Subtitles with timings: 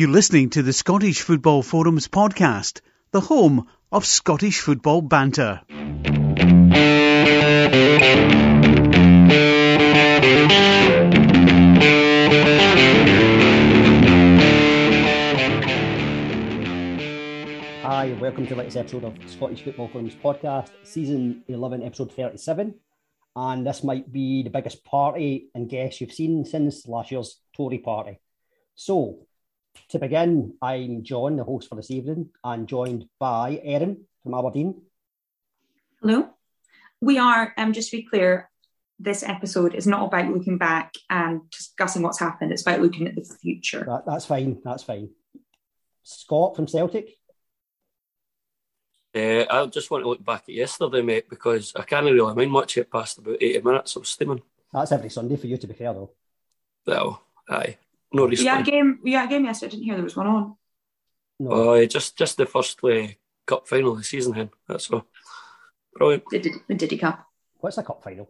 [0.00, 5.60] You're listening to the Scottish Football Forums podcast, the home of Scottish football banter.
[17.82, 22.10] Hi, and welcome to the latest episode of Scottish Football Forums podcast, season 11, episode
[22.10, 22.74] 37.
[23.36, 27.80] And this might be the biggest party and guest you've seen since last year's Tory
[27.80, 28.18] party.
[28.74, 29.26] So,
[29.90, 34.82] to begin, I'm John, the host for this evening, and joined by Erin from Aberdeen.
[36.00, 36.30] Hello.
[37.00, 38.50] We are, um, just to be clear,
[38.98, 42.52] this episode is not about looking back and discussing what's happened.
[42.52, 43.84] It's about looking at the future.
[43.84, 45.10] That, that's fine, that's fine.
[46.02, 47.16] Scott from Celtic.
[49.14, 52.52] Uh, I just want to look back at yesterday, mate, because I can't really mind
[52.52, 54.42] much It past about 80 minutes of steaming.
[54.72, 56.12] That's every Sunday for you, to be fair, though.
[56.86, 57.78] Well, aye.
[58.12, 58.46] No reason.
[58.46, 58.98] Yeah, a game.
[59.04, 59.68] Yeah, a game yesterday.
[59.68, 60.56] I didn't hear there was one on.
[61.38, 63.06] No, Oh, just just the first uh,
[63.46, 64.50] cup final of the season, then.
[64.68, 65.06] That's all.
[65.94, 66.24] Brilliant.
[66.30, 67.24] The, Did- the Diddy Cup.
[67.58, 68.28] what's the cup final?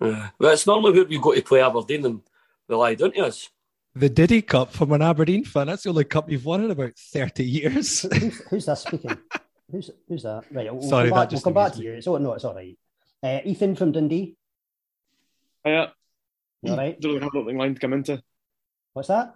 [0.00, 2.20] Uh, well, it's normally where we go to play Aberdeen and
[2.68, 3.24] they lie, don't you?
[3.24, 3.48] Us?
[3.94, 5.68] The Diddy Cup from an Aberdeen fan.
[5.68, 8.02] That's the only cup you've won in about 30 years.
[8.02, 9.16] Who's, who's that speaking?
[9.70, 10.44] who's who's that?
[10.50, 11.92] Right, we'll, Sorry, we'll come that back, we'll just come back to you.
[11.92, 12.76] It's all, no, it's all right.
[13.22, 14.36] Uh, Ethan from Dundee.
[15.64, 15.86] Yeah,
[16.62, 17.00] You all right?
[17.00, 18.22] don't really have an opening line to come into.
[18.94, 19.34] What's that?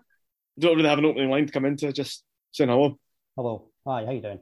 [0.59, 1.92] Don't really have an opening line to come into.
[1.92, 2.98] Just saying hello.
[3.37, 3.69] Hello.
[3.87, 4.41] Hi, how you doing?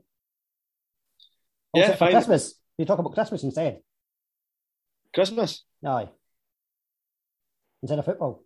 [1.75, 2.13] Yeah, Also, for fine.
[2.13, 2.55] Christmas.
[2.79, 3.81] You talk about Christmas instead.
[5.15, 5.65] Christmas.
[5.85, 6.09] Aye.
[7.83, 8.45] Instead of football.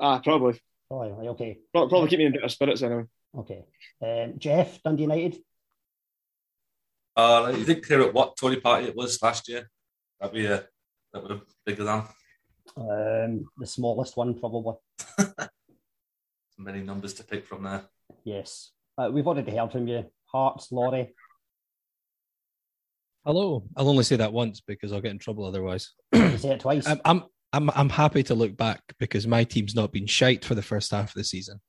[0.00, 0.60] Ah, probably.
[0.90, 1.58] Oh, aye, okay.
[1.72, 3.04] Pro- Probably keep me in better spirits anyway.
[3.36, 3.64] Okay.
[4.02, 5.36] Um, Jeff, Dundee United.
[7.16, 9.68] Uh, you think clear at what Tory party it was last year?
[10.20, 10.64] That'd be a
[11.12, 12.04] that would bigger than
[12.76, 14.74] Um, the smallest one, probably.
[16.58, 17.82] many numbers to pick from there.
[18.24, 18.70] Yes.
[18.98, 20.04] Uh, we've already heard from you.
[20.26, 21.14] Hearts, Laurie.
[23.24, 23.64] Hello.
[23.76, 25.92] I'll only say that once because I'll get in trouble otherwise.
[26.12, 26.86] You say it twice.
[26.86, 27.22] I'm, I'm,
[27.52, 30.90] I'm, I'm happy to look back because my team's not been shite for the first
[30.90, 31.60] half of the season.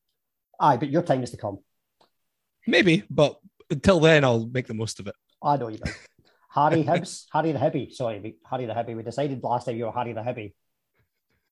[0.60, 1.60] Aye, but your time is to come.
[2.68, 3.40] Maybe, but
[3.70, 5.16] until then, I'll make the most of it.
[5.42, 5.94] I know you will.
[6.50, 7.92] Harry Hibs, Harry the Hibby.
[7.94, 8.96] Sorry, we- Harry the Hibby.
[8.96, 10.54] We decided last time you were Harry the Hibby.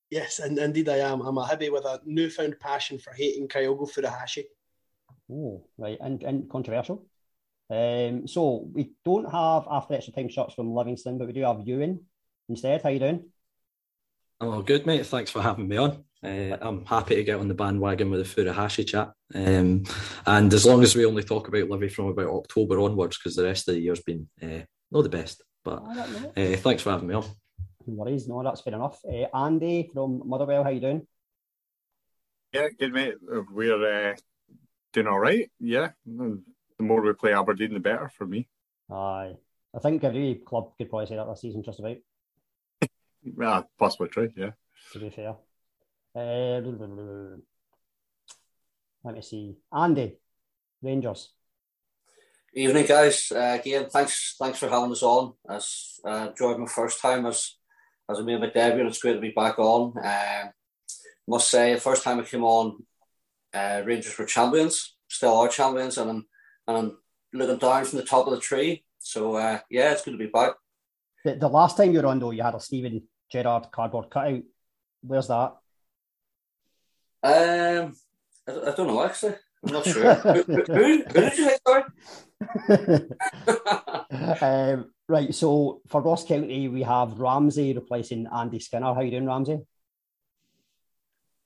[0.09, 1.21] Yes, and indeed I am.
[1.21, 4.45] I'm a hibby with a newfound passion for hating Kyogo Furuhashi.
[5.31, 7.05] Oh, right, and, and controversial.
[7.69, 11.67] Um, so we don't have after extra time shots from Livingston, but we do have
[11.67, 12.05] Ewan
[12.47, 12.81] instead.
[12.81, 13.25] How you doing?
[14.41, 15.05] Oh, good, mate.
[15.05, 16.03] Thanks for having me on.
[16.23, 19.11] Uh, I'm happy to get on the bandwagon with the Furuhashi chat.
[19.35, 19.83] Um,
[20.25, 23.43] and as long as we only talk about Livi from about October onwards, because the
[23.43, 24.61] rest of the year's been uh,
[24.91, 25.43] not the best.
[25.63, 26.53] But I don't know.
[26.53, 27.25] uh, thanks for having me on.
[27.85, 28.99] No worries, no, that's fair enough.
[29.05, 31.07] Uh, Andy from Motherwell, how you doing?
[32.53, 33.15] Yeah, good mate.
[33.21, 34.15] We're uh,
[34.91, 35.49] doing all right.
[35.59, 36.41] Yeah, the
[36.79, 38.47] more we play Aberdeen, the better for me.
[38.91, 39.33] Aye,
[39.75, 41.97] I think every club could probably say that this season, just about.
[43.23, 44.31] Yeah, possibly true.
[44.35, 44.51] Yeah.
[44.93, 45.35] To be fair.
[46.15, 46.61] Uh,
[49.03, 49.55] let me see.
[49.71, 50.17] Andy,
[50.81, 51.33] Rangers.
[52.53, 53.31] Evening, guys.
[53.31, 55.33] Uh, again, thanks thanks for having us on.
[55.47, 57.58] As uh, enjoyed my first time as
[58.09, 59.93] as I made my debut, and it's great to be back on.
[60.03, 60.51] Um,
[61.27, 62.83] must say, the first time I came on,
[63.53, 66.25] uh, Rangers were champions, still are champions, and I'm
[66.67, 66.97] and I'm
[67.33, 68.83] looking down from the top of the tree.
[68.99, 70.53] So uh, yeah, it's good to be back.
[71.23, 74.41] The, the last time you were on, though, you had a Steven Gerrard cardboard cutout.
[75.01, 75.55] Where's that?
[77.21, 77.95] Um,
[78.47, 79.35] I, I don't know actually.
[79.65, 80.13] I'm not sure.
[80.15, 81.57] who, who, who did you say?
[81.67, 81.83] Sorry.
[84.41, 88.93] um, right, so for Ross County, we have Ramsey replacing Andy Skinner.
[88.93, 89.59] How you doing, Ramsey?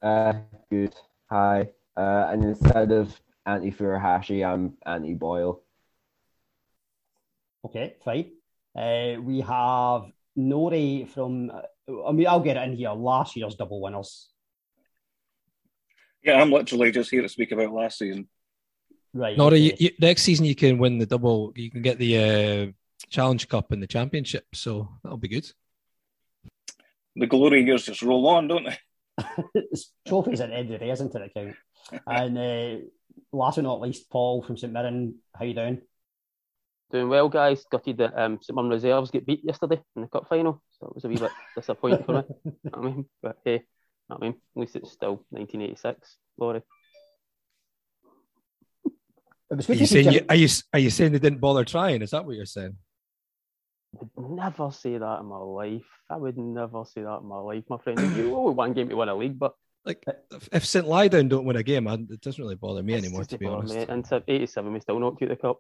[0.01, 0.33] Uh,
[0.69, 0.93] good.
[1.29, 1.69] Hi.
[1.95, 5.63] Uh, and instead of anti Furuhashi, I'm anti Boyle.
[7.65, 8.31] Okay, fine.
[8.75, 12.91] Uh, we have Nori from, uh, I mean, I'll get it in here.
[12.91, 14.29] Last year's double winners.
[16.23, 18.27] Yeah, I'm literally just here to speak about last season.
[19.13, 19.37] Right.
[19.37, 19.57] Nora, okay.
[19.57, 21.53] you, you, next season you can win the double.
[21.55, 22.71] You can get the uh,
[23.09, 25.49] Challenge Cup and the Championship, so that'll be good.
[27.15, 28.77] The glory years just roll on, don't they?
[29.53, 31.55] it's trophies at the end of the day, isn't it, account?
[32.07, 32.85] and uh,
[33.31, 35.15] last but not least, Paul from St Mirren.
[35.37, 35.81] How you doing?
[36.91, 37.65] Doing well, guys.
[37.71, 40.95] Gutted that um, St Mirren reserves get beat yesterday in the cup final, so it
[40.95, 42.23] was a wee bit disappointing for me.
[42.45, 43.59] You know what I mean, but hey, you
[44.09, 46.63] know what I mean, at least it's still 1986, Laurie.
[49.53, 51.63] It was Are you saying Jim- you, are you are you saying they didn't bother
[51.63, 52.01] trying?
[52.01, 52.75] Is that what you're saying?
[54.01, 55.85] I'd never say that in my life.
[56.09, 57.99] I would never say that in my life, my friend.
[58.17, 59.53] You only one game to win a league, but
[59.85, 60.87] Like if- if St.
[60.87, 63.75] Lydown don't win a game, it doesn't really bother me anymore, to be Well, honest.
[63.75, 65.59] mate, into 87, we still knocked you the cup.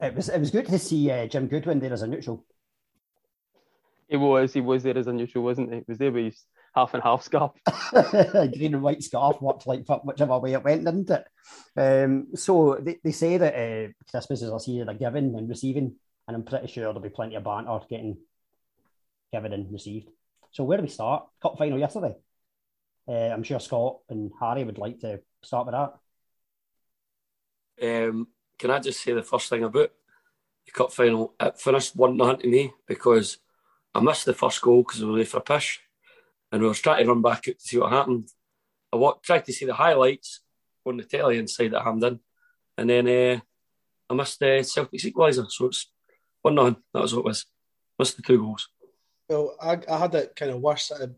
[0.00, 2.44] It was it was good to see uh, Jim Goodwin there as a neutral.
[4.08, 5.78] It was, he was there as a neutral, wasn't he?
[5.78, 6.44] He was there with his
[6.74, 7.52] half and half scarf.
[7.92, 11.26] green and white scarf worked like whichever way it went, didn't it?
[11.76, 15.94] Um, so they, they say that uh, Christmas is a season of giving and receiving,
[16.26, 18.18] and I'm pretty sure there'll be plenty of banter getting
[19.32, 20.10] given and received.
[20.50, 21.26] So where do we start?
[21.42, 22.14] Cup final yesterday.
[23.06, 25.94] Uh, I'm sure Scott and Harry would like to start with that.
[27.82, 28.28] Um,
[28.58, 29.90] can I just say the first thing about
[30.64, 31.34] the cup final?
[31.38, 33.38] It finished one nothing to me because
[33.94, 35.80] I missed the first goal because we were late for a push,
[36.54, 38.28] and we was trying to run back out to see what happened.
[38.92, 40.40] I walked, tried to see the highlights
[40.86, 42.20] on the telly inside at Hampden,
[42.78, 43.40] and then uh,
[44.08, 45.50] I missed the Celtic's equaliser.
[45.50, 45.90] So it's
[46.42, 46.76] one nothing.
[46.92, 47.46] That was what it was.
[47.98, 48.68] Missed the two goals.
[49.28, 50.92] Well, I, I had it kind of worse.
[50.92, 51.08] Uh,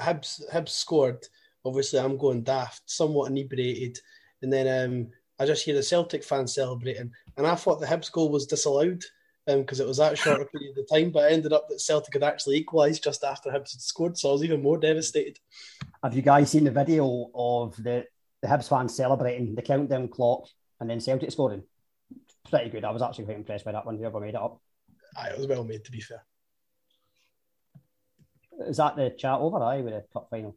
[0.00, 1.24] Hibs, Hibs scored.
[1.64, 3.96] Obviously, I'm going daft, somewhat inebriated.
[4.42, 5.08] And then um,
[5.38, 7.12] I just hear the Celtic fans celebrating.
[7.36, 9.04] And I thought the Hibs goal was disallowed
[9.58, 11.10] because it was that short a period of time.
[11.10, 14.16] But it ended up that Celtic had actually equalised just after Hibs had scored.
[14.16, 15.38] So I was even more devastated.
[16.02, 18.04] Have you guys seen the video of the,
[18.42, 20.44] the Hibs fans celebrating the countdown clock
[20.80, 21.62] and then Celtic scoring?
[22.48, 22.84] Pretty good.
[22.84, 24.60] I was actually quite impressed by that one, whoever made it up.
[25.16, 26.24] Aye, it was well made, to be fair.
[28.66, 29.62] Is that the chat over?
[29.62, 30.56] Aye, with the cup final.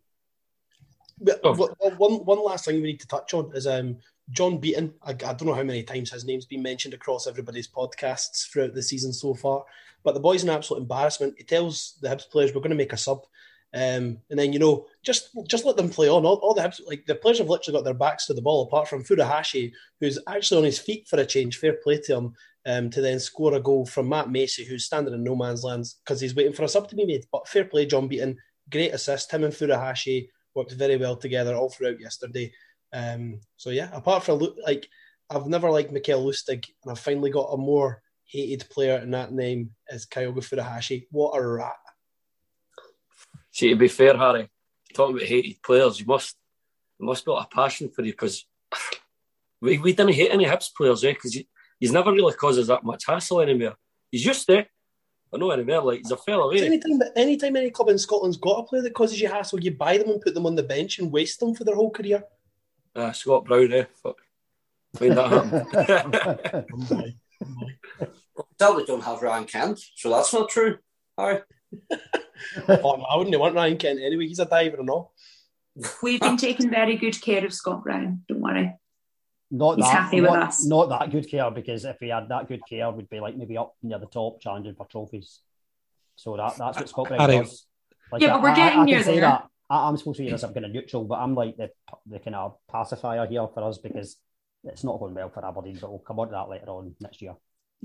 [1.19, 3.97] But what- what- one, one last thing we need to touch on is um,
[4.31, 4.93] John Beaton.
[5.03, 8.73] I, I don't know how many times his name's been mentioned across everybody's podcasts throughout
[8.73, 9.63] the season so far,
[10.03, 11.35] but the boy's an absolute embarrassment.
[11.37, 13.21] He tells the Hibs players, we're going to make a sub.
[13.75, 16.25] Um, and then, you know, just just let them play on.
[16.25, 18.63] All, all the Hibs, like the players have literally got their backs to the ball,
[18.63, 21.57] apart from Furuhashi, who's actually on his feet for a change.
[21.57, 22.33] Fair play to him
[22.67, 25.85] um, to then score a goal from Matt Macey, who's standing in no man's land
[26.05, 27.25] because he's waiting for a sub to be made.
[27.31, 28.37] But fair play, John Beaton.
[28.71, 29.31] Great assist.
[29.31, 32.53] Him and Furuhashi worked very well together all throughout yesterday.
[32.93, 34.87] Um, so yeah, apart from like,
[35.29, 39.31] I've never liked Mikael Lustig, and I've finally got a more hated player in that
[39.33, 41.07] name is Kyogo Furuhashi.
[41.11, 41.73] What a rat!
[43.51, 44.49] See, to be fair, Harry,
[44.93, 46.35] talking about hated players, you must
[46.99, 48.45] you must build a passion for you because
[49.61, 51.13] we, we didn't hate any Hibs players, eh?
[51.13, 51.47] Because he,
[51.79, 53.75] he's never really causes that much hassle anymore.
[54.11, 54.65] He's used to,
[55.31, 55.81] but not anymore.
[55.81, 56.65] Like he's a fella, eh?
[56.65, 59.97] anytime, anytime any club in Scotland's got a player that causes you hassle, you buy
[59.97, 62.23] them and put them on the bench and waste them for their whole career.
[62.95, 63.85] Uh, Scott Brown, eh?
[64.01, 64.17] Fuck.
[64.99, 67.15] When that happened.
[68.59, 70.77] Tell they don't have Ryan Kent, so that's not true.
[71.17, 71.39] Harry.
[72.67, 74.27] oh, I wouldn't want Ryan Kent anyway.
[74.27, 75.13] He's a diver and all.
[76.03, 78.21] We've been taking very good care of Scott Brown.
[78.27, 78.75] Don't worry.
[79.49, 80.65] Not He's that, happy with us.
[80.65, 83.57] Not that good care because if he had that good care, we'd be like maybe
[83.57, 85.39] up near the top challenging for trophies.
[86.15, 87.65] So that that's what Scott Brown Harry- does.
[88.11, 89.21] Like, Yeah, but we're getting I, I near can there.
[89.21, 89.47] That.
[89.69, 91.69] I, I'm supposed to be this I'm kind of neutral, but I'm like the
[92.05, 94.17] the kind of pacifier here for us because
[94.63, 95.77] it's not going well for Aberdeen.
[95.79, 97.35] But we'll come on to that later on next year.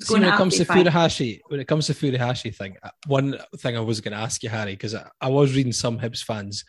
[0.01, 3.77] See, when it comes to Furuhashi, when it comes to Furuhashi thing, uh, one thing
[3.77, 6.65] I was going to ask you, Harry, because I, I was reading some Hibs fans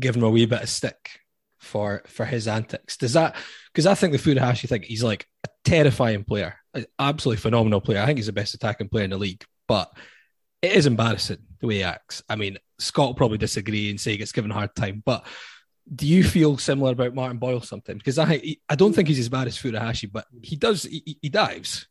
[0.00, 1.10] giving him a wee bit of stick
[1.60, 2.96] for for his antics.
[2.96, 3.36] Does that?
[3.72, 8.00] Because I think the Furuhashi thing, he's like a terrifying player, an absolutely phenomenal player.
[8.00, 9.92] I think he's the best attacking player in the league, but
[10.60, 12.22] it is embarrassing the way he acts.
[12.28, 15.26] I mean, Scott will probably disagree and say he gets given a hard time, but
[15.94, 17.98] do you feel similar about Martin Boyle sometimes?
[17.98, 21.18] Because I I don't think he's as bad as Furuhashi, but he does he, he-
[21.22, 21.86] he dives.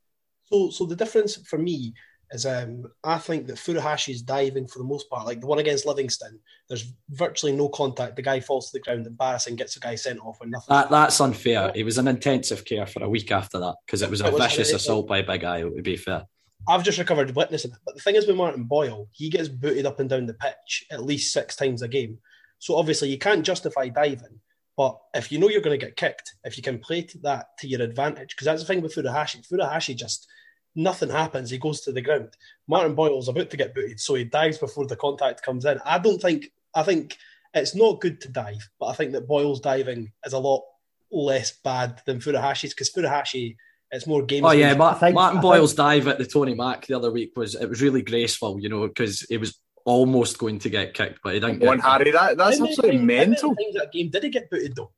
[0.45, 1.93] So, so the difference for me
[2.31, 5.59] is, um, I think that Furuhashi is diving for the most part, like the one
[5.59, 8.15] against Livingston, there's virtually no contact.
[8.17, 10.73] The guy falls to the ground, embarrassing, gets the guy sent off with nothing.
[10.73, 11.71] That, that's unfair.
[11.75, 14.33] He was in intensive care for a week after that because it was a It
[14.33, 14.81] was vicious horrendous.
[14.83, 16.23] assault by a Big Eye, to be fair.
[16.67, 17.77] I've just recovered witnessing it.
[17.85, 20.85] But the thing is with Martin Boyle, he gets booted up and down the pitch
[20.91, 22.19] at least six times a game.
[22.59, 24.39] So obviously you can't justify diving.
[24.77, 27.57] But if you know you're going to get kicked, if you can play to that
[27.59, 29.47] to your advantage, because that's the thing with Furuhashi.
[29.47, 30.27] Furuhashi just
[30.75, 31.49] nothing happens.
[31.49, 32.35] He goes to the ground.
[32.67, 35.79] Martin Boyle's about to get booted, so he dives before the contact comes in.
[35.85, 36.51] I don't think.
[36.73, 37.17] I think
[37.53, 40.63] it's not good to dive, but I think that Boyle's diving is a lot
[41.11, 43.57] less bad than Furuhashi's because Furuhashi
[43.91, 44.45] it's more game.
[44.45, 47.67] Oh yeah, Ma- Martin Boyle's dive at the Tony Mac the other week was it
[47.69, 51.39] was really graceful, you know, because it was almost going to get kicked, but he
[51.39, 51.60] didn't.
[51.60, 53.55] Come on, get Harry, that, that's How many absolutely times- how many mental.
[53.55, 54.91] times that game did he get booted though?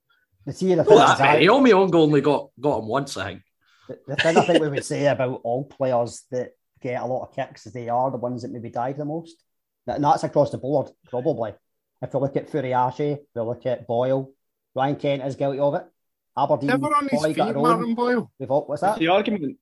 [0.45, 1.49] The thing, the Not thing, that is, I- many.
[1.49, 3.41] Omi Ongo only got got him once, I think.
[3.87, 7.23] the, the thing I think we would say about all players that get a lot
[7.29, 9.41] of kicks is they are the ones that maybe dive the most.
[9.87, 11.53] And that's across the board, probably.
[12.01, 14.31] If we look at Furuhashi, we look at Boyle,
[14.75, 15.85] Ryan Kent is guilty of it.
[16.37, 17.61] Aberdeen, Never on his feet, their own.
[17.63, 18.31] Martin Boyle.
[18.39, 18.97] We've all, what's that?
[18.99, 19.57] the argument.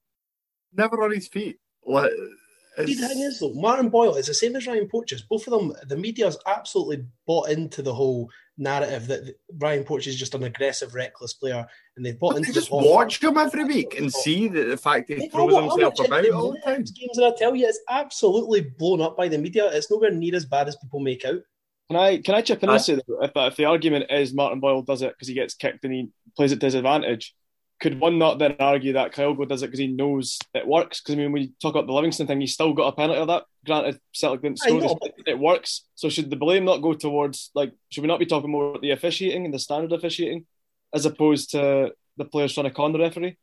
[0.74, 1.58] Never on his feet.
[1.86, 2.12] Like,
[2.86, 5.22] See, the thing is, though, Martin Boyle is the same as Ryan Porteous.
[5.24, 10.20] Both of them, the media's absolutely bought into the whole narrative that Ryan Porteous is
[10.20, 13.38] just an aggressive, reckless player, and they've bought But into they just whole- watch him
[13.38, 16.30] every week and see the, the fact that he I throws wa- I himself about
[16.30, 16.86] all the time.
[16.98, 19.70] games, and I tell you, it's absolutely blown up by the media.
[19.74, 21.42] It's nowhere near as bad as people make out.
[21.90, 22.76] Can I can I chip in Aye.
[22.76, 25.56] and say that if, if the argument is Martin Boyle does it because he gets
[25.56, 27.34] kicked and he plays at disadvantage.
[27.80, 31.02] could one not then argue that Kyogo does it because he knows it works?
[31.02, 33.20] Because I mean, when you talk about the Livingston thing, he still got a penalty
[33.20, 33.44] of that.
[33.66, 35.86] Granted, Celtic didn't score, know, this, it works.
[35.96, 38.82] So should the blame not go towards like should we not be talking more about
[38.82, 40.46] the officiating and the standard officiating
[40.94, 43.38] as opposed to the players trying to con the referee?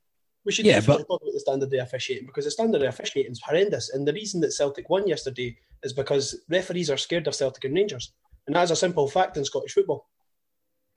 [0.45, 2.89] We should Yeah, definitely but- talk about the standard of officiating because the standard of
[2.89, 3.91] officiating is horrendous.
[3.91, 7.75] And the reason that Celtic won yesterday is because referees are scared of Celtic and
[7.75, 8.13] Rangers.
[8.47, 10.09] And that's a simple fact in Scottish football.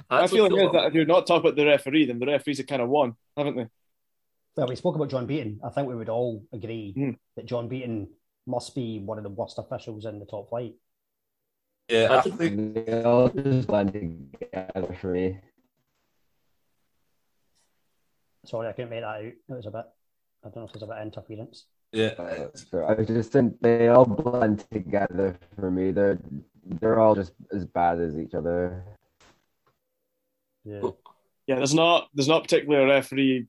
[0.09, 2.57] I feel like is that if you're not talking about the referee, then the referees
[2.57, 3.67] have kind of won, haven't they?
[4.55, 5.59] Well, we spoke about John Beaton.
[5.63, 7.11] I think we would all agree Hmm.
[7.35, 8.09] that John Beaton
[8.45, 10.73] must be one of the worst officials in the top flight.
[11.87, 13.93] Yeah, I think They all just blend
[14.39, 15.39] together for me.
[18.45, 19.23] Sorry, I couldn't make that out.
[19.23, 19.85] It was a bit.
[20.43, 21.65] I don't know if there's a bit of interference.
[21.91, 22.47] Yeah.
[22.55, 25.91] So I just think they all blend together for me.
[25.91, 26.19] They're
[26.65, 28.83] they're all just as bad as each other.
[30.63, 30.81] Yeah.
[31.47, 33.47] Yeah, there's not there's not particularly a referee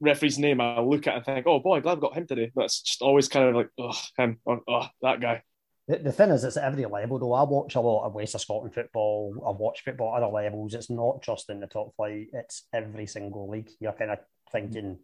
[0.00, 2.50] referee's name I look at and think, oh boy, glad we got him today.
[2.54, 5.42] But it's just always kind of like, oh him or oh that guy.
[5.88, 7.32] The, the thing is, it's at every level, though.
[7.32, 9.34] I watch a lot of West of Scotland football.
[9.46, 10.74] I watch football at other levels.
[10.74, 13.70] It's not just in the top flight, it's every single league.
[13.80, 14.18] You're kind of
[14.52, 14.98] thinking,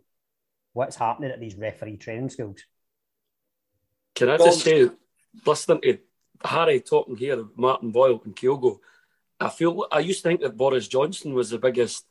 [0.75, 2.63] what's happening at these referee training schools?
[4.15, 4.91] Can I just say,
[5.47, 5.99] listening to
[6.45, 8.79] Harry talking here, of Martin Boyle and Kyogo,
[9.41, 12.05] I feel I used to think that Boris Johnson was the biggest,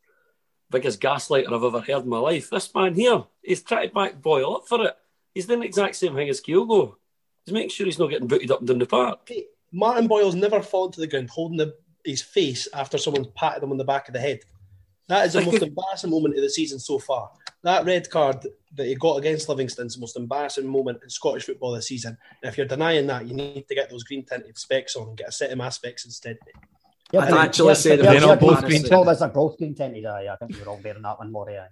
[0.70, 2.50] biggest gaslighter I've ever heard in my life.
[2.50, 4.96] This man here, he's trying to back Boyle up for it.
[5.34, 6.96] He's doing the exact same thing as Kyogo.
[7.46, 9.30] He's making sure he's not getting booted up and down the park.
[9.72, 11.76] Martin Boyle's never fallen to the ground holding the,
[12.06, 14.42] his face after someone's patted him on the back of the head.
[15.08, 17.32] That is the most embarrassing moment of the season so far.
[17.64, 21.46] That red card that he got against Livingston is the most embarrassing moment in Scottish
[21.46, 22.18] football this season.
[22.42, 25.18] And if you're denying that, you need to get those green tinted specs on and
[25.18, 26.38] get a set of mass specs instead.
[27.14, 29.06] Yeah, I'd actually yeah, say but that yeah, they're not both green tinted.
[29.08, 30.04] there's a both green tinted.
[30.04, 31.48] I think we were all bearing that one more.
[31.48, 31.68] Aye.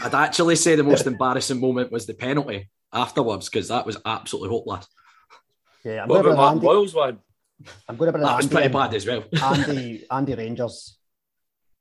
[0.04, 4.50] I'd actually say the most embarrassing moment was the penalty afterwards because that was absolutely
[4.50, 4.86] hopeless.
[5.84, 6.66] Yeah, I'm What going to about bring Martin Andy.
[6.66, 7.18] Boyle's one?
[7.88, 9.24] I'm going to bring That was pretty bad as well.
[9.42, 10.98] Andy, Andy Rangers.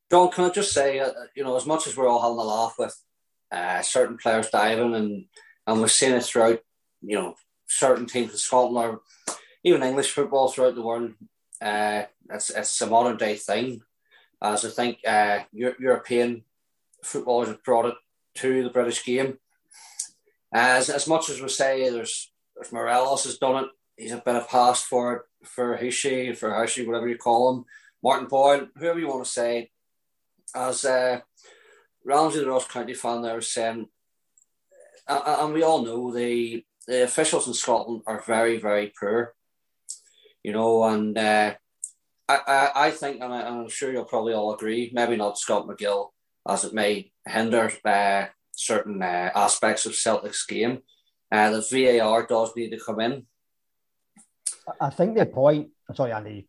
[0.09, 2.43] John, can I just say, uh, you know, as much as we're all having a
[2.43, 2.95] laugh with
[3.51, 5.25] uh, certain players diving, and
[5.67, 6.59] and we've seen it throughout,
[7.01, 7.35] you know,
[7.67, 9.01] certain teams in Scotland or
[9.63, 11.11] even English football throughout the world,
[11.61, 13.81] uh, it's it's a modern day thing.
[14.41, 16.43] As I think uh, Eu- European
[17.03, 17.95] footballers have brought it
[18.35, 19.37] to the British game.
[20.53, 23.69] As as much as we say, there's there's Morelos has done it.
[23.97, 27.65] He's a bit of pass for it for Hushi, for Hushi, whatever you call him.
[28.03, 29.71] Martin Boyle, whoever you want to say,
[30.53, 31.21] as uh,
[32.03, 33.87] Ramsey, the Ross County fan, there was saying,
[35.07, 39.33] and we all know the the officials in Scotland are very, very poor.
[40.45, 41.55] You know, and uh,
[42.29, 45.39] I, I, I think, and, I, and I'm sure you'll probably all agree, maybe not
[45.39, 46.09] Scott McGill,
[46.47, 50.83] as it may hinder uh, certain uh, aspects of Celtic's game.
[51.31, 51.61] Uh, the
[51.99, 53.25] VAR does need to come in.
[54.79, 55.69] I- think the point.
[55.95, 56.47] Sorry, Andy.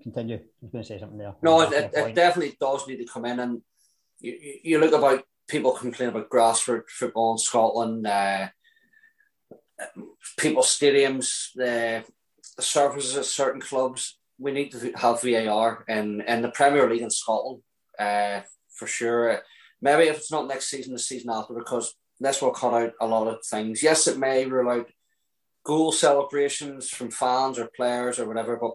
[0.00, 0.36] Continue.
[0.36, 1.34] I was going to say something there.
[1.42, 3.40] No, it, it, it definitely does need to come in.
[3.40, 3.62] And
[4.20, 8.46] you, you- you look about people complain about grassroots football in Scotland, uh,
[10.38, 12.04] people's stadiums, the,
[12.60, 14.18] surfaces at certain clubs.
[14.38, 17.62] We need to have VAR in, in the Premier League in Scotland
[17.98, 18.40] uh,
[18.74, 19.40] for sure.
[19.80, 23.06] Maybe if it's not next season, the season after, because this will cut out a
[23.06, 23.82] lot of things.
[23.82, 24.90] Yes, it may rule out
[25.64, 28.72] goal celebrations from fans or players or whatever, but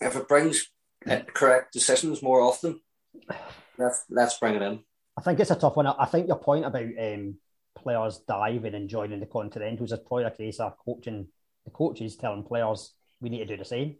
[0.00, 0.70] if it brings
[1.34, 2.80] correct decisions more often,
[3.78, 4.80] let's let's bring it in.
[5.16, 5.86] I think it's a tough one.
[5.86, 7.36] I think your point about um,
[7.76, 11.28] players diving and joining the Continentals is probably a case of coaching
[11.64, 13.96] the coaches telling players we need to do the same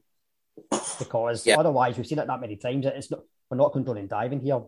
[0.99, 2.87] because otherwise we've seen it that many times.
[2.87, 4.63] It's not we're not condoning diving here,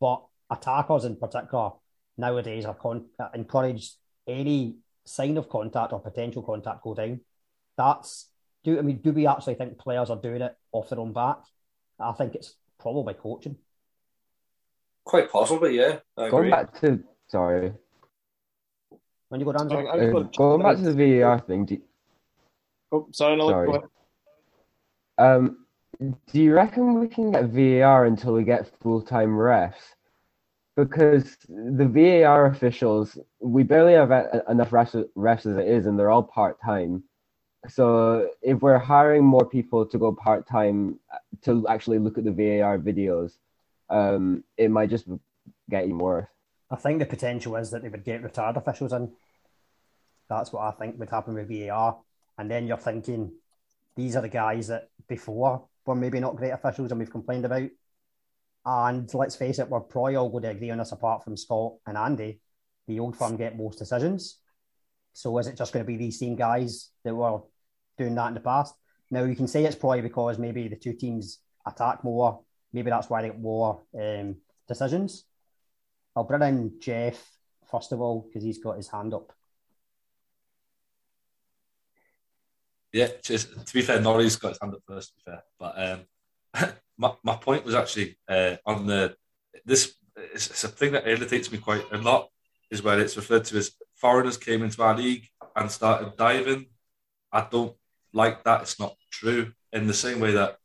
[0.00, 1.70] but attackers in particular
[2.16, 3.94] nowadays are con- uh, encouraged
[4.26, 7.20] any sign of contact or potential contact go down.
[7.76, 8.28] That's
[8.64, 11.38] do I mean do we actually think players are doing it off their own back?
[11.98, 13.56] I think it's probably coaching.
[15.04, 15.98] Quite possibly, yeah.
[16.16, 16.50] I Going agree.
[16.50, 17.72] back to sorry,
[19.28, 21.64] When you go down, uh, going back to the VAR thing.
[21.64, 21.80] Do,
[22.92, 23.80] Oh, sorry, no, Sorry.
[25.18, 25.66] um,
[26.00, 29.96] do you reckon we can get VAR until we get full time refs?
[30.76, 34.10] because the VAR officials, we barely have
[34.48, 37.02] enough refs, refs as it is, and they're all part time.
[37.68, 41.00] So if we're hiring more people to go part time
[41.42, 43.38] to actually look at the VAR videos,
[43.88, 45.06] um, it might just
[45.70, 46.28] get even worse.
[46.70, 49.10] I think the potential is that they would get retired officials in.
[50.28, 51.98] That's what I think would happen with VAR.
[52.38, 53.32] And then you're thinking,
[53.96, 57.68] these are the guys that before were maybe not great officials and we've complained about.
[58.64, 61.74] And let's face it, we're probably all going to agree on this apart from Scott
[61.86, 62.40] and Andy.
[62.88, 64.38] The old firm get most decisions.
[65.12, 67.40] So is it just going to be these same guys that were
[67.96, 68.74] doing that in the past?
[69.10, 72.40] Now you can say it's probably because maybe the two teams attack more.
[72.72, 74.36] Maybe that's why they get more um,
[74.68, 75.24] decisions.
[76.14, 77.24] I'll bring in Jeff
[77.70, 79.32] first of all because he's got his hand up.
[82.96, 85.10] Yeah, to be fair, Norrie's got his hand up first.
[85.10, 89.14] To be fair, but um, my, my point was actually uh, on the
[89.66, 89.94] this.
[90.32, 92.30] It's, it's, a thing that irritates me quite a lot.
[92.70, 96.68] Is where it's referred to as foreigners came into our league and started diving.
[97.30, 97.76] I don't
[98.14, 98.62] like that.
[98.62, 99.52] It's not true.
[99.74, 100.56] In the same way that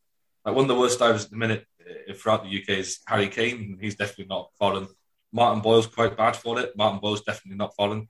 [0.46, 3.28] like one of the worst divers at the minute uh, throughout the UK is Harry
[3.28, 3.78] Kane.
[3.82, 4.88] He's definitely not foreign.
[5.34, 6.78] Martin Boyle's quite bad for it.
[6.78, 8.08] Martin Boyle's definitely not foreign.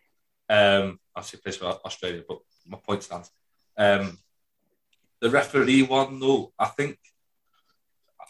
[0.47, 2.37] Um, obviously plays for Australia, but
[2.67, 3.31] my point stands.
[3.77, 4.17] Um,
[5.21, 6.97] the referee one, though, I think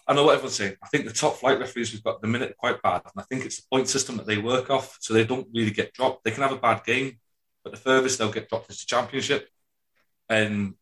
[0.08, 0.76] I know what everyone's saying.
[0.84, 3.14] I think the top flight referees we've got at the minute are quite bad, and
[3.16, 5.94] I think it's the point system that they work off, so they don't really get
[5.94, 6.24] dropped.
[6.24, 7.20] They can have a bad game,
[7.64, 9.48] but the furthest they'll get dropped is the championship,
[10.28, 10.74] and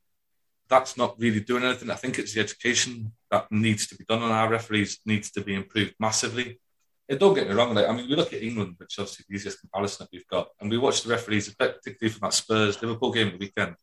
[0.69, 1.91] that's not really doing anything.
[1.91, 5.41] I think it's the education that needs to be done on our referees needs to
[5.41, 6.59] be improved massively.
[7.07, 9.25] And don't get me wrong, like, I mean, we look at England, which is obviously
[9.27, 12.81] the easiest comparison that we've got, and we watch the referees, particularly from that Spurs
[12.81, 13.75] Liverpool game the weekend,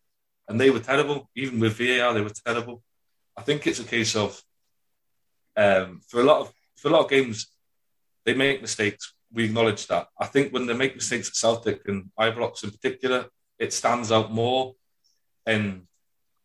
[0.48, 1.30] and they were terrible.
[1.34, 2.82] Even with VAR, they were terrible.
[3.36, 4.40] I think it's a case of
[5.56, 7.48] um, for a lot of for a lot of games,
[8.24, 9.14] they make mistakes.
[9.32, 10.08] We acknowledge that.
[10.20, 13.26] I think when they make mistakes at Celtic and Ibrox in particular,
[13.58, 14.74] it stands out more.
[15.46, 15.86] And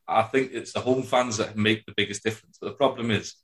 [0.08, 2.58] I think it's the home fans that make the biggest difference.
[2.60, 3.36] But the problem is,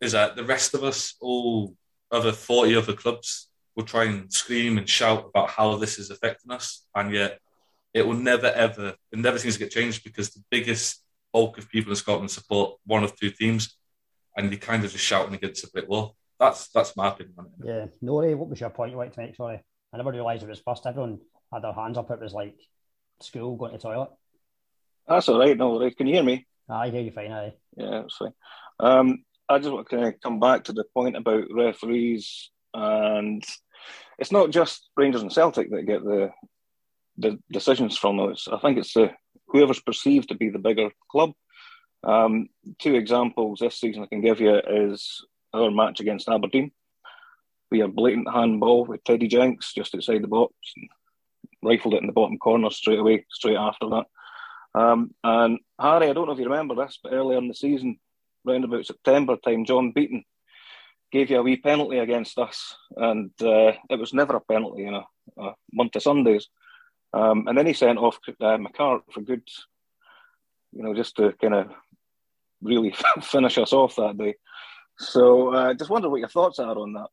[0.00, 1.74] is that the rest of us, all
[2.10, 6.50] other 40 other clubs, will try and scream and shout about how this is affecting
[6.50, 6.86] us.
[6.94, 7.40] And yet
[7.96, 11.70] it will never, ever, it never seems to get changed because the biggest bulk of
[11.70, 13.78] people in Scotland support one of two teams
[14.36, 16.14] and you're kind of just shouting against a brick wall.
[16.38, 17.52] That's that's my opinion on it.
[17.64, 19.34] Yeah, Nori, what was your point you wanted to make?
[19.34, 19.62] Sorry,
[19.94, 20.86] I never realised it was first.
[20.86, 22.10] Everyone had their hands up.
[22.10, 22.60] It was like
[23.22, 24.10] school going to the toilet.
[25.08, 25.56] That's all right.
[25.56, 25.96] No, right.
[25.96, 26.46] Can you hear me?
[26.68, 27.32] I hear you fine.
[27.32, 27.54] Aye.
[27.78, 28.34] Yeah, that's fine.
[28.78, 33.42] Um, I just want to kind of come back to the point about referees, and
[34.18, 36.32] it's not just Rangers and Celtic that get the
[37.18, 38.48] the decisions from those.
[38.50, 39.10] I think it's the
[39.48, 41.32] whoever's perceived to be the bigger club
[42.06, 42.48] um,
[42.78, 46.70] two examples this season I can give you is our match against Aberdeen.
[47.70, 50.54] We had blatant handball with Teddy Jenks just outside the box,
[51.62, 54.04] rifled it in the bottom corner straight away, straight after that.
[54.80, 57.98] Um, and Harry, I don't know if you remember this, but earlier in the season,
[58.46, 60.24] around about September time, John Beaton
[61.10, 64.94] gave you a wee penalty against us, and uh, it was never a penalty in
[64.94, 65.04] a,
[65.38, 66.48] a month of Sundays.
[67.16, 69.42] Um, and then he sent off uh, McCart for good,
[70.72, 71.70] you know, just to kind of
[72.60, 74.34] really finish us off that day.
[74.98, 77.08] So I uh, just wonder what your thoughts are on that.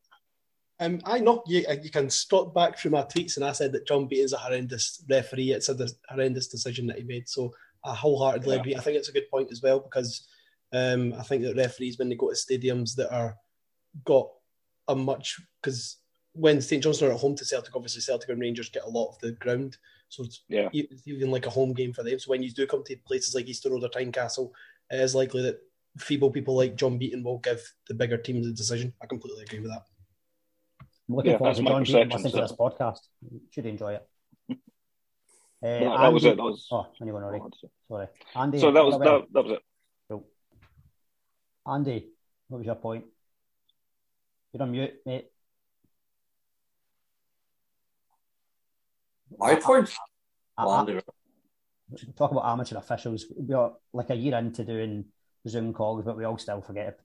[0.80, 3.72] Um, I know you, uh, you can stop back through my tweets, and I said
[3.72, 5.52] that John Beaton's a horrendous referee.
[5.52, 7.30] It's a horrendous decision that he made.
[7.30, 7.54] So
[7.86, 8.60] I wholeheartedly yeah.
[8.60, 8.76] agree.
[8.76, 10.28] I think it's a good point as well because
[10.74, 13.38] um, I think that referees, when they go to stadiums that are
[14.04, 14.28] got
[14.89, 15.98] a much because
[16.34, 19.10] when St Johnstone are at home to Celtic, obviously Celtic and Rangers get a lot
[19.10, 19.78] of the ground,
[20.10, 20.69] so it's yeah.
[21.06, 22.19] even like a home game for them.
[22.19, 24.52] So when you do come to places like Easter Road or Tynecastle,
[24.91, 25.60] it is likely that
[25.98, 28.93] feeble people like John Beaton will give the bigger team the decision.
[29.02, 29.84] I completely agree with that.
[31.10, 33.00] I'm looking yeah, forward to John Beaton listening to this podcast.
[33.22, 34.08] You Should enjoy it.
[35.63, 36.36] Uh, no, that Andy, was it.
[36.36, 36.67] That was...
[36.74, 37.46] Oh, anyone already?
[37.88, 38.60] Sorry, Andy.
[38.60, 39.60] So that was that, that was it.
[40.10, 40.28] Cool.
[41.65, 42.10] Andy,
[42.50, 43.06] what was your point?
[44.52, 45.28] You're on mute, mate.
[49.38, 49.89] My point.
[50.58, 51.02] I, I,
[52.15, 53.26] talk about amateur officials.
[53.36, 55.06] We're like a year into doing
[55.48, 57.00] Zoom calls, but we all still forget.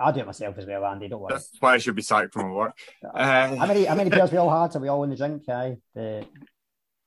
[0.00, 1.08] I do it myself as well, Andy.
[1.08, 1.32] Don't worry.
[1.32, 2.76] That's why I should be sacked from work.
[3.02, 4.76] Uh, how many how many players we all had?
[4.76, 5.48] Are we all in the drink?
[5.48, 5.78] Aye.
[5.94, 6.26] The,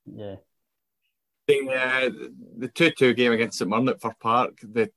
[0.06, 0.36] yeah.
[1.48, 2.10] The uh,
[2.58, 4.90] the two two game against St Mirren at Fir Park, the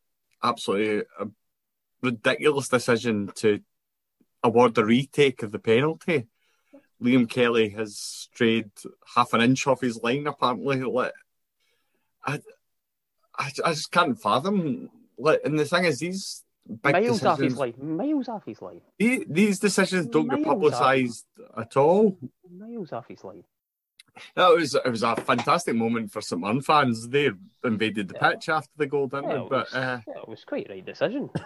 [0.42, 1.26] absolutely uh,
[2.02, 3.60] ridiculous decision to
[4.42, 6.26] award the retake of the penalty.
[7.02, 8.70] Liam Kelly has strayed
[9.14, 10.82] half an inch off his line, apparently.
[12.26, 12.40] I,
[13.36, 14.90] I, I just can't fathom.
[15.16, 16.44] Like, and the thing is, these
[16.82, 17.74] big miles off his line.
[17.80, 18.80] Miles off his line.
[18.98, 20.54] The- These decisions don't get Miles off.
[20.54, 22.18] publicised at all.
[22.50, 23.44] Miles off his life.
[24.34, 27.08] That was it was a fantastic moment for St Mirren fans.
[27.08, 27.30] They
[27.64, 29.40] invaded the pitch after the goal, didn't Yeah, they?
[29.42, 31.30] it But was, uh, yeah, it was quite the right decision.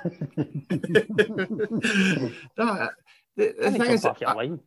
[2.57, 2.89] no,
[3.37, 4.61] the, the And thing is, off your I- line.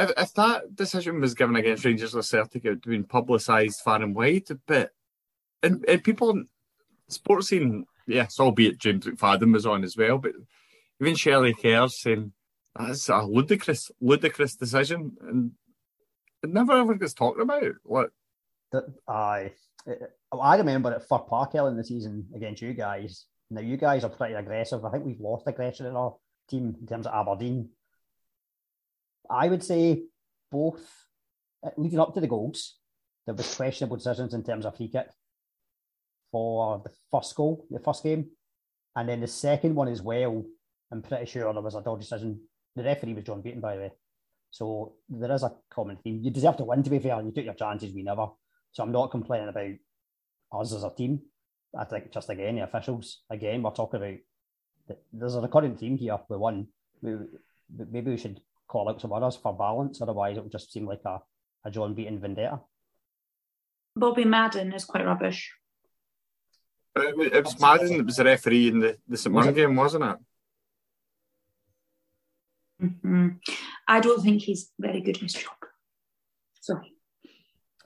[0.00, 3.80] If, if that decision was given against Rangers or Celtic, it would have been publicised
[3.80, 4.48] far and wide.
[4.66, 4.90] But
[5.62, 6.44] and, and people
[7.10, 10.32] Sportscene, yes, albeit James McFadden was on as well, but
[11.00, 12.32] even Shelley Kerr saying
[12.74, 15.52] that's a ludicrous, ludicrous decision, and
[16.42, 17.72] it never ever gets talked about.
[17.82, 18.10] What?
[18.72, 19.52] that I
[20.32, 23.26] I remember at Fir in the season against you guys.
[23.50, 24.84] Now you guys are pretty aggressive.
[24.84, 26.14] I think we've lost aggression in our
[26.48, 27.70] team in terms of Aberdeen.
[29.30, 30.02] I would say
[30.50, 30.82] both
[31.64, 32.78] uh, leading up to the goals,
[33.26, 35.06] there was questionable decisions in terms of free kick
[36.32, 38.26] for the first goal, the first game,
[38.96, 40.44] and then the second one as well.
[40.92, 42.40] I'm pretty sure there was a dodgy decision.
[42.74, 43.92] The referee was John Beaton, by the way.
[44.50, 46.20] So there is a common theme.
[46.22, 47.16] You deserve to win, to be fair.
[47.16, 48.26] and You took your chances, we never.
[48.72, 51.20] So I'm not complaining about us as a team.
[51.78, 53.22] I think just again the officials.
[53.30, 54.18] Again, we're talking about
[55.12, 56.18] there's a recurring theme here.
[56.28, 56.66] We won.
[57.00, 57.14] We,
[57.90, 58.40] maybe we should
[58.70, 60.00] call out some others for balance.
[60.00, 61.18] Otherwise, it would just seem like a,
[61.64, 62.60] a John Beaton vendetta.
[63.96, 65.52] Bobby Madden is quite rubbish.
[66.96, 69.74] It, was- it was Madden that was the referee in the, the St Mirren game,
[69.76, 70.16] wasn't it?
[72.82, 73.38] Mhm.
[73.86, 75.52] I don't think he's very good in his job.
[76.60, 76.94] Sorry.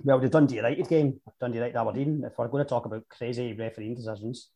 [0.03, 2.23] Well, the Dundee United game, Dundee United Aberdeen.
[2.25, 4.51] If we're going to talk about crazy refereeing decisions,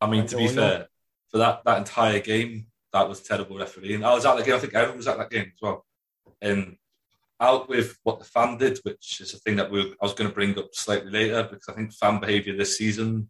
[0.00, 0.88] I mean, to be fair,
[1.30, 4.04] for that, that entire game, that was terrible refereeing.
[4.04, 4.54] I was at the game.
[4.54, 5.84] I think everyone was at that game as well.
[6.40, 6.76] And
[7.40, 10.28] out with what the fan did, which is a thing that we I was going
[10.28, 13.28] to bring up slightly later because I think fan behaviour this season,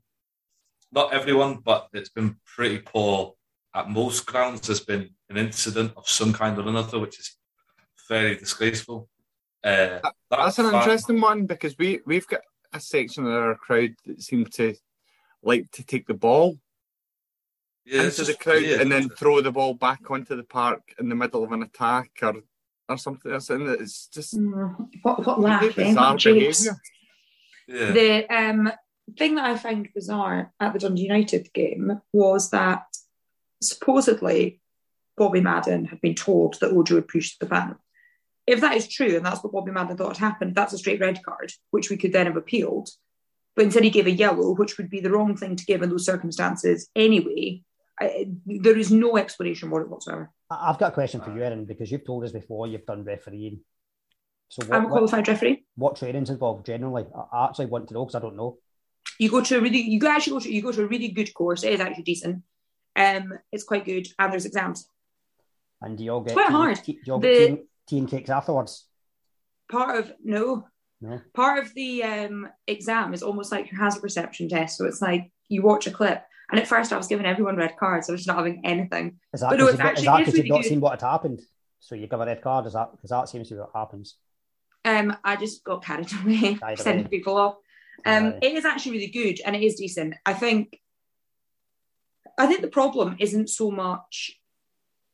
[0.93, 3.35] not everyone, but it's been pretty poor
[3.75, 4.67] at most grounds.
[4.67, 7.37] There's been an incident of some kind or another, which is
[8.09, 9.09] very disgraceful.
[9.65, 12.41] Uh, that That's an fan- interesting one because we we've got
[12.73, 14.75] a section of our crowd that seem to
[15.43, 16.59] like to take the ball
[17.85, 18.81] Yeah, into the crowd weird.
[18.81, 22.11] and then throw the ball back onto the park in the middle of an attack
[22.23, 22.35] or
[22.89, 23.33] or something.
[23.33, 23.51] else.
[23.51, 24.35] And it's just
[25.03, 26.69] What, what really laugh, bizarre What japes.
[27.67, 27.93] behaviour.
[27.93, 28.73] The um,
[29.19, 32.85] thing that I found bizarre at the Dundee United game was that
[33.61, 34.61] supposedly
[35.17, 37.77] Bobby Madden had been told that Ojo had pushed the ban.
[38.47, 41.01] If that is true, and that's what Bobby Madden thought had happened, that's a straight
[41.01, 42.91] red card, which we could then have appealed.
[43.55, 45.91] But instead, he gave a yellow, which would be the wrong thing to give in
[45.91, 47.63] those circumstances anyway.
[48.03, 50.31] I, there is no explanation for it whatsoever.
[50.51, 53.61] I've got a question for you, Erin, because you've told us before you've done refereeing.
[54.49, 55.65] So I'm a qualified referee.
[55.77, 57.07] What training's involved generally?
[57.33, 58.59] I- actually want to know because I don't know.
[59.19, 61.33] you go to a really you actually go to you go to a really good
[61.35, 61.65] course.
[61.65, 62.43] It is actually decent.
[62.95, 64.87] Um, it's quite good, and there's exams.
[65.81, 66.77] And do you all get quite tea, hard.
[66.85, 68.87] tea- do you all The- get tea, tea and cakes afterwards?
[69.71, 70.67] Part of no,
[71.01, 71.21] No.
[71.35, 74.77] part of the um exam is almost like your hazard perception test.
[74.77, 77.77] So it's like you watch a clip, and at first I was giving everyone red
[77.79, 78.09] cards.
[78.09, 79.19] I was not having anything.
[79.33, 80.81] Is that but no, you've, not- actually that it is 'cause you've really not seen
[80.81, 81.41] what had happened?
[81.81, 82.67] So you give a red card?
[82.67, 84.17] Is that because that seems to be what happens?
[84.85, 87.57] Um, I just got carried away, sending people off.
[88.05, 90.15] Um, it is actually really good and it is decent.
[90.27, 90.79] I think.
[92.39, 94.39] I think the problem isn't so much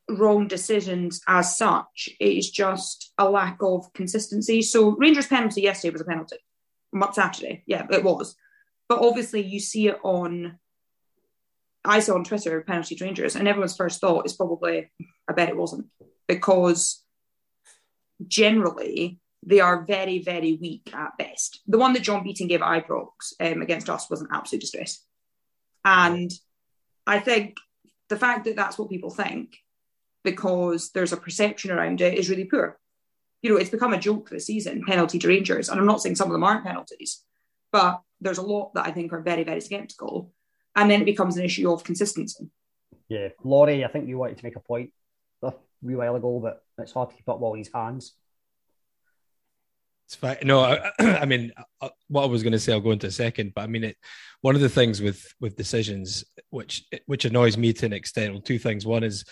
[0.09, 2.09] wrong decisions as such.
[2.19, 4.61] It is just a lack of consistency.
[4.61, 6.37] So Rangers penalty yesterday was a penalty.
[7.11, 8.35] Saturday, yeah, it was.
[8.87, 10.57] But obviously, you see it on.
[11.85, 14.91] I saw on Twitter penalty to Rangers, and everyone's first thought is probably,
[15.27, 15.87] I bet it wasn't,
[16.27, 17.03] because
[18.27, 21.61] generally they are very, very weak at best.
[21.67, 25.01] The one that John Beaton gave Ibrox um, against us was an absolute disgrace.
[25.85, 26.29] And
[27.07, 27.55] I think
[28.09, 29.55] the fact that that's what people think,
[30.23, 32.77] because there's a perception around it, is really poor.
[33.41, 35.69] You know, it's become a joke this season, penalty to Rangers.
[35.69, 37.23] And I'm not saying some of them aren't penalties,
[37.71, 40.33] but there's a lot that I think are very, very sceptical.
[40.75, 42.49] And then it becomes an issue of consistency.
[43.07, 44.91] Yeah, Laurie, I think you wanted to make a point
[45.41, 48.13] a wee while ago, but it's hard to keep up all these hands.
[50.09, 50.37] It's fine.
[50.43, 51.51] No, I, I mean,
[51.81, 53.53] uh, what I was going to say, I'll go into a second.
[53.53, 53.97] But I mean, it,
[54.41, 58.41] one of the things with with decisions, which which annoys me to an extent, well,
[58.41, 58.87] two things.
[58.87, 59.23] One is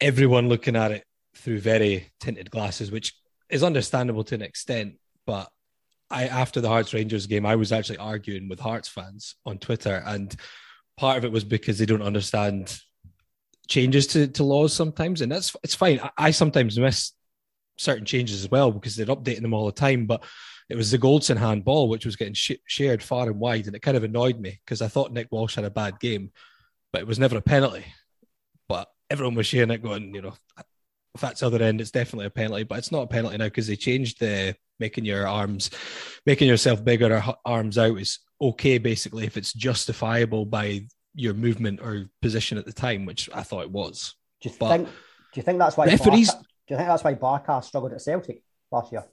[0.00, 1.04] everyone looking at it
[1.36, 3.14] through very tinted glasses, which
[3.50, 4.94] is understandable to an extent.
[5.26, 5.48] But
[6.10, 10.02] I, after the Hearts Rangers game, I was actually arguing with Hearts fans on Twitter,
[10.06, 10.34] and
[10.96, 12.78] part of it was because they don't understand
[13.68, 16.00] changes to, to laws sometimes, and that's it's fine.
[16.00, 17.12] I, I sometimes miss
[17.76, 20.06] certain changes as well because they're updating them all the time.
[20.06, 20.22] But
[20.68, 23.82] it was the Goldson handball which was getting sh- shared far and wide, and it
[23.82, 26.30] kind of annoyed me because I thought Nick Walsh had a bad game.
[26.92, 27.84] but it was never a penalty.
[28.68, 30.34] But everyone was sharing it, going, you know,
[31.14, 32.62] if that's the other end, it's definitely a penalty.
[32.62, 35.70] But it's not a penalty now because they changed the making your arms,
[36.26, 41.80] making yourself bigger or arms out is okay basically if it's justifiable by your movement
[41.80, 44.14] or position at the time, which I thought it was.
[44.40, 44.88] Do you But think?
[44.88, 48.00] Do you think that's why referees- Barca, do you think that's why Barca struggled at
[48.00, 49.04] Celtic last year?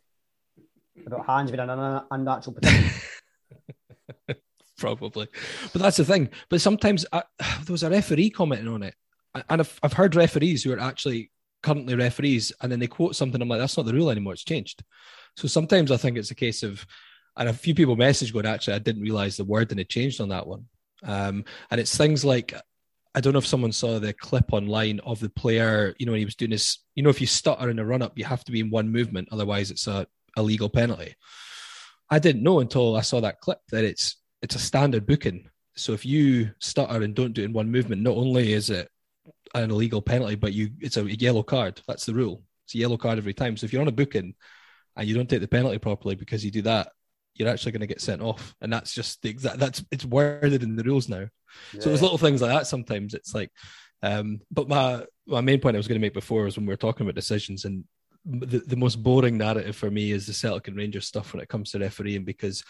[1.06, 2.91] About hands being an unnatural position.
[4.78, 5.28] probably.
[5.71, 6.30] But that's the thing.
[6.50, 8.95] But sometimes I, there was a referee commenting on it,
[9.34, 11.32] and I've, I've heard referees who are actually
[11.63, 13.41] currently referees, and then they quote something.
[13.41, 14.34] I'm like, that's not the rule anymore.
[14.34, 14.84] It's changed.
[15.36, 16.86] So sometimes I think it's a case of,
[17.38, 20.20] and a few people message going, actually, I didn't realize the word and it changed
[20.22, 20.65] on that one.
[21.04, 22.54] Um, and it's things like,
[23.13, 26.20] I don't know if someone saw the clip online of the player, you know, when
[26.20, 28.44] he was doing this, you know, if you stutter in a run up, you have
[28.46, 31.15] to be in one movement, otherwise it's a illegal penalty.
[32.10, 35.50] I didn't know until I saw that clip that it's it's a standard booking.
[35.76, 38.89] So if you stutter and don't do it in one movement, not only is it
[39.54, 41.82] an illegal penalty, but you it's a yellow card.
[41.88, 42.44] That's the rule.
[42.65, 43.58] It's a yellow card every time.
[43.58, 44.36] So if you're on a booking
[44.95, 46.89] and you don't take the penalty properly because you do that,
[47.36, 48.56] you're actually going to get sent off.
[48.62, 51.27] And that's just the exact that's it's worded in the rules now.
[51.80, 53.13] So there's little things like that sometimes.
[53.13, 53.51] It's like
[54.04, 56.73] um but my my main point I was going to make before was when we
[56.73, 57.84] were talking about decisions and
[58.25, 61.49] the, the most boring narrative for me is the Celtic and Rangers stuff when it
[61.49, 62.63] comes to refereeing because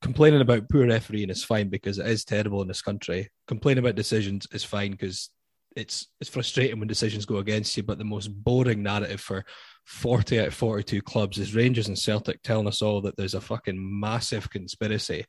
[0.00, 3.30] complaining about poor refereeing is fine because it is terrible in this country.
[3.46, 5.30] Complaining about decisions is fine because
[5.76, 7.82] it's it's frustrating when decisions go against you.
[7.82, 9.44] But the most boring narrative for
[9.84, 13.40] 40 out of 42 clubs is Rangers and Celtic telling us all that there's a
[13.40, 15.26] fucking massive conspiracy.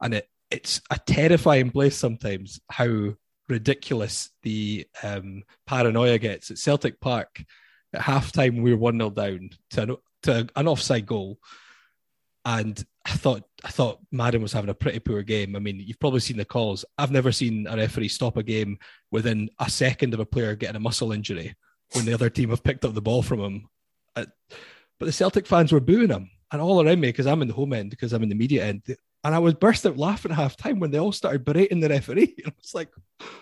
[0.00, 3.14] And it it's a terrifying place sometimes how
[3.48, 6.50] ridiculous the um, paranoia gets.
[6.50, 7.42] At Celtic Park,
[7.92, 11.38] at halftime, we were 1 0 down to an, to an offside goal
[12.44, 15.56] and I thought I thought Madden was having a pretty poor game.
[15.56, 16.84] I mean, you've probably seen the calls.
[16.96, 18.78] I've never seen a referee stop a game
[19.10, 21.54] within a second of a player getting a muscle injury
[21.92, 23.68] when the other team have picked up the ball from him.
[24.16, 24.24] Uh,
[24.98, 27.54] but the Celtic fans were booing him, and all around me because I'm in the
[27.54, 28.82] home end because I'm in the media end,
[29.22, 31.88] and I was burst out laughing at half time when they all started berating the
[31.88, 32.34] referee.
[32.44, 32.88] And I was like,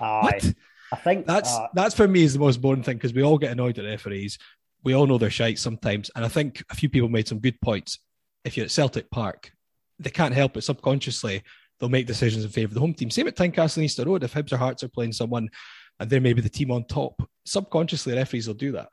[0.01, 0.55] Aye.
[0.93, 3.39] I think that's uh, that's for me is the most boring thing because we all
[3.39, 4.39] get annoyed at referees.
[4.85, 7.61] We all know they're shite sometimes, and I think a few people made some good
[7.61, 7.99] points.
[8.45, 9.53] If you're at Celtic Park,
[9.99, 11.43] they can't help it subconsciously.
[11.79, 13.11] They'll make decisions in favour of the home team.
[13.11, 14.23] Same at Tynecastle and Easter Road.
[14.23, 15.49] If Hibs or Hearts are playing someone,
[16.01, 18.89] and they're maybe the team on top, subconsciously referees will do that.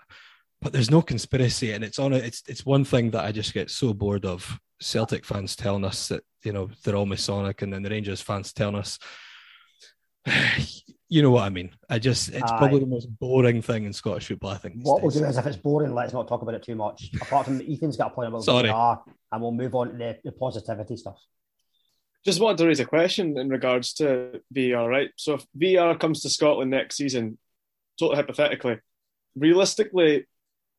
[0.62, 2.24] But there's no conspiracy, and it's on it.
[2.24, 4.60] It's it's one thing that I just get so bored of.
[4.82, 8.54] Celtic fans telling us that you know they're all Masonic, and then the Rangers fans
[8.54, 9.00] telling us
[11.10, 11.72] you know what I mean.
[11.90, 12.58] I just it's Aye.
[12.58, 14.52] probably the most boring thing in Scottish football.
[14.52, 14.76] I think.
[14.76, 17.10] these What we'll do is, if it's boring, let's not talk about it too much.
[17.22, 18.70] Apart from Ethan's got a point about Sorry.
[18.70, 21.20] VAR, and we'll move on to the, the positivity stuff.
[22.24, 25.10] Just wanted to raise a question in regards to VR, right?
[25.16, 27.40] So if VR comes to Scotland next season,
[27.98, 28.80] totally hypothetically,
[29.36, 30.28] realistically,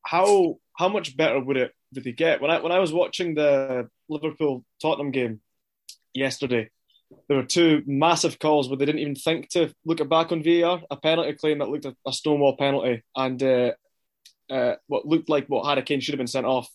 [0.02, 2.40] how how much better would it would they get?
[2.40, 5.40] When I when I was watching the Liverpool Tottenham game
[6.14, 6.70] yesterday,
[7.28, 10.42] there were two massive calls where they didn't even think to look it back on
[10.42, 10.82] VAR.
[10.90, 13.72] A penalty claim that looked a, a Stonewall penalty, and uh,
[14.50, 16.68] uh, what looked like what Harry Kane should have been sent off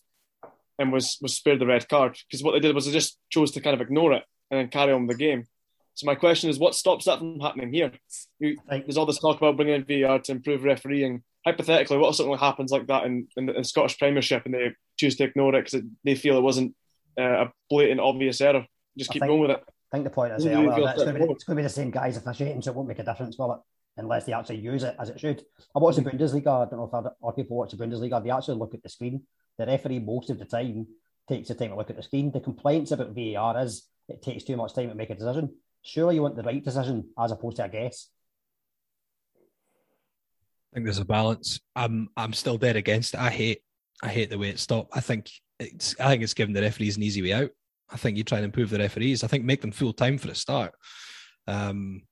[0.80, 3.52] and was was spared the red card because what they did was they just chose
[3.52, 5.45] to kind of ignore it and then carry on with the game.
[5.95, 7.91] So my question is, what stops that from happening here?
[8.39, 11.24] You, there's all this talk about bringing in VAR to improve refereeing.
[11.45, 14.74] Hypothetically, what if something happens like that in, in the in Scottish Premiership and they
[14.98, 16.76] choose to ignore it because they feel it wasn't
[17.17, 18.65] uh, a blatant, obvious error?
[18.98, 19.63] Just keep think- going with it.
[19.95, 21.60] I think the point is, yeah, well, it's, going to be, fit it's going to
[21.62, 23.60] be the same guys officiating, so it won't make a difference, will it?
[23.95, 25.41] Unless they actually use it as it should.
[25.73, 26.67] I watched the Bundesliga.
[26.67, 28.21] I don't know if other, other people watch the Bundesliga.
[28.21, 29.21] They actually look at the screen.
[29.58, 30.86] The referee, most of the time,
[31.29, 32.29] takes the time to look at the screen.
[32.29, 35.55] The complaints about VAR is it takes too much time to make a decision.
[35.81, 38.10] Surely you want the right decision as opposed to a guess.
[39.39, 41.62] I think there's a balance.
[41.73, 43.21] I'm I'm still dead against it.
[43.21, 43.62] I hate
[44.03, 44.91] I hate the way it's stopped.
[44.93, 47.51] I think it's I think it's giving the referees an easy way out.
[47.89, 49.24] I think you try and improve the referees.
[49.24, 50.74] I think make them full time for a start.
[51.48, 52.04] Um,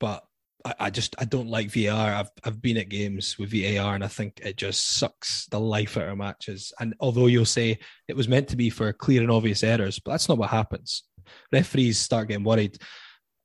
[0.00, 0.24] but
[0.64, 2.14] I, I just I don't like VAR.
[2.14, 5.96] I've I've been at games with VAR and I think it just sucks the life
[5.96, 6.72] out of matches.
[6.80, 10.12] And although you'll say it was meant to be for clear and obvious errors, but
[10.12, 11.04] that's not what happens.
[11.52, 12.78] Referees start getting worried.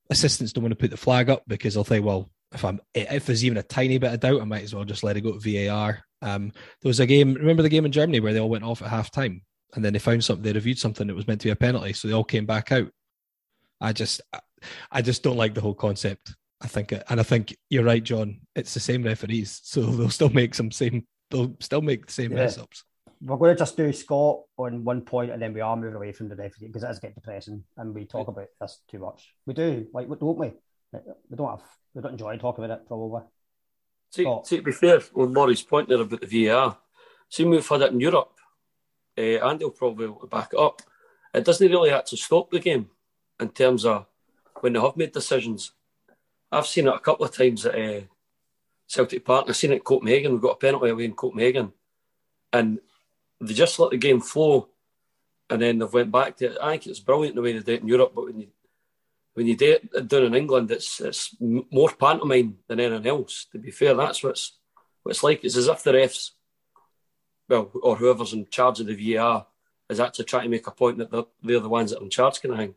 [0.09, 3.25] Assistants don't want to put the flag up because they'll say, well, if I'm if
[3.25, 5.37] there's even a tiny bit of doubt, I might as well just let it go
[5.37, 6.03] to VAR.
[6.21, 7.33] Um, there was a game.
[7.33, 9.41] Remember the game in Germany where they all went off at half time,
[9.75, 10.43] and then they found something.
[10.43, 12.71] They reviewed something that was meant to be a penalty, so they all came back
[12.71, 12.89] out.
[13.81, 14.21] I just,
[14.91, 16.35] I just don't like the whole concept.
[16.61, 18.39] I think, it, and I think you're right, John.
[18.55, 21.05] It's the same referees, so they'll still make some same.
[21.29, 22.37] They'll still make the same Yeah.
[22.37, 22.83] mess ups.
[23.21, 26.11] We're going to just do Scott on one point, and then we are moving away
[26.11, 29.33] from the referee because it is get depressing, and we talk about this too much.
[29.45, 30.51] We do, like, what don't we?
[30.91, 33.21] We don't have we don't enjoy talking about it probably.
[34.11, 36.77] See, see, to be fair, on Laurie's point there about the VAR,
[37.29, 38.32] see, we've had it in Europe,
[39.17, 40.81] uh, and they'll probably back it up.
[41.33, 42.89] It doesn't really have to stop the game
[43.39, 44.05] in terms of
[44.61, 45.71] when they have made decisions.
[46.51, 48.01] I've seen it a couple of times at uh,
[48.87, 49.45] Celtic Park.
[49.47, 50.33] I've seen it at Copenhagen.
[50.33, 51.73] We've got a penalty away in Copenhagen,
[52.51, 52.79] and
[53.41, 54.69] they just let the game flow,
[55.49, 56.57] and then they've went back to it.
[56.61, 58.47] I think it's brilliant the way they do it in Europe, but when you
[59.33, 63.47] when you do it down in England, it's it's more pantomime than anything else.
[63.51, 64.57] To be fair, that's what's
[65.01, 65.43] what it's like.
[65.43, 66.31] It's as if the refs,
[67.49, 69.45] well, or whoever's in charge of the VAR,
[69.89, 72.09] is actually trying to make a point that they're, they're the ones that are in
[72.09, 72.75] charge, kind of thing.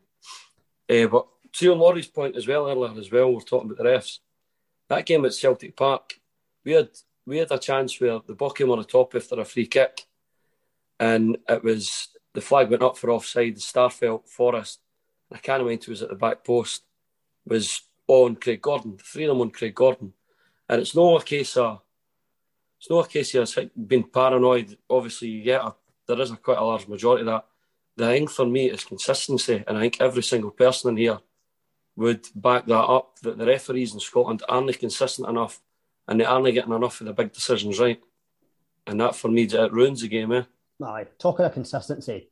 [0.89, 3.89] Uh, but to on Laurie's point as well earlier as well, we're talking about the
[3.89, 4.19] refs.
[4.89, 6.19] That game at Celtic Park,
[6.63, 6.89] we had
[7.25, 10.05] we had a chance where the ball came on the top after a free kick,
[10.99, 13.55] and it was the flag went up for offside.
[13.55, 14.79] The star Starfelt Forrest
[15.31, 16.83] I can't remember who was at the back post,
[17.45, 18.97] was on Craig Gordon.
[18.97, 20.13] The three of them on Craig Gordon.
[20.69, 21.81] And it's not a case of
[22.79, 24.77] it's not a case of being paranoid.
[24.89, 25.75] Obviously, you get a,
[26.07, 27.45] there is a quite a large majority of that.
[27.95, 31.19] The thing for me is consistency, and I think every single person in here
[31.95, 33.19] would back that up.
[33.21, 35.59] That the referees in Scotland aren't consistent enough,
[36.07, 37.99] and they aren't getting enough of the big decisions right.
[38.85, 40.31] And that for me, it ruins the game.
[40.31, 40.43] Eh?
[40.83, 42.29] Aye, talking of consistency,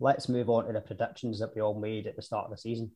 [0.00, 2.56] let's move on to the predictions that we all made at the start of the
[2.56, 2.90] season.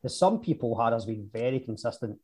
[0.00, 2.18] Because some people had us being very consistent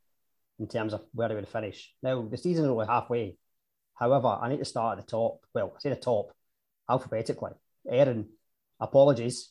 [0.59, 1.93] in terms of where they would finish.
[2.03, 3.37] Now, the season is only halfway.
[3.95, 5.41] However, I need to start at the top.
[5.55, 6.33] Well, I say the top
[6.89, 7.53] alphabetically.
[7.89, 8.29] Aaron,
[8.81, 9.51] apologies.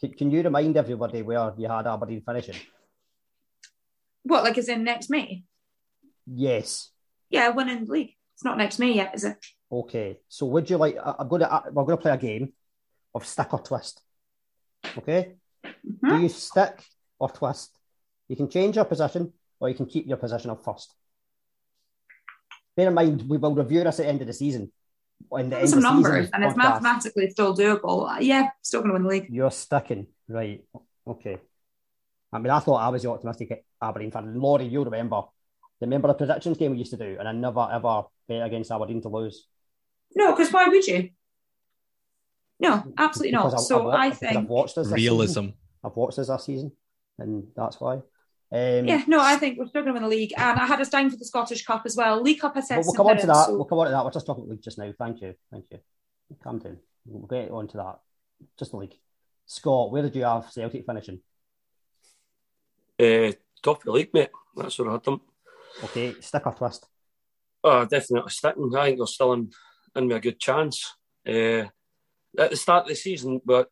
[0.00, 2.56] Can, can you remind everybody where you had Aberdeen finishing?
[4.24, 5.44] What, like is in next May?
[6.26, 6.90] Yes.
[7.30, 8.14] Yeah, winning the league.
[8.34, 9.36] It's not next May yet, is it?
[9.70, 10.18] Okay.
[10.28, 10.96] So would you like?
[11.02, 11.62] I'm going to.
[11.72, 12.52] We're going to play a game
[13.14, 14.00] of stick or twist.
[14.98, 15.34] Okay?
[15.64, 16.08] Mm-hmm.
[16.08, 16.84] Do you stick
[17.18, 17.76] or twist?
[18.28, 20.92] You can change your position or you can keep your position of first.
[22.76, 24.72] Bear in mind, we will review this at the end of the season.
[25.30, 28.10] In the Some numbers, and it's mathematically still doable.
[28.10, 29.28] Uh, yeah, still going to win the league.
[29.30, 30.64] You're sticking, right?
[31.06, 31.38] Okay.
[32.32, 34.34] I mean, I thought I was the optimistic Aberdeen fan.
[34.34, 35.22] Laurie, you remember.
[35.80, 39.00] Remember the predictions game we used to do, and I never ever bet against Aberdeen
[39.02, 39.46] to lose.
[40.16, 41.10] No, because why would you?
[42.58, 43.60] No, absolutely not.
[43.60, 45.40] so I, I think I've watched this realism.
[45.40, 45.54] Season.
[45.84, 46.72] I've watched this last season,
[47.18, 48.00] and that's why.
[48.52, 50.78] Um, yeah, no, I think we're still going to win the league, and I had
[50.78, 52.20] us down for the Scottish Cup as well.
[52.20, 52.82] League Cup, I said.
[52.84, 53.46] we'll come on to that.
[53.46, 53.54] So...
[53.54, 54.04] We'll come on to that.
[54.04, 54.92] We're just talking league just now.
[54.98, 55.78] Thank you, thank you.
[56.44, 56.76] Calm down.
[57.06, 58.00] We'll get on to that.
[58.58, 58.94] Just the league.
[59.46, 61.20] Scott, where did you have Celtic finishing?
[63.00, 64.30] Uh, top of the league, mate.
[64.54, 65.22] That's where I had them.
[65.84, 66.86] Okay, stick or twist?
[67.64, 68.70] Oh, definitely sticking.
[68.76, 69.50] I think they're still in,
[69.96, 70.94] in me a good chance.
[71.26, 71.64] Uh,
[72.38, 73.70] at the start of the season, but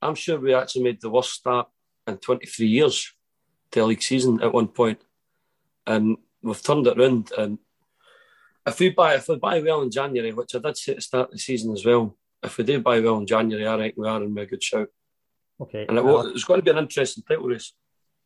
[0.00, 1.66] I'm sure we actually made the worst start
[2.06, 3.13] in 23 years
[3.74, 5.00] to a league season at one point,
[5.86, 7.30] and we've turned it around.
[7.36, 7.58] And
[8.66, 11.02] if we buy if we buy well in January, which I did say at the
[11.02, 13.94] start of the season as well, if we do buy well in January, I think
[13.96, 14.88] we are in a good shout.
[15.60, 17.72] Okay, and it will, it's going to be an interesting title race.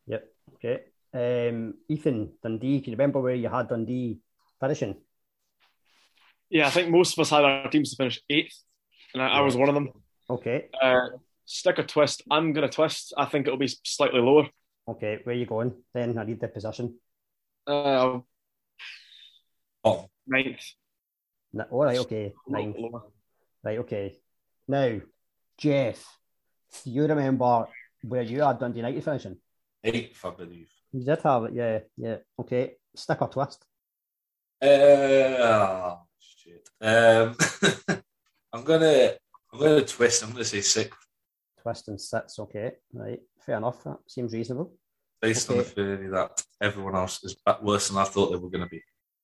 [0.07, 0.25] Yep.
[0.55, 0.79] Okay.
[1.11, 4.19] Um, Ethan Dundee, can you remember where you had Dundee
[4.59, 4.95] finishing?
[6.49, 8.63] Yeah, I think most of us had our teams to finish eighth
[9.13, 9.89] and I, I was one of them.
[10.29, 10.69] Okay.
[10.81, 11.09] Uh,
[11.45, 12.23] stick or twist.
[12.29, 13.13] I'm going to twist.
[13.17, 14.47] I think it'll be slightly lower.
[14.89, 15.73] Okay, where are you going?
[15.93, 16.97] Then I need the position.
[17.67, 18.19] Uh,
[19.83, 20.09] oh.
[20.25, 20.61] ninth.
[21.53, 22.33] No, all right, okay.
[22.47, 22.77] Ninth.
[23.63, 24.19] Right, okay.
[24.67, 24.99] Now,
[25.57, 26.05] Jeff,
[26.83, 27.67] do you remember
[28.01, 29.37] where you had Dundee United finishing?
[29.83, 30.69] Eighth, I believe.
[30.91, 32.17] You did have it, yeah, yeah.
[32.39, 33.63] Okay, stick or twist?
[34.61, 36.67] Uh, oh, shit.
[36.81, 37.35] Um,
[38.53, 39.13] I'm gonna
[39.53, 40.23] I'm gonna twist.
[40.23, 40.95] I'm gonna say six.
[41.61, 42.39] Twist and six.
[42.39, 43.19] Okay, right.
[43.45, 43.83] Fair enough.
[43.83, 44.73] That seems reasonable.
[45.21, 45.59] Based okay.
[45.59, 48.69] on the theory that everyone else is worse than I thought they were going to
[48.69, 48.81] be.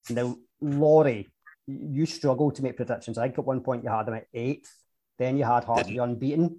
[0.10, 1.28] Now, Laurie,
[1.68, 3.18] you struggled to make predictions.
[3.18, 4.72] I think at one point you had them at eighth.
[5.18, 6.58] Then you had Hearts be unbeaten.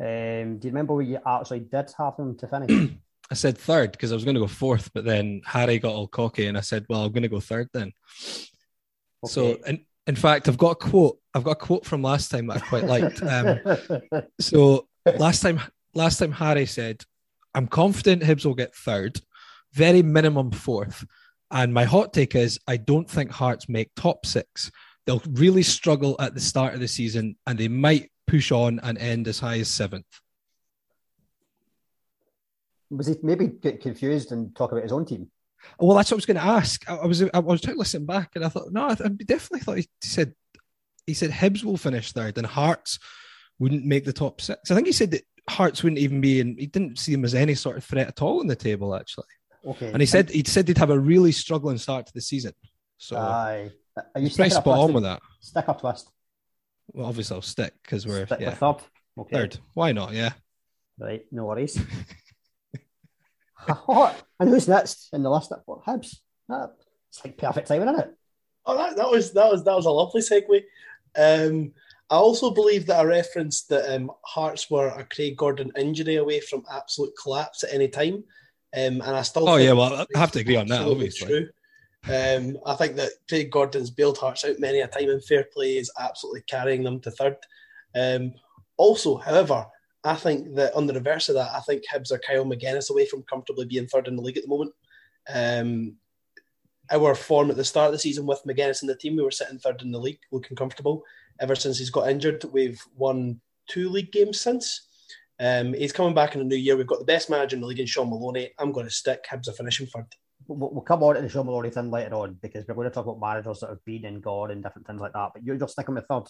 [0.00, 2.90] Um, do you remember where you actually did have them to finish?
[3.30, 6.08] I said third because I was going to go fourth, but then Harry got all
[6.08, 7.92] cocky and I said, "Well, I'm going to go third then."
[9.24, 9.32] Okay.
[9.32, 11.18] So, and in fact, I've got a quote.
[11.34, 13.22] I've got a quote from last time that I quite liked.
[13.22, 13.60] Um,
[14.40, 15.60] so last time,
[15.94, 17.04] last time Harry said,
[17.54, 19.20] "I'm confident Hibs will get third,
[19.72, 21.04] very minimum fourth,
[21.50, 24.70] and my hot take is I don't think Hearts make top six.
[25.06, 28.96] They'll really struggle at the start of the season, and they might push on and
[28.98, 30.06] end as high as seventh.
[32.90, 35.30] Was he maybe get confused and talk about his own team?
[35.78, 36.88] Well, that's what I was going to ask.
[36.88, 39.08] I, I was I was trying to listen back, and I thought, no, I, I
[39.08, 40.34] definitely thought he said
[41.06, 42.98] he said Hibs will finish third, and Hearts
[43.58, 44.70] wouldn't make the top six.
[44.70, 46.56] I think he said that Hearts wouldn't even be in.
[46.56, 49.24] He didn't see them as any sort of threat at all in the table, actually.
[49.66, 49.90] Okay.
[49.92, 52.52] And he said he said they'd have a really struggling start to the season.
[52.98, 53.70] So Aye.
[53.96, 55.20] Are you he's pretty spot on with that.
[55.40, 56.10] Stick or twist?
[56.92, 58.76] Well, obviously I'll stick because we're Stick yeah third.
[59.18, 59.36] Okay.
[59.36, 59.58] third.
[59.74, 60.12] Why not?
[60.12, 60.32] Yeah.
[60.98, 61.78] Right, no worries.
[63.86, 64.22] what?
[64.38, 65.52] And who's next in the list?
[65.66, 66.16] What Hibs?
[66.48, 66.74] That-
[67.08, 68.14] It's like perfect timing, isn't it?
[68.66, 70.62] Oh, that, that was that was that was a lovely segue.
[71.16, 71.72] Um,
[72.10, 76.40] I also believe that I referenced that um, Hearts were a Craig Gordon injury away
[76.40, 78.24] from absolute collapse at any time,
[78.76, 79.48] um, and I still.
[79.48, 80.82] Oh think yeah, well I have to agree on that.
[80.82, 81.48] Obviously, true.
[82.08, 85.76] Um, I think that Craig Gordon's bailed Hearts out many a time, and fair play
[85.76, 87.36] is absolutely carrying them to third.
[87.94, 88.34] Um,
[88.76, 89.66] also, however,
[90.02, 93.06] I think that on the reverse of that, I think Hibs are Kyle Magennis away
[93.06, 94.72] from comfortably being third in the league at the moment.
[95.32, 95.96] Um,
[96.90, 99.30] our form at the start of the season with McGuinness in the team, we were
[99.30, 101.04] sitting third in the league, looking comfortable.
[101.40, 104.88] Ever since he's got injured, we've won two league games since.
[105.38, 106.76] Um, he's coming back in the new year.
[106.76, 108.50] We've got the best manager in the league in Shaun Maloney.
[108.58, 110.04] I'm going to stick Hibs are finishing third.
[110.46, 112.94] We'll, we'll come on to the Shaun Maloney thing later on because we're going to
[112.94, 115.30] talk about managers that have been and gone and different things like that.
[115.32, 116.24] But you're just sticking with third.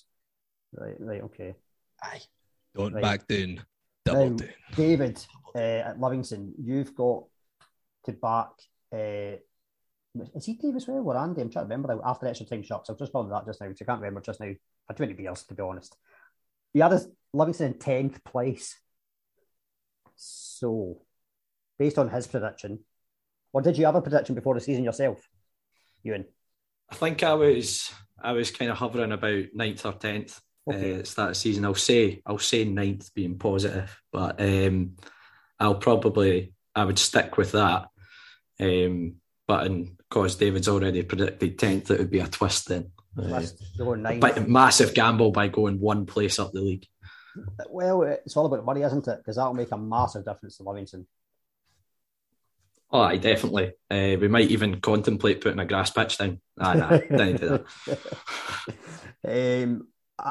[0.75, 1.55] Right, right, okay.
[2.03, 2.21] Aye.
[2.77, 3.03] don't Right.
[3.03, 3.65] back down.
[4.05, 4.49] Double Now, down.
[4.77, 7.25] David uh, at Livingston, you've got
[8.07, 8.51] to back.
[8.93, 9.39] Uh,
[10.35, 11.41] is he Dave as well or Andy?
[11.41, 12.03] I'm trying to remember now.
[12.05, 14.41] After extra time shots, I've just found that just now, because I can't remember just
[14.41, 14.53] now.
[14.91, 15.97] For 20 beers, to be honest.
[16.75, 17.01] The other
[17.33, 18.77] Livingston in 10th place.
[20.17, 21.03] So,
[21.79, 22.81] based on his prediction,
[23.53, 25.29] or did you have a prediction before the season yourself,
[26.03, 26.25] Ewan?
[26.91, 31.01] I think I was I was kind of hovering about ninth or tenth Okay.
[31.01, 31.65] uh, start of season.
[31.65, 34.97] I'll say I'll say ninth being positive, but um,
[35.61, 37.87] I'll probably I would stick with that.
[38.59, 42.91] Um, but because David's already predicted tenth, it would be a twist then.
[44.21, 46.87] But massive gamble by going one place up the league.
[47.69, 49.19] Well, it's all about money, isn't it?
[49.19, 51.07] Because that'll make a massive difference to Livingston.
[52.93, 53.73] Oh, aye, definitely.
[53.89, 56.41] Uh, we might even contemplate putting a grass pitch down.
[56.59, 57.65] Aye, nah, don't do
[59.25, 59.63] that.
[59.65, 59.89] um,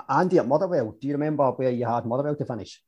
[0.09, 2.81] Andy at Motherwell, do you remember where you had Motherwell to finish?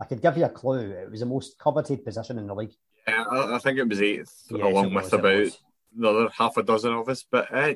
[0.00, 0.90] I could give you a clue.
[0.90, 2.74] It was the most coveted position in the league.
[3.06, 5.58] Yeah, I, I think it was eighth, along it with about
[5.96, 7.24] the other half a dozen of us.
[7.28, 7.74] But uh,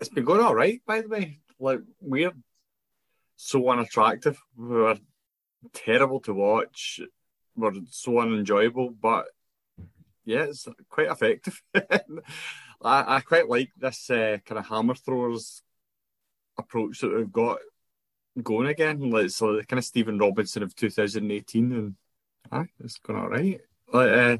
[0.00, 1.40] it's been going all right, by the way.
[1.58, 2.32] Like we're
[3.36, 4.38] so unattractive.
[4.56, 4.98] We're
[5.72, 7.00] terrible to watch.
[7.56, 9.26] We're so unenjoyable, but
[10.24, 11.62] yeah, it's quite effective.
[11.74, 15.62] I, I quite like this uh, kind of hammer throwers
[16.58, 17.58] approach that we've got
[18.42, 19.10] going again.
[19.10, 21.94] Like so, the kind of Stephen Robinson of 2018, and
[22.52, 23.60] aye, it's going all right.
[23.92, 24.36] Like uh,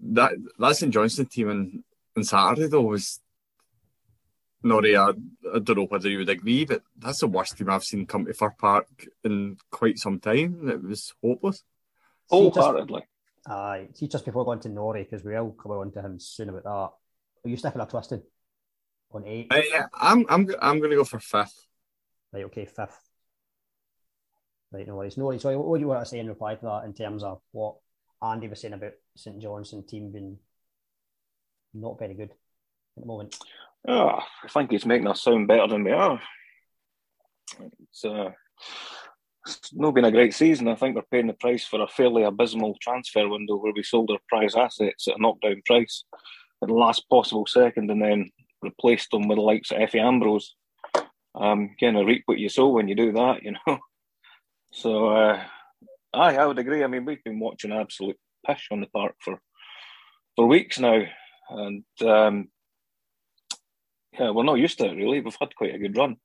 [0.00, 1.84] that that St Johnstone team on,
[2.16, 3.20] on Saturday though was
[4.64, 5.10] Nori, I,
[5.54, 8.26] I don't know whether you would agree, but that's the worst team I've seen come
[8.26, 8.88] to Fir Park
[9.22, 10.68] in quite some time.
[10.68, 11.62] It was hopeless.
[12.28, 13.02] Wholeheartedly.
[13.46, 16.64] Aye, see, just before going to Norrie, because we'll come on to him soon about
[16.64, 16.70] that.
[16.70, 16.92] Are
[17.44, 18.22] you sticking or twisted
[19.12, 19.46] on eight?
[19.50, 21.66] Uh, yeah, I'm I'm I'm going to go for fifth.
[22.32, 22.98] Right, okay, fifth.
[24.70, 25.16] Right, no worries.
[25.16, 25.40] No worries.
[25.40, 27.76] So, what do you want to say in reply to that in terms of what
[28.22, 30.38] Andy was saying about St Johnstone team being
[31.74, 33.36] not very good at the moment?
[33.86, 36.20] Oh, I think he's making us sound better than we are.
[37.82, 38.30] It's, uh,
[39.46, 40.68] it's not been a great season.
[40.68, 44.10] I think we're paying the price for a fairly abysmal transfer window where we sold
[44.10, 46.04] our prize assets at a knockdown price
[46.62, 48.30] at the last possible second and then
[48.62, 50.54] replaced them with the likes of Efe Ambrose.
[51.34, 53.78] Um, kind of reap what you sow when you do that, you know.
[54.70, 55.42] So, uh,
[56.14, 56.84] aye, I would agree.
[56.84, 59.40] I mean, we've been watching absolute pish on the park for
[60.36, 61.02] for weeks now,
[61.50, 62.48] and um,
[64.18, 65.20] yeah, we're not used to it really.
[65.20, 66.16] We've had quite a good run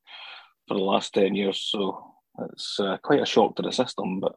[0.67, 2.13] for the last ten years, so
[2.51, 4.19] it's uh, quite a shock to the system.
[4.19, 4.35] But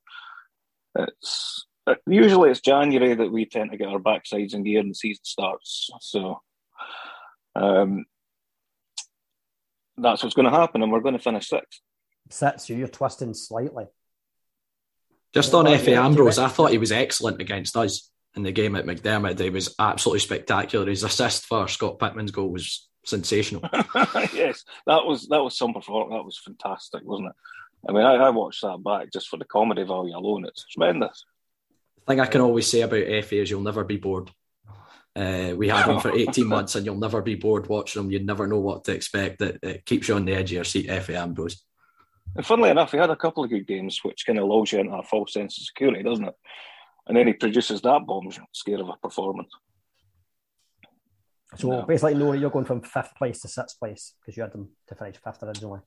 [0.95, 4.91] it's uh, usually it's January that we tend to get our backsides in gear and
[4.91, 5.91] the season starts.
[6.01, 6.41] So
[7.55, 8.07] um,
[9.97, 11.81] that's what's going to happen, and we're going to finish sixth.
[12.31, 13.85] Sits you, you're twisting slightly.
[15.37, 16.39] Just on Efe Ambrose.
[16.39, 19.39] I thought he was excellent against us in the game at McDiarmid.
[19.39, 20.87] He was absolutely spectacular.
[20.87, 23.63] His assist for Scott Pittman's goal was sensational.
[24.33, 26.13] yes, that was that was some performance.
[26.19, 27.35] That was fantastic, wasn't it?
[27.87, 30.47] I mean, I, I watched that back just for the comedy value alone.
[30.47, 31.27] It's tremendous.
[31.99, 34.31] The thing I can always say about Efe is you'll never be bored.
[35.15, 38.11] Uh, we had him for 18 months and you'll never be bored watching him.
[38.11, 39.43] You never know what to expect.
[39.43, 41.63] It, it keeps you on the edge of your seat, Efe Ambrose.
[42.37, 44.81] And funnily enough, he had a couple of good games, which kind of lulls you
[44.81, 46.35] into a false sense of security, doesn't it?
[47.07, 49.53] And then he produces that bomb scare of a performance.
[51.57, 54.71] So basically, no, you're going from fifth place to sixth place because you had them
[54.89, 55.81] to finish fifth originally.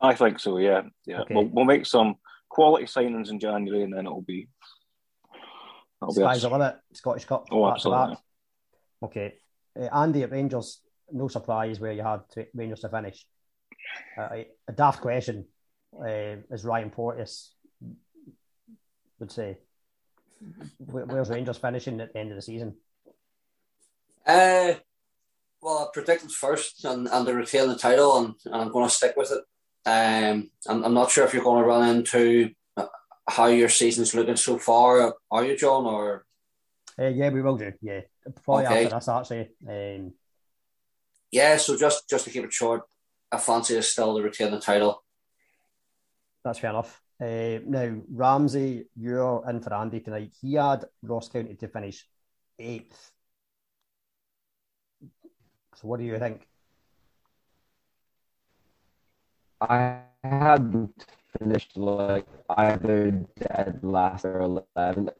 [0.00, 0.58] I think so.
[0.58, 1.22] Yeah, yeah.
[1.22, 1.34] Okay.
[1.34, 2.16] We'll, we'll make some
[2.48, 4.48] quality signings in January, and then it'll be.
[6.00, 6.76] It'll Sky's be the limit.
[6.92, 7.46] Scottish Cup.
[7.50, 8.16] Oh, absolutely.
[9.02, 9.34] Okay,
[9.78, 10.80] uh, Andy at Rangers.
[11.10, 12.20] No surprise where you had
[12.54, 13.26] Rangers to finish.
[14.18, 14.28] Uh,
[14.68, 15.46] a daft question,
[16.00, 17.52] uh, as Ryan Porteous
[19.18, 19.58] would say.
[20.78, 22.76] Where's Rangers finishing at the end of the season?
[24.26, 24.74] Uh,
[25.62, 28.94] well, I predicted first and, and to retain the title, and, and I'm going to
[28.94, 29.42] stick with it.
[29.88, 32.50] Um, I'm, I'm not sure if you're going to run into
[33.28, 35.14] how your season's looking so far.
[35.30, 35.86] Are you, John?
[35.86, 36.26] Or
[36.98, 37.72] uh, yeah, we will do.
[37.82, 38.00] Yeah,
[38.44, 38.84] probably okay.
[38.84, 39.48] after this actually.
[39.68, 40.12] Um,
[41.30, 42.82] yeah, so just just to keep it short,
[43.30, 45.02] I fancy us still to retain the title.
[46.46, 47.02] That's fair enough.
[47.20, 50.30] Uh, now, Ramsey, you're in for Andy tonight.
[50.40, 52.06] He had Ross County to finish
[52.60, 53.10] eighth.
[55.74, 56.46] So, what do you think?
[59.60, 65.10] I hadn't finished like either dead last or 11th.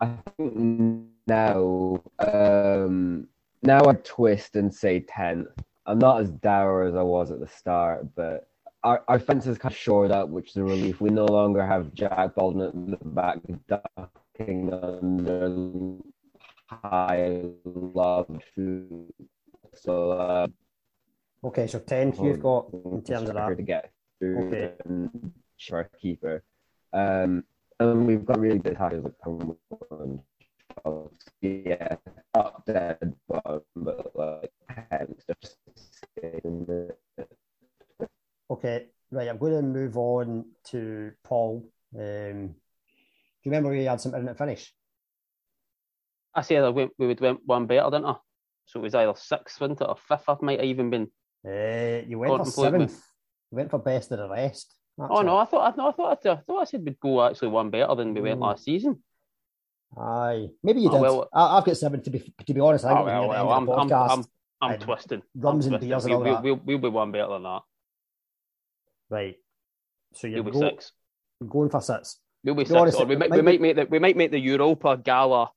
[0.00, 3.28] I think now, um,
[3.62, 5.56] now I twist and say 10th.
[5.86, 8.48] I'm not as dour as I was at the start, but
[8.88, 10.98] our, our fence is kind of shored up, which is a relief.
[10.98, 15.98] We no longer have Jack Baldwin at the back ducking under
[16.66, 18.40] high love.
[18.54, 19.12] food.
[19.74, 20.46] So, uh,
[21.44, 23.56] okay, so 10 you've got in terms of that.
[23.56, 24.72] To get through okay.
[24.86, 26.42] and shark keeper.
[26.94, 27.44] Um,
[27.78, 30.22] and we've got really good hackers like Penguin.
[31.42, 31.96] Yeah,
[32.32, 33.66] up there, but
[34.14, 34.50] like
[34.90, 35.58] 10 just
[38.50, 39.28] Okay, right.
[39.28, 41.68] I'm going to move on to Paul.
[41.94, 44.72] Um, do you remember we had something to finish?
[46.34, 48.14] I said we, we would went one better, didn't I?
[48.66, 50.28] So it was either sixth, wasn't it, or fifth?
[50.28, 51.08] I might have even been.
[51.46, 53.00] Uh, you went for seventh.
[53.50, 54.74] You went for best of the rest.
[54.98, 57.24] That's oh no, I thought I, no, I thought I, thought I said we'd go
[57.24, 58.24] actually one better than we mm.
[58.24, 59.02] went last season.
[59.96, 61.00] Aye, maybe you oh, did.
[61.00, 62.84] Well, I, have got seven to be to be honest.
[62.84, 64.24] I oh, well, well, I'm, I'm, I'm,
[64.60, 65.22] I'm, twisting.
[65.36, 66.42] Rums I'm and beers and all we'll, that.
[66.42, 67.62] We'll, we'll be one better than that.
[69.10, 69.36] Right.
[70.14, 70.92] So you're go, six.
[71.46, 72.18] going for six.
[72.44, 72.94] We'll be six.
[72.94, 75.50] Or we might, we might make the we might make the Europa Gala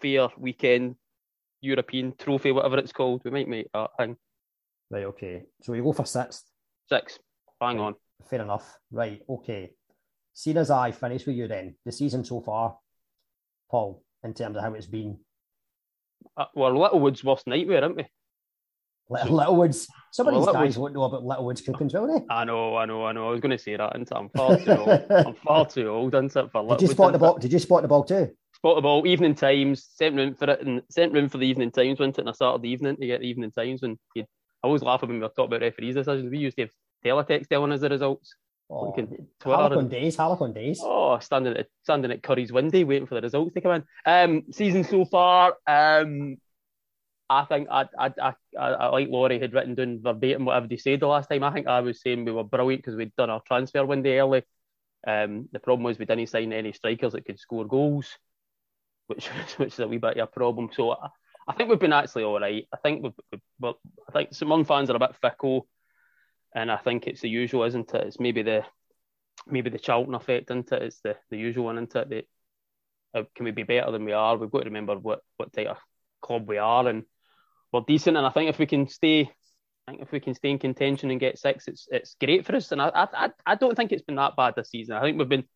[0.00, 0.96] Fair Weekend
[1.60, 3.22] European Trophy, whatever it's called.
[3.24, 4.16] We might make that thing.
[4.90, 5.04] Right.
[5.04, 5.42] Okay.
[5.62, 6.44] So we go for sixth.
[6.88, 7.18] Six.
[7.60, 7.86] Hang right.
[7.86, 7.94] on.
[8.28, 8.78] Fair enough.
[8.90, 9.20] Right.
[9.28, 9.70] Okay.
[10.34, 12.78] Seeing as I finish with you then, the season so far,
[13.70, 15.18] Paul, in terms of how it's been.
[16.36, 18.06] Uh, well, Littlewood's worst nightmare, aren't we?
[19.10, 19.88] Little, Littlewoods.
[20.12, 22.24] Some of well, these guys won't know about Littlewoods cookings, will they?
[22.30, 23.28] I know, I know, I know.
[23.28, 25.04] I was going to say that, and I'm far too old.
[25.10, 27.38] I'm far too old, isn't it, for Did you spot the ball?
[27.38, 28.30] Did you spot the ball too?
[28.54, 29.06] Spot the ball.
[29.06, 29.86] Evening times.
[29.94, 32.00] Sent room for it, and sent room for the evening times.
[32.00, 33.82] Went it on a Saturday evening to get the evening times.
[33.82, 34.24] And I
[34.62, 36.30] always laugh when we were talking about referees decisions.
[36.30, 36.70] We used to have
[37.04, 38.34] teletext telling us the results.
[38.70, 40.80] Oh, and, days, Harlequin days.
[40.82, 43.84] Oh, standing at standing at Curry's window waiting for the results to come in.
[44.04, 46.36] Um, season so far, um,
[47.30, 51.00] I think I, I, I, I, like Laurie had written down verbatim whatever they said
[51.00, 51.44] the last time.
[51.44, 54.42] I think I was saying we were brilliant because we'd done our transfer window early.
[55.06, 58.16] Um, the problem was we didn't sign any strikers that could score goals,
[59.08, 59.26] which
[59.58, 60.70] which is a wee bit of a problem.
[60.72, 61.08] So I,
[61.46, 62.66] I think we've been actually all right.
[62.72, 63.74] I think we've, we've
[64.08, 65.68] I think some fans are a bit fickle,
[66.54, 68.06] and I think it's the usual, isn't it?
[68.06, 68.64] It's maybe the
[69.46, 70.82] maybe the Charlton effect, isn't it?
[70.82, 72.28] It's the, the usual one, isn't it?
[73.14, 74.36] Uh, can we be better than we are?
[74.36, 75.76] We've got to remember what what type of
[76.20, 77.04] club we are and
[77.72, 79.30] we're decent, and I think if we can stay,
[79.86, 82.56] I think if we can stay in contention and get six, it's it's great for
[82.56, 82.72] us.
[82.72, 84.96] And I I I don't think it's been that bad this season.
[84.96, 85.48] I think we've been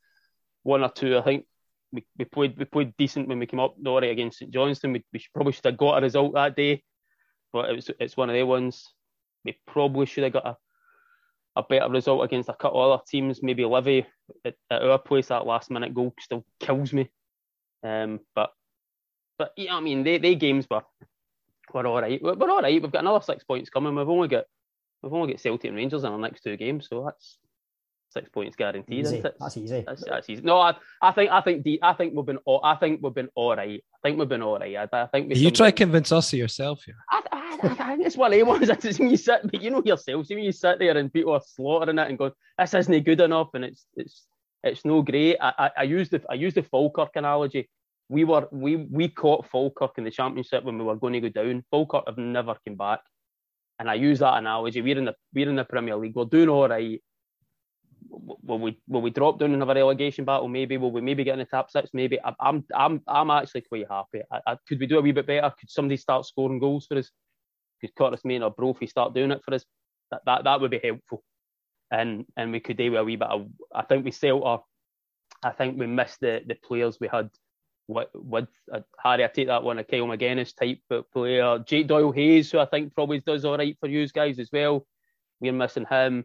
[0.63, 1.19] one or two.
[1.19, 1.47] I think
[1.93, 4.93] we, we played we played decent when we came up Norrie against St Johnstone.
[4.93, 6.83] We, we should, probably should have got a result that day,
[7.53, 8.93] but it was it's one of the ones
[9.45, 10.57] we probably should have got a
[11.55, 13.43] a better result against a couple other teams.
[13.43, 14.07] Maybe Livy
[14.45, 17.11] at, at our place that last minute goal still kills me.
[17.83, 18.51] Um, but
[19.39, 20.83] but yeah, I mean they they games were
[21.73, 22.23] we're all right.
[22.23, 22.81] We're, we're all right.
[22.81, 23.95] We've got another six points coming.
[23.95, 24.45] We've only got
[25.03, 27.39] we've only got Celtic and Rangers in our next two games, so that's
[28.13, 29.01] six points guaranteed.
[29.01, 29.17] Easy.
[29.17, 29.37] Isn't it?
[29.41, 29.85] That's easy.
[29.87, 30.43] That's, that's easy.
[30.43, 33.15] No, I, I think I think the, I think we've been all, I think we've
[33.15, 33.83] been all right.
[33.95, 34.77] I think we've been all right.
[34.77, 35.37] I, I think we.
[35.37, 36.97] You try to convince us of yourself here.
[37.11, 39.83] I, I, I, think it's one of the ones that you sit, but you know
[39.85, 40.27] yourself.
[40.27, 43.21] See when you sit there and people are slaughtering it and going, "This isn't good
[43.21, 44.27] enough," and it's it's
[44.63, 45.39] it's no great.
[45.41, 47.69] I, I, I use the I use the Falkirk analogy
[48.09, 51.28] we were we we caught Falkirk in the championship when we were going to go
[51.28, 51.64] down.
[51.70, 53.00] Falkirk have never come back,
[53.78, 54.82] and I use that analogy.
[54.82, 56.14] We're in the we're in the Premier League.
[56.16, 57.00] We're doing all right.
[58.11, 60.48] Will we will we drop down and have a relegation battle?
[60.48, 61.90] Maybe will we maybe get in the top six?
[61.94, 64.22] Maybe I'm I'm I'm actually quite happy.
[64.30, 65.53] I, I, could we do a wee bit better?
[65.59, 67.11] Could somebody start scoring goals for us?
[67.80, 69.64] Could Curtis Main or Brophy start doing it for us?
[70.11, 71.22] That that, that would be helpful.
[71.92, 73.46] and and we could do a wee bit of.
[73.74, 74.61] I think we Celta.
[75.44, 77.30] I think we missed the the players we had
[77.89, 79.24] with, with uh, Harry.
[79.24, 80.80] I take that one a Kyle Magennis type
[81.12, 81.59] player.
[81.61, 84.87] Jake Doyle Hayes, who I think probably does all right for you guys as well.
[85.41, 86.24] We're missing him.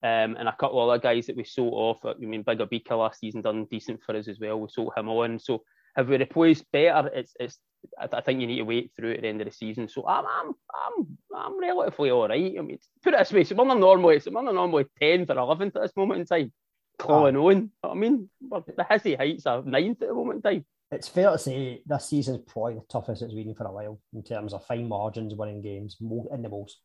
[0.00, 1.98] Um, and a couple of other guys that we sold off.
[2.04, 4.60] I mean, Bigger Beaker last season done decent for us as well.
[4.60, 5.40] We sold him on.
[5.40, 5.62] So
[5.96, 7.10] have we replaced better?
[7.12, 7.58] It's it's.
[7.98, 9.88] I think you need to wait through at the end of the season.
[9.88, 12.54] So I'm I'm I'm I'm relatively all right.
[12.58, 15.74] I mean, put it this way: so we're normally so we're normally tenth or eleventh
[15.76, 16.52] at this moment in time.
[16.98, 17.50] Clawing oh.
[17.50, 17.70] on.
[17.82, 20.64] I mean, the hissy heights are ninth at the moment in time.
[20.90, 24.00] It's fair to say this season is probably the toughest it's been for a while
[24.14, 26.80] in terms of fine margins, winning games, in the most.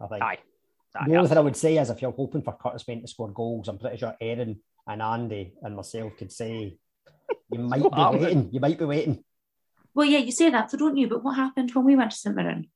[0.00, 0.22] I think.
[0.22, 0.38] Aye.
[1.06, 3.30] The only thing I would say is if you're hoping for Curtis Main to score
[3.30, 6.78] goals, I'm pretty sure Aaron and Andy and myself could say
[7.50, 8.22] you might be happening?
[8.22, 8.48] waiting.
[8.52, 9.24] You might be waiting.
[9.94, 11.08] Well, yeah, you say that, so don't you?
[11.08, 12.68] But what happened when we went to St Mirren?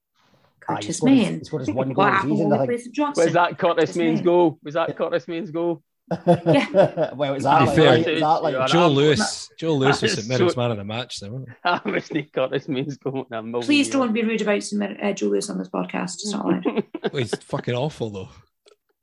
[0.60, 1.38] Curtis ah, Main.
[1.38, 4.58] He scored his one goal season, Was that Curtis Main's goal?
[4.62, 5.82] Was that Curtis Main's goal?
[6.10, 7.14] Yeah.
[7.14, 7.76] well, exactly.
[7.76, 8.56] Fair, right, exactly.
[8.68, 9.50] Joe Lewis.
[9.58, 11.44] Joe Lewis was St Mirren's man of the match, though.
[11.64, 13.26] That was Nick Curtis Main's goal.
[13.62, 15.02] Please don't be rude about St.
[15.02, 16.14] uh, Joe Lewis on this podcast.
[16.14, 16.64] It's not allowed.
[17.12, 18.28] well, he's fucking awful, though.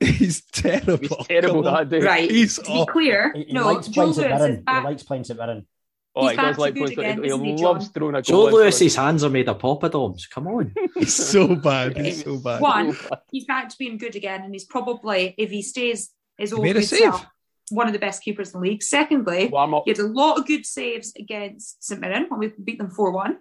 [0.00, 0.98] He's terrible.
[1.00, 2.04] He's terrible, that dude.
[2.04, 2.30] Right.
[2.30, 4.82] He's to be clear, he, he no, likes Joe Lewis is back.
[4.82, 5.66] He likes playing St Mirren.
[6.14, 8.22] Oh, He's he does back like to good playing again, He he, loves throwing a
[8.22, 8.46] Joe goal.
[8.48, 10.30] in Lewis's hands are made of poppadoms.
[10.30, 10.72] Come on.
[10.94, 11.96] He's so bad.
[11.96, 12.60] He's so bad.
[12.60, 12.96] One,
[13.32, 16.76] he's back to being good again, and he's probably, if he stays his old made
[16.76, 17.00] a good save.
[17.00, 17.26] self,
[17.70, 18.82] one of the best keepers in the league.
[18.82, 19.48] Secondly,
[19.84, 23.10] he had a lot of good saves against St Mirren when we beat them 4
[23.10, 23.38] 1.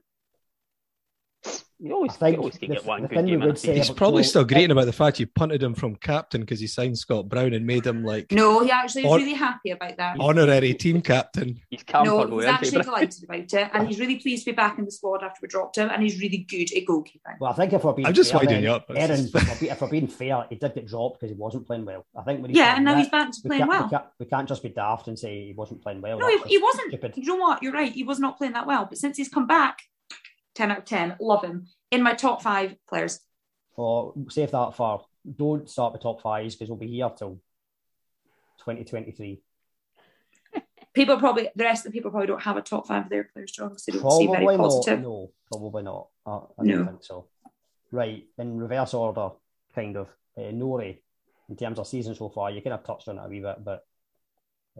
[1.79, 3.75] You always, I think you always can the- get one good thing game would say.
[3.77, 6.65] He's probably Joe- still grating about the fact you punted him from captain because he
[6.65, 9.95] signed Scott Brown and made him like No, he actually was Hon- really happy about
[9.97, 10.17] that.
[10.19, 11.61] honorary team captain.
[11.69, 14.55] He's camp No, he's isn't actually delighted about it, and he's really pleased to be
[14.55, 17.37] back in the squad after we dropped him, and he's really good at goalkeeping.
[17.39, 18.85] Well, I think if we're being I'm just fair, winding then, you up.
[18.89, 21.85] Aaron, if we're if we're being fair, he did get dropped because he wasn't playing
[21.85, 22.07] well.
[22.17, 23.83] I think when he's Yeah, and now that, he's back to we playing can't, well.
[23.83, 26.17] We can't, we can't just be daft and say he wasn't playing well.
[26.17, 26.87] No, he, he wasn't.
[26.89, 27.13] Stupid.
[27.17, 27.61] You know what?
[27.61, 27.91] You're right.
[27.91, 28.85] He was not playing that well.
[28.85, 29.83] But since he's come back,
[30.57, 31.67] 10 out of 10, love him.
[31.91, 33.19] In my top five players.
[33.75, 35.05] Or save that for
[35.37, 37.39] don't start the top fives because we'll be here till
[38.59, 39.39] 2023.
[40.93, 43.25] People probably, the rest of the people probably don't have a top five of their
[43.25, 44.63] players, John, because they don't seem very Probably not.
[44.69, 45.01] positive.
[45.01, 46.07] No, probably not.
[46.25, 46.75] I, I No.
[46.77, 47.27] don't think so.
[47.91, 49.29] Right, in reverse order,
[49.75, 50.07] kind of.
[50.37, 50.97] Uh, Nori,
[51.49, 53.63] in terms of season so far, you kind of touched on it a wee bit,
[53.63, 53.85] but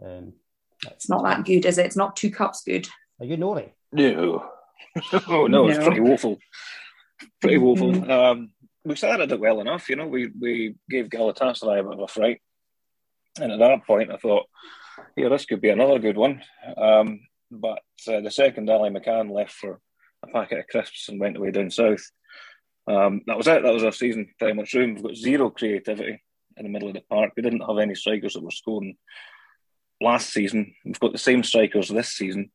[0.02, 0.32] um,
[0.90, 1.86] It's not that good, is it?
[1.86, 2.88] It's not two cups good.
[3.20, 3.70] are you Nori?
[3.92, 4.50] No.
[5.28, 6.38] oh no, it's pretty woeful.
[7.40, 7.92] Pretty woeful.
[7.92, 8.10] Mhm.
[8.10, 8.50] Um,
[8.84, 10.06] we started it well enough, you know.
[10.06, 12.40] We we gave Galatasaray a bit of a fright,
[13.40, 14.46] and at that point, I thought,
[15.16, 16.42] yeah, this could be another good one.
[16.76, 17.20] Um,
[17.50, 19.80] but uh, the second Ali McCann left for
[20.22, 22.04] a packet of crisps and went away down south.
[22.86, 23.62] Um, that was it.
[23.62, 24.96] That was our season pretty much ruined.
[24.96, 26.22] We've got zero creativity
[26.56, 27.32] in the middle of the park.
[27.36, 28.96] We didn't have any strikers that were scoring
[30.00, 30.74] last season.
[30.84, 32.50] We've got the same strikers this season.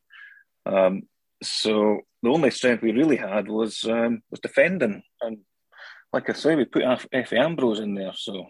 [0.65, 1.03] Um,
[1.45, 5.39] so the only strength we really had was um, was defending, and
[6.11, 8.45] like I say, we put Efe Ambrose in there, so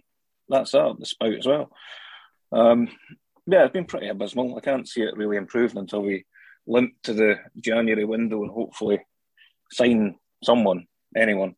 [0.50, 1.70] that's up the spout as well.
[2.52, 2.90] Um,
[3.48, 4.56] yeah, it's been pretty abysmal.
[4.58, 6.26] I can't see it really improving until we
[6.68, 9.00] limp to the January window and hopefully
[9.72, 10.86] sign someone,
[11.16, 11.56] anyone.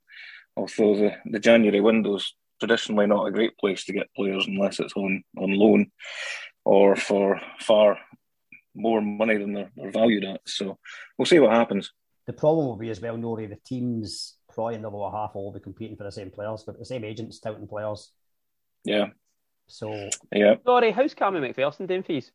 [0.58, 4.96] Although the, the January window's traditionally not a great place to get players unless it's
[4.96, 5.92] on, on loan
[6.64, 8.00] or for far
[8.76, 10.42] more money than they're, they're valued at.
[10.46, 10.78] So
[11.18, 11.92] we'll see what happens.
[12.28, 15.42] The problem will be as well, Nori, the teams probably in the lower half will
[15.42, 18.12] all be competing for the same players, but the same agents touting players.
[18.84, 19.08] Yeah,
[19.68, 20.56] So yeah.
[20.66, 22.32] Sorry, how's Cammy McPherson doing fees?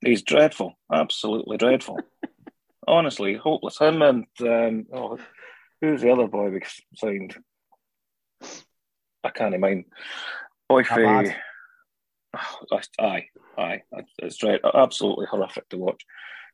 [0.00, 1.98] He's dreadful, absolutely dreadful.
[2.88, 3.78] Honestly, hopeless.
[3.78, 5.18] Him and um, oh,
[5.80, 6.62] who's the other boy we
[6.96, 7.36] signed?
[9.22, 9.84] I can't mind.
[10.68, 11.34] Boyfriend.
[12.34, 12.86] Abad.
[12.98, 13.26] Aye,
[13.58, 13.82] aye,
[14.18, 16.04] it's dread, absolutely horrific to watch.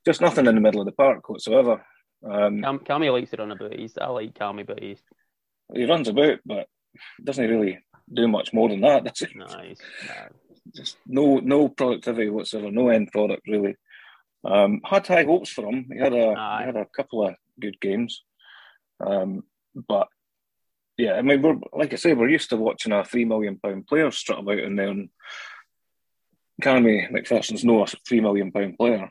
[0.04, 1.84] Just nothing in the middle of the park whatsoever.
[2.24, 3.74] Um, Cam, Cammy likes to run about.
[3.74, 5.00] He's, I like Cammy, but he's
[5.74, 6.66] he runs about, but
[7.22, 7.78] doesn't really
[8.12, 9.04] do much more than that.
[9.14, 9.38] Does he?
[9.38, 9.78] nice.
[10.74, 13.76] just no no productivity whatsoever, no end product really.
[14.44, 15.88] Um, had high hopes for him.
[15.92, 16.60] He had a Aye.
[16.60, 18.22] he had a couple of good games,
[19.04, 19.42] um,
[19.74, 20.08] but
[20.96, 23.86] yeah, I mean, we're like I say, we're used to watching a three million pound
[23.86, 25.08] player strut about in there, and
[26.62, 29.10] Cammy McPherson's no a three million pound player,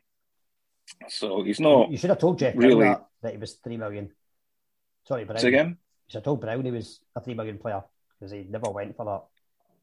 [1.07, 1.91] so he's not.
[1.91, 2.85] you should have told Jeff really.
[2.85, 4.11] that, that he was three million.
[5.07, 5.39] Sorry, Brown.
[5.39, 5.69] Say again?
[5.69, 7.83] You should have told Brown he was a three million player
[8.19, 9.23] because he never went for that.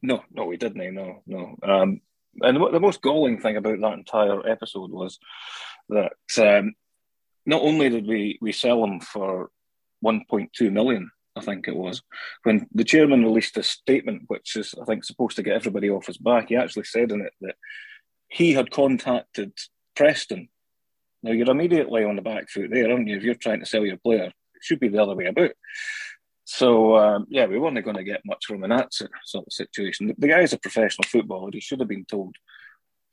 [0.01, 0.93] No, no, he didn't.
[0.93, 1.55] No, no.
[1.63, 2.01] Um,
[2.41, 5.19] and the, the most galling thing about that entire episode was
[5.89, 6.73] that um,
[7.45, 9.49] not only did we, we sell him for
[10.03, 12.01] 1.2 million, I think it was,
[12.43, 16.07] when the chairman released a statement, which is, I think, supposed to get everybody off
[16.07, 16.49] his back.
[16.49, 17.55] He actually said in it that
[18.29, 19.51] he had contacted
[19.95, 20.47] Preston.
[21.23, 23.17] Now, you're immediately on the back foot there, aren't you?
[23.17, 25.51] If you're trying to sell your player, it should be the other way about.
[26.45, 30.07] So, um, yeah, we weren't going to get much from in that sort of situation.
[30.07, 31.49] The, the guy's a professional footballer.
[31.51, 32.35] He should have been told,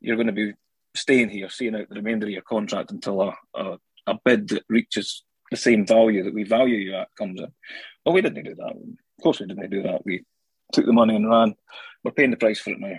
[0.01, 0.53] you're going to be
[0.95, 4.65] staying here, seeing out the remainder of your contract until a, a, a bid that
[4.69, 7.53] reaches the same value that we value you at comes in.
[8.05, 8.73] Well, we didn't do that.
[8.73, 10.05] Of course, we didn't do that.
[10.05, 10.25] We
[10.73, 11.55] took the money and ran.
[12.03, 12.99] We're paying the price for it now.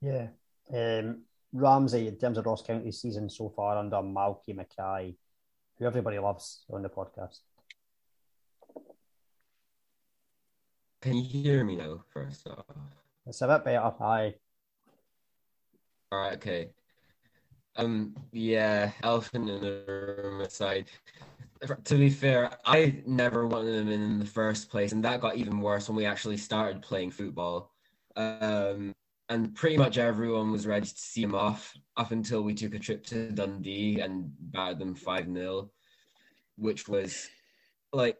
[0.00, 0.28] Yeah.
[0.74, 1.22] Um,
[1.52, 5.14] Ramsey, in terms of Ross County season so far under Malky Mackay,
[5.78, 7.38] who everybody loves on the podcast.
[11.02, 12.64] Can you hear me now, first off?
[13.26, 13.92] It's a bit better.
[14.00, 14.34] Hi.
[16.10, 16.70] All right, okay.
[17.78, 19.84] Um, yeah, elephant in the
[20.22, 20.86] room aside
[21.84, 25.60] to be fair, I never wanted him in the first place, and that got even
[25.60, 27.72] worse when we actually started playing football.
[28.16, 28.94] Um,
[29.28, 32.78] and pretty much everyone was ready to see him off up until we took a
[32.78, 35.70] trip to Dundee and battered them 5 0,
[36.56, 37.28] which was
[37.92, 38.18] like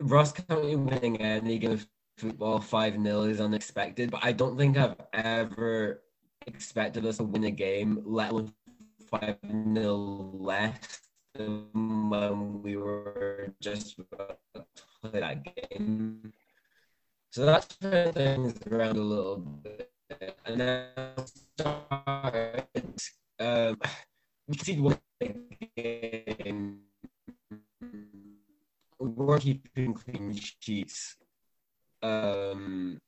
[0.00, 4.76] Ross County winning any game of football 5 0 is unexpected, but I don't think
[4.76, 6.02] I've ever
[6.46, 8.52] expected us to win a game, let alone
[9.08, 9.38] 5
[9.74, 11.00] 0 less
[11.38, 14.64] when we were just about to
[15.02, 16.32] play that game.
[17.30, 19.90] So that's turned things around a little bit.
[20.46, 20.88] And then
[21.58, 22.64] started,
[23.38, 23.78] um,
[24.48, 24.98] we see one
[25.76, 26.80] game.
[28.98, 31.16] We were keeping clean sheets
[32.02, 32.98] um,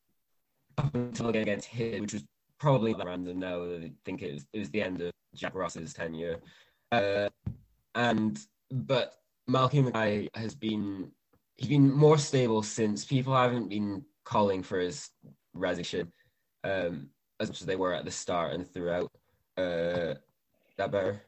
[0.77, 2.25] up until against hit, which was
[2.59, 3.65] probably random now.
[3.65, 6.41] I think it was, it was the end of Jack Ross's tenure.
[6.93, 7.29] Uh,
[7.95, 8.39] and
[8.71, 9.15] but
[9.49, 11.11] Malky Mackay has been
[11.57, 15.11] he's been more stable since people haven't been calling for his
[15.55, 16.13] resignation
[16.65, 17.09] um,
[17.41, 19.11] as much as they were at the start and throughout.
[19.57, 20.15] Uh,
[20.77, 21.23] that better?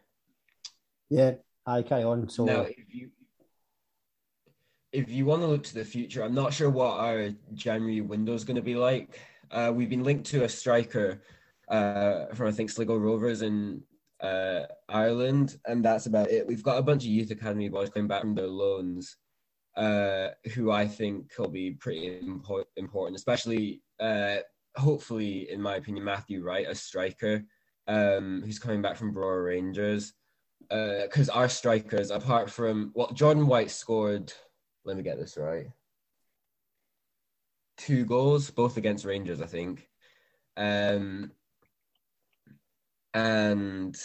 [1.08, 1.32] Yeah,
[1.66, 2.28] I carry on.
[2.28, 3.10] So now, if you
[4.92, 8.34] if you want to look to the future, I'm not sure what our January window
[8.34, 9.20] is going to be like.
[9.50, 11.22] Uh, we've been linked to a striker
[11.68, 13.82] uh, from I think Sligo Rovers in
[14.22, 16.46] uh, Ireland, and that's about it.
[16.46, 19.16] We've got a bunch of youth academy boys coming back from their loans,
[19.76, 24.38] uh, who I think will be pretty impo- important, especially uh,
[24.76, 27.42] hopefully, in my opinion, Matthew Wright, a striker
[27.86, 30.12] um, who's coming back from Brora Rangers.
[30.68, 34.32] Because uh, our strikers, apart from well, Jordan White scored.
[34.84, 35.66] Let me get this right.
[37.76, 39.88] Two goals, both against Rangers, I think.
[40.56, 41.32] Um,
[43.14, 43.96] and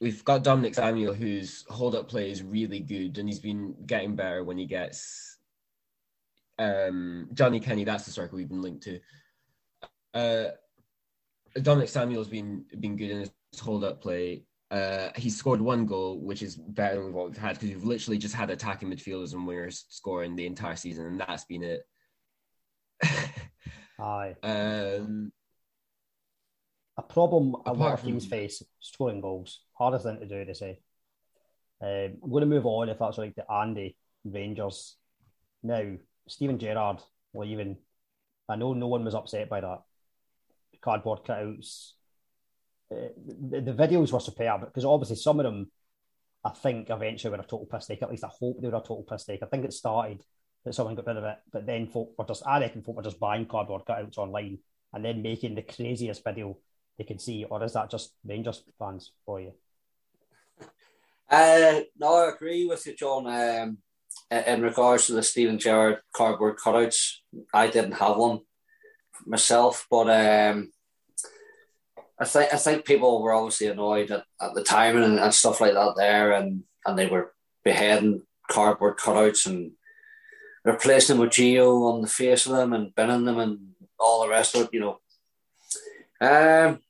[0.00, 4.16] we've got Dominic Samuel, whose hold up play is really good, and he's been getting
[4.16, 5.38] better when he gets
[6.58, 7.84] um, Johnny Kenny.
[7.84, 9.00] That's the striker we've been linked to.
[10.12, 10.50] Uh,
[11.60, 13.30] Dominic Samuel's been been good in his
[13.60, 14.44] hold up play.
[14.70, 18.18] Uh, he's scored one goal, which is better than what we've had because we've literally
[18.18, 21.82] just had attacking midfielders and wingers scoring the entire season, and that's been it.
[24.00, 24.34] Aye.
[24.42, 25.32] Um,
[26.96, 29.60] a problem a lot of teams face scoring goals.
[29.74, 30.78] Hardest thing to do, they say.
[31.80, 34.96] Um, I'm going to move on if that's right to Andy Rangers.
[35.62, 35.82] Now,
[36.28, 37.00] Steven Gerrard
[37.34, 37.76] leaving.
[38.48, 39.82] I know no one was upset by that.
[40.80, 41.92] Cardboard cutouts.
[42.92, 43.08] Uh,
[43.50, 45.70] the, the, videos were superb because obviously some of them,
[46.44, 48.02] I think, eventually were a total piss take.
[48.02, 49.42] At least I hope they were a total piss take.
[49.42, 50.22] I think it started
[50.64, 53.02] that someone got rid of it, but then folk were just, I reckon folk were
[53.02, 54.58] just buying cardboard cutouts online
[54.92, 56.58] and then making the craziest video
[56.98, 59.52] they can see, or is that just Rangers fans for you?
[61.28, 63.26] Uh, no, I agree with you, John.
[63.26, 63.78] Um,
[64.30, 67.16] in regards to the Steven Gerrard cardboard cutouts,
[67.52, 68.40] I didn't have one
[69.26, 70.72] myself, but um,
[72.18, 75.60] I think I think people were obviously annoyed at, at the timing and, and stuff
[75.60, 77.32] like that there, and and they were
[77.64, 79.72] beheading cardboard cutouts and
[80.64, 83.58] replacing them with Gio on the face of them and binning them and
[83.98, 84.98] all the rest of it, you know.
[86.20, 86.80] Um,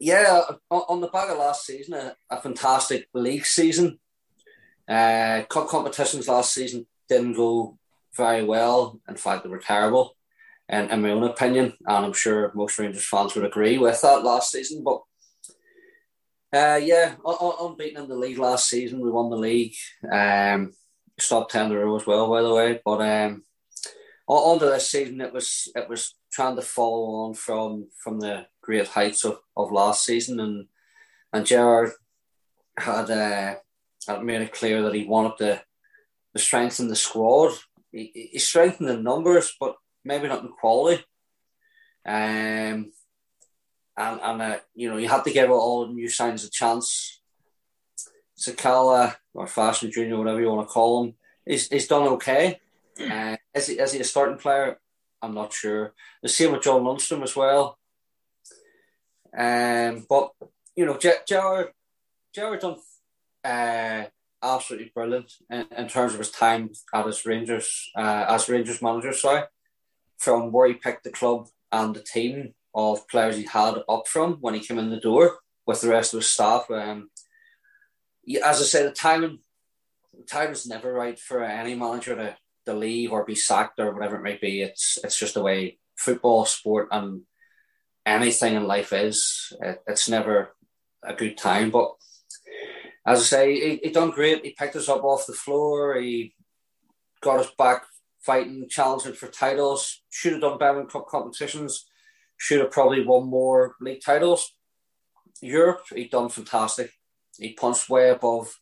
[0.00, 0.40] yeah,
[0.70, 4.00] on the back of last season, a, a fantastic league season.
[4.88, 7.78] Uh, cup competitions last season didn't go
[8.16, 8.98] very well.
[9.08, 10.16] In fact, they were terrible,
[10.70, 11.74] in, in my own opinion.
[11.86, 14.82] And I'm sure most Rangers fans would agree with that last season.
[14.82, 15.02] But
[16.52, 19.00] uh, yeah, unbeaten in the league last season.
[19.00, 19.74] We won the league.
[20.10, 20.72] Um,
[21.18, 22.80] stopped 10 in a row as well, by the way.
[22.82, 23.44] But um,
[24.26, 28.46] on to this season, it was it was trying to follow on from from the
[28.70, 30.66] great heights of, of last season, and
[31.32, 31.92] and Gerrard
[32.78, 33.54] had uh,
[34.08, 35.62] had made it clear that he wanted to,
[36.34, 37.52] to strengthen the squad
[37.92, 41.02] he, he's strengthened the numbers, but maybe not in quality.
[42.06, 42.92] Um,
[43.96, 47.20] and and uh, you know you have to give all new signs a chance.
[48.38, 51.14] Sakala or Fashion Junior, whatever you want to call him,
[51.44, 52.58] he's, he's done okay.
[52.98, 54.78] Uh, is he is he a starting player?
[55.20, 55.92] I'm not sure.
[56.22, 57.78] The same with John Lundstram as well.
[59.36, 60.32] Um, but
[60.76, 61.68] you know, Gerrard,
[62.34, 62.76] Gerrard done
[63.44, 64.04] uh,
[64.42, 69.12] absolutely brilliant in, in, terms of his time at his Rangers uh, as Rangers manager.
[69.12, 69.42] Sorry,
[70.18, 74.34] from where he picked the club and the team of players he had up from
[74.34, 76.70] when he came in the door with the rest of his staff.
[76.70, 77.10] Um,
[78.44, 79.38] as I said, the timing,
[80.16, 83.92] the time is never right for any manager to, to leave or be sacked or
[83.92, 84.62] whatever it may be.
[84.62, 87.22] It's it's just the way football, sport, and
[88.06, 89.52] anything in life is.
[89.60, 90.54] It, it's never
[91.04, 91.70] a good time.
[91.70, 91.92] But
[93.06, 94.44] as I say, he, he done great.
[94.44, 95.96] He picked us up off the floor.
[95.96, 96.34] He
[97.20, 97.84] got us back
[98.20, 100.02] fighting, challenging for titles.
[100.10, 101.86] Should have done better in cup competitions.
[102.36, 104.52] Should have probably won more league titles.
[105.40, 106.90] Europe, he done fantastic.
[107.38, 108.58] He punched way above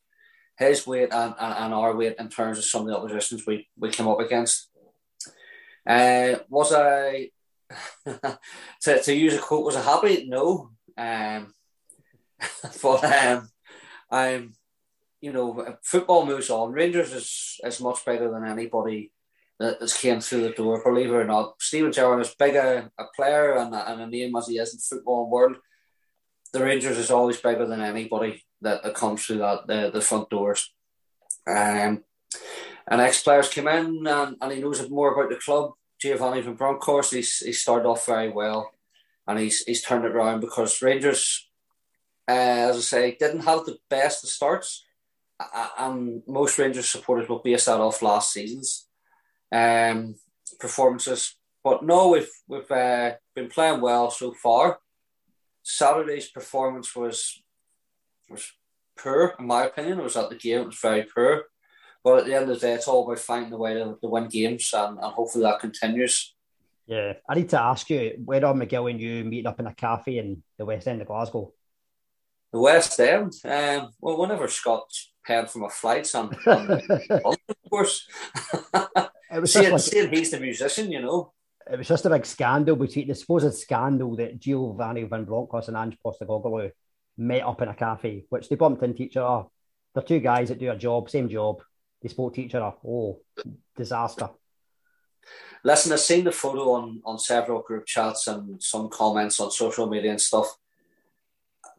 [0.56, 3.68] his weight and, and, and our weight in terms of some of the oppositions we,
[3.76, 4.68] we came up against.
[5.86, 7.30] Uh, was I,
[8.82, 10.26] to, to use a quote, was a happy?
[10.28, 10.70] No.
[10.96, 11.54] Um,
[12.82, 13.48] but um,
[14.10, 14.52] I'm,
[15.20, 16.72] you know, football moves on.
[16.72, 19.12] Rangers is, is much bigger than anybody
[19.58, 21.54] that has came through the door, believe it or not.
[21.60, 24.72] Steven Gerrard is big a, a player and a, and a name as he is
[24.72, 25.56] in football world.
[26.52, 30.30] The Rangers is always bigger than anybody that, that comes through that the, the front
[30.30, 30.72] doors.
[31.46, 32.04] Um,
[32.90, 35.72] and ex players came in and, and he knows more about the club.
[36.00, 38.72] Giovanni van Bronckhorst, he's he started off very well
[39.28, 41.48] and he's he's turned it around because Rangers,
[42.26, 42.32] uh,
[42.70, 44.84] as I say, didn't have the best of starts.
[45.78, 48.88] And most Rangers supporters will base that off last season's
[49.52, 50.16] um,
[50.58, 51.36] performances.
[51.62, 54.80] But no, we've we've uh, been playing well so far.
[55.62, 57.42] Saturday's performance was
[58.30, 58.50] was
[58.98, 60.00] poor, in my opinion.
[60.00, 61.44] It was at the game; it was very poor.
[62.04, 64.08] But at the end of the day, it's all about finding a way to, to
[64.08, 66.34] win games, and, and hopefully that continues.
[66.86, 69.74] Yeah, I need to ask you, where are McGill and you meeting up in a
[69.74, 71.52] cafe in the West End of Glasgow?
[72.52, 73.34] The West End?
[73.44, 77.36] Um, well, whenever Scott's paying for my flights, and, of
[77.70, 78.08] course.
[79.30, 81.32] It was seeing, like, seeing he's the musician, you know.
[81.70, 85.76] It was just a big scandal between the supposed scandal that Giovanni Van Bronckhorst and
[85.76, 86.70] Ange Postecoglou
[87.18, 89.46] met up in a cafe, which they bumped into each other.
[89.94, 91.60] They're two guys that do a job, same job.
[92.00, 92.74] They spoke to each other.
[92.86, 93.20] Oh,
[93.76, 94.30] disaster.
[95.64, 99.88] Listen, I've seen the photo on, on several group chats and some comments on social
[99.88, 100.56] media and stuff.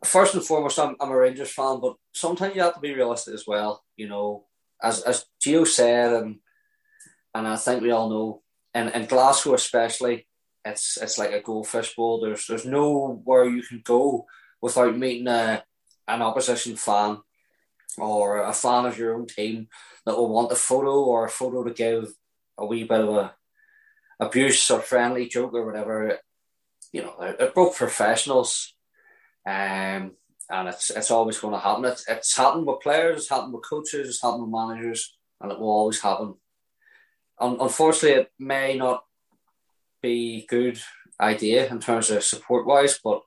[0.04, 3.34] First and foremost, I'm, I'm a Rangers fan, but sometimes you have to be realistic
[3.34, 3.84] as well.
[3.96, 4.46] You know,
[4.82, 6.40] as as Gio said, and
[7.34, 8.42] and I think we all know,
[8.74, 10.28] in, in Glasgow especially,
[10.64, 12.22] it's it's like a goldfish bowl.
[12.22, 14.26] There's there's nowhere you can go
[14.62, 15.64] without meeting a,
[16.08, 17.20] an opposition fan
[18.02, 19.68] or a fan of your own team
[20.06, 22.12] that will want a photo or a photo to give
[22.58, 23.34] a wee bit of a
[24.20, 26.18] abuse or friendly joke or whatever.
[26.92, 28.74] You know, they're, both professionals,
[29.46, 30.12] um,
[30.52, 31.86] and it's it's always going to happen.
[31.86, 35.60] It's, it's happened with players, it's happened with coaches, it's happened with managers, and it
[35.60, 36.36] will always happen
[37.40, 39.04] unfortunately, it may not
[40.02, 40.80] be good
[41.20, 43.22] idea in terms of support wise, but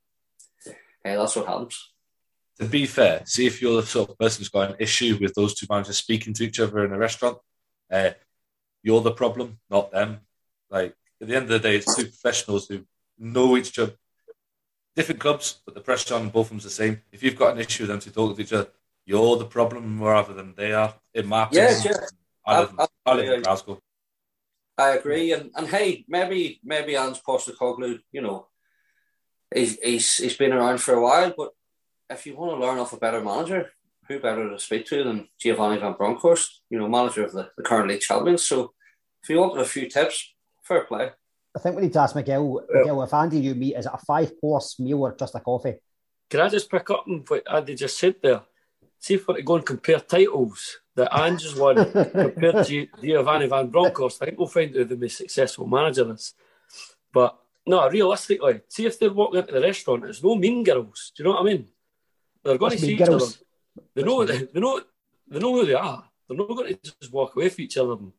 [0.65, 1.92] hey, that's what happens.
[2.61, 5.35] To be fair, see if you're the sort of person who's got an issue with
[5.35, 7.39] those two managers speaking to each other in a restaurant,
[7.91, 8.11] uh,
[8.83, 10.21] you're the problem, not them.
[10.71, 12.85] Like at the end of the day, it's two professionals who
[13.19, 13.95] know each other.
[14.95, 17.01] Different clubs, but the pressure on both of them's the same.
[17.11, 18.69] If you've got an issue with them to talk to each other,
[19.07, 20.95] you're the problem rather than they are.
[21.15, 22.07] In my opinion, yeah, yeah.
[22.45, 23.81] I live, I, I, I live in Glasgow.
[24.77, 28.49] I agree, and and hey, maybe maybe Ange Postecoglou, you know,
[29.55, 31.51] he's he's he's been around for a while, but
[32.13, 33.71] if you want to learn off a better manager,
[34.09, 37.63] who better to speak to than Giovanni Van Bronckhorst, you know, manager of the, the
[37.63, 38.45] current league champions.
[38.45, 38.73] So
[39.23, 41.11] if you wanted a few tips, fair play.
[41.55, 42.81] I think we need to ask Miguel yeah.
[42.81, 45.75] McGill if Andy you meet, is it a five course meal or just a coffee?
[46.31, 48.43] Can I just pick up on what Andy just said there?
[48.99, 53.69] See if we're to go and compare titles that Ange's won compared to Giovanni Van
[53.69, 56.35] Bronckhorst, I think we'll find who the most successful manager is.
[57.13, 57.37] But
[57.67, 61.13] no, realistically, see if they're walking into the restaurant, it's no mean girls.
[61.17, 61.69] Do you know what I mean?
[62.43, 63.25] They're going What's to see each other.
[63.95, 64.81] They know, they, they know,
[65.29, 66.05] they know who they are.
[66.29, 68.13] They're not going to just walk away from each other and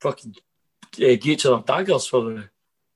[0.00, 2.50] fucking uh, get each other daggers for the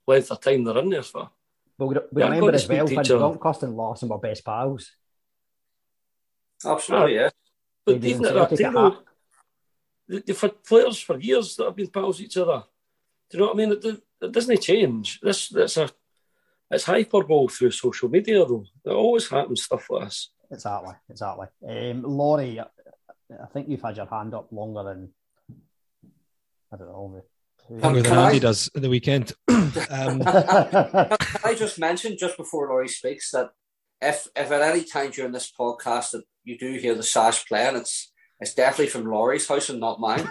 [0.07, 1.31] length of time they're in there for.
[1.79, 4.93] But we, we yeah, remember as well, Van Bronckhorst and Larsson were best pals.
[6.65, 7.31] Absolutely, yeah.
[7.85, 8.97] But even at that time,
[10.09, 12.65] they've had players for years that have been pals with each other.
[13.31, 13.73] Do you know what I mean?
[13.73, 15.21] It, it doesn't change.
[15.21, 15.91] This that's a
[16.73, 18.65] it's hyperbole through social media though.
[18.85, 20.31] It always happens stuff like this.
[20.51, 21.47] Exactly, exactly.
[21.69, 25.11] Um, Laurie, I think you've had your hand up longer than
[26.73, 27.23] I don't know.
[27.69, 29.33] Longer than Andy I, does at the weekend.
[29.49, 30.25] um, can
[31.45, 33.51] I just mention just before Laurie speaks that
[34.01, 37.77] if if at any time during this podcast that you do hear the sash playing,
[37.77, 40.27] it's it's definitely from Laurie's house and not mine.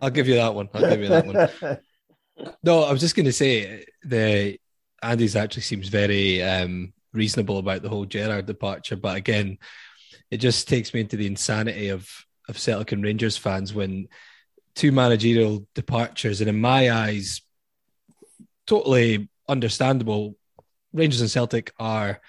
[0.00, 0.68] I'll give you that one.
[0.74, 1.78] I'll give you that one.
[2.62, 4.58] No, I was just going to say the
[5.02, 9.58] Andy's actually seems very um, reasonable about the whole Gerrard departure, but again,
[10.30, 12.08] it just takes me into the insanity of
[12.48, 14.08] of Celtic and Rangers fans when
[14.74, 17.42] two managerial departures, and in my eyes,
[18.66, 20.36] totally understandable.
[20.92, 22.20] Rangers and Celtic are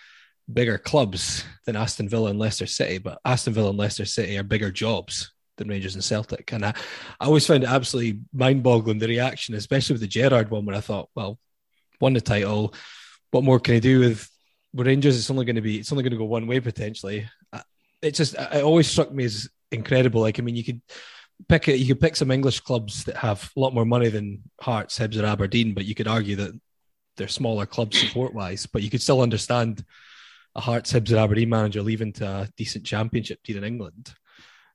[0.52, 4.44] bigger clubs than Aston Villa and Leicester City, but Aston Villa and Leicester City are
[4.44, 6.52] bigger jobs than Rangers and Celtic.
[6.52, 6.74] And I,
[7.20, 10.76] I always found it absolutely mind boggling the reaction, especially with the Gerrard one, where
[10.76, 11.40] I thought, well,
[12.00, 12.74] won the title.
[13.32, 14.30] What more can I do with,
[14.74, 15.18] with Rangers?
[15.18, 17.30] It's only going to be, it's only going to go one way potentially.
[18.02, 20.22] It just, it always struck me as incredible.
[20.22, 20.82] Like, I mean, you could
[21.48, 24.44] pick it, you could pick some English clubs that have a lot more money than
[24.60, 26.60] Hearts, Hibs, or Aberdeen, but you could argue that
[27.16, 29.86] they're smaller clubs support wise, but you could still understand
[30.56, 34.14] a Hearts, Hibs, or Aberdeen manager leaving to a decent championship team in England.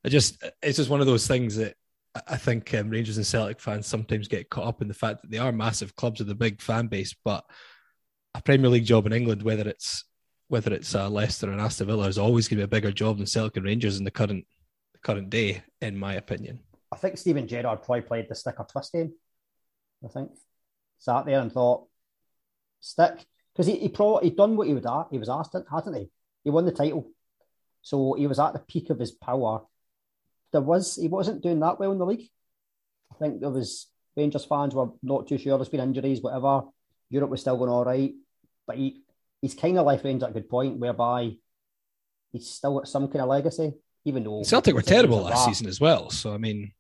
[0.04, 1.74] I just, it's just one of those things that
[2.26, 5.30] I think um, Rangers and Celtic fans sometimes get caught up in the fact that
[5.30, 7.44] they are massive clubs with a big fan base, but
[8.34, 10.04] a Premier League job in England, whether it's
[10.48, 13.18] whether it's uh, Leicester and Aston Villa, is always going to be a bigger job
[13.18, 14.46] than Celtic and Rangers in the current
[14.94, 16.60] the current day, in my opinion.
[16.90, 19.12] I think Steven Gerrard probably played the sticker twist game.
[20.04, 20.30] I think
[20.98, 21.86] sat there and thought,
[22.80, 26.10] stick because he he probably he done what he would he was asked, hadn't he?
[26.44, 27.10] He won the title,
[27.82, 29.62] so he was at the peak of his power
[30.52, 32.28] there was he wasn't doing that well in the league.
[33.12, 33.86] I think there was
[34.16, 35.56] Rangers fans were not too sure.
[35.58, 36.62] There's been injuries, whatever.
[37.10, 38.12] Europe was still going all right,
[38.66, 39.02] but he
[39.40, 41.32] he's kind of left Rangers at a good point whereby
[42.32, 43.74] he's still got some kind of legacy,
[44.04, 46.10] even though Celtic were terrible last season as well.
[46.10, 46.72] So I mean,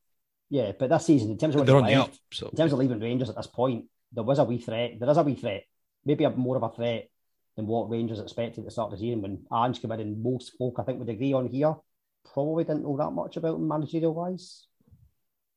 [0.50, 2.12] yeah, but this season in terms of they're on the up.
[2.32, 4.98] So in terms of leaving Rangers at this point, there was a wee threat.
[4.98, 5.64] There is a wee threat,
[6.04, 7.08] maybe a more of a threat
[7.56, 10.00] than what Rangers expected at the start of the season when Ange came in.
[10.00, 11.74] And most folk, I think, would agree on here
[12.32, 14.66] probably didn't know that much about him managerial wise.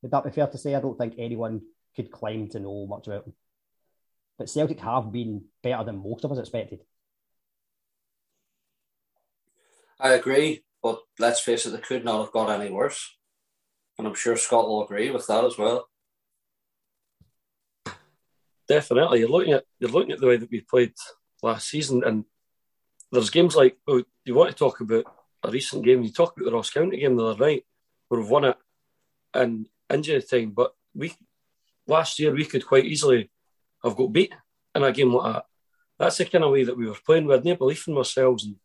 [0.02, 0.74] Would that be fair to say?
[0.74, 1.62] I don't think anyone
[1.94, 3.34] could claim to know much about him.
[4.38, 6.80] But Celtic have been better than most of us expected.
[10.00, 13.16] I agree, but let's face it, they could not have got any worse.
[13.98, 15.88] And I'm sure Scott will agree with that as well.
[18.66, 19.20] Definitely.
[19.20, 20.94] You're looking at you're looking at the way that we played
[21.42, 22.24] last season and
[23.10, 25.04] there's games like oh, you want to talk about
[25.42, 26.02] a recent game.
[26.02, 27.64] You talk about the Ross County game the other night,
[28.08, 28.56] where we've won it
[29.34, 31.14] in injury time, but we
[31.86, 33.30] last year we could quite easily
[33.82, 34.32] have got beat
[34.74, 35.44] in a game like that.
[35.98, 37.26] That's the kind of way that we were playing.
[37.26, 38.56] We had no belief in ourselves, and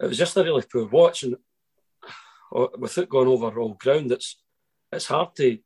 [0.00, 1.22] it was just a really poor watch.
[1.22, 1.36] And
[2.52, 4.36] oh, without going over all ground, it's
[4.92, 5.58] it's hard to.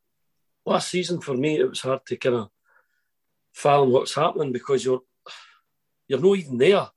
[0.67, 2.49] Last season for me, it was hard to kind of
[3.53, 5.03] fathom what's happening because you're
[6.09, 6.89] you're not even there.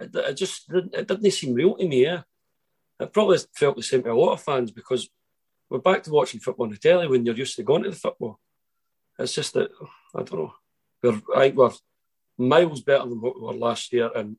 [0.00, 2.04] It, just didn't, it didn't seem real to me.
[2.04, 2.22] Yeah,
[3.00, 5.08] it probably felt the same to a lot of fans because
[5.68, 7.96] we're back to watching football on the telly when you're used to going to the
[7.96, 8.38] football.
[9.18, 9.70] It's just that
[10.14, 10.54] I don't know.
[11.02, 11.70] We're I we're
[12.38, 14.36] miles better than what we were last year, and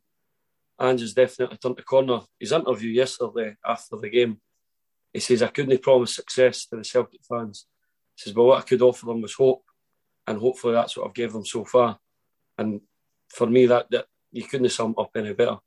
[0.79, 2.21] Ange has definitely turned the corner.
[2.39, 4.39] His interview yesterday after the game,
[5.13, 7.65] he says I couldn't promise success to the Celtic fans.
[8.15, 9.63] He says, but what I could offer them was hope,
[10.25, 11.99] and hopefully that's what I've gave them so far.
[12.57, 12.81] And
[13.29, 15.57] for me, that that you couldn't sum up any better.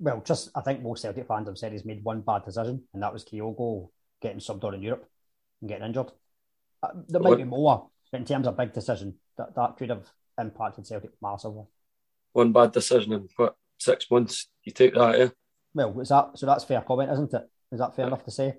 [0.00, 3.02] Well, just I think most Celtic fans have said he's made one bad decision, and
[3.02, 3.88] that was Kyogo
[4.22, 5.08] getting subbed on in Europe
[5.60, 6.12] and getting injured.
[6.82, 7.38] Uh, there might what?
[7.38, 10.06] be more, but in terms of big decision, that, that could have
[10.38, 11.64] impacted Celtic massively.
[12.32, 14.48] One bad decision in what six months?
[14.62, 15.28] You take that, yeah.
[15.74, 16.46] Well, is that so?
[16.46, 17.48] That's fair comment, isn't it?
[17.72, 18.54] Is that fair enough to say?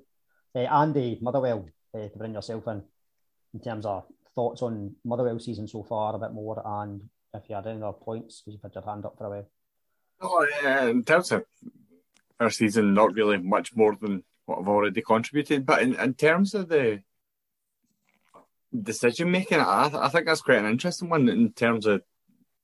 [0.53, 2.83] Uh, Andy Motherwell, uh, to bring yourself in,
[3.53, 4.05] in terms of
[4.35, 7.01] thoughts on Motherwell season so far, a bit more, and
[7.33, 9.49] if you had any other points, because you've had your hand up for a while.
[10.21, 11.45] Oh, uh, yeah, in terms of
[12.39, 15.65] our season, not really much more than what I've already contributed.
[15.65, 17.01] But in, in terms of the
[18.73, 21.29] decision making, I, I think that's quite an interesting one.
[21.29, 22.01] In terms of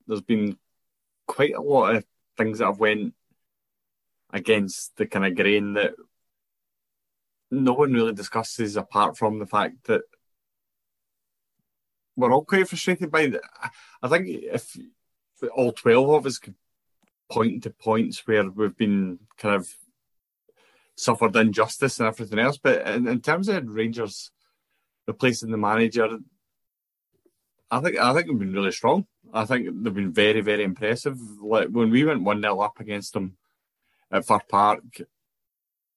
[0.06, 0.56] there's been
[1.26, 2.04] quite a lot of
[2.36, 3.14] things that have went
[4.32, 5.94] against the kind of grain that
[7.50, 10.02] no one really discusses apart from the fact that
[12.16, 13.42] we're all quite frustrated by that.
[14.02, 14.76] I think if
[15.54, 16.54] all 12 of us could
[17.30, 19.68] point to points where we've been kind of
[20.96, 22.58] suffered injustice and everything else.
[22.58, 24.30] But in, in terms of Rangers
[25.06, 26.18] replacing the manager,
[27.70, 29.06] I think I think they've been really strong.
[29.32, 31.18] I think they've been very, very impressive.
[31.40, 33.36] Like when we went one 0 up against them
[34.10, 34.82] at Fir Park,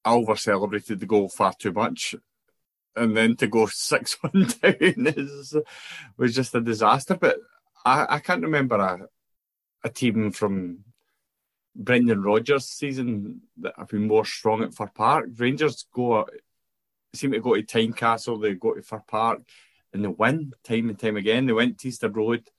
[0.03, 2.15] I over celebrated the goal far too much.
[2.95, 5.55] And then to go six one down is
[6.17, 7.15] was just a disaster.
[7.15, 7.37] But
[7.85, 9.07] I, I can't remember a
[9.83, 10.83] a team from
[11.75, 15.29] Brendan Rodgers' season that have been more strong at Fir Park.
[15.37, 16.25] Rangers go
[17.13, 19.41] seem to go to Tynecastle, they go to Fir Park,
[19.93, 21.45] and they win time and time again.
[21.45, 22.49] They went to Easter Road,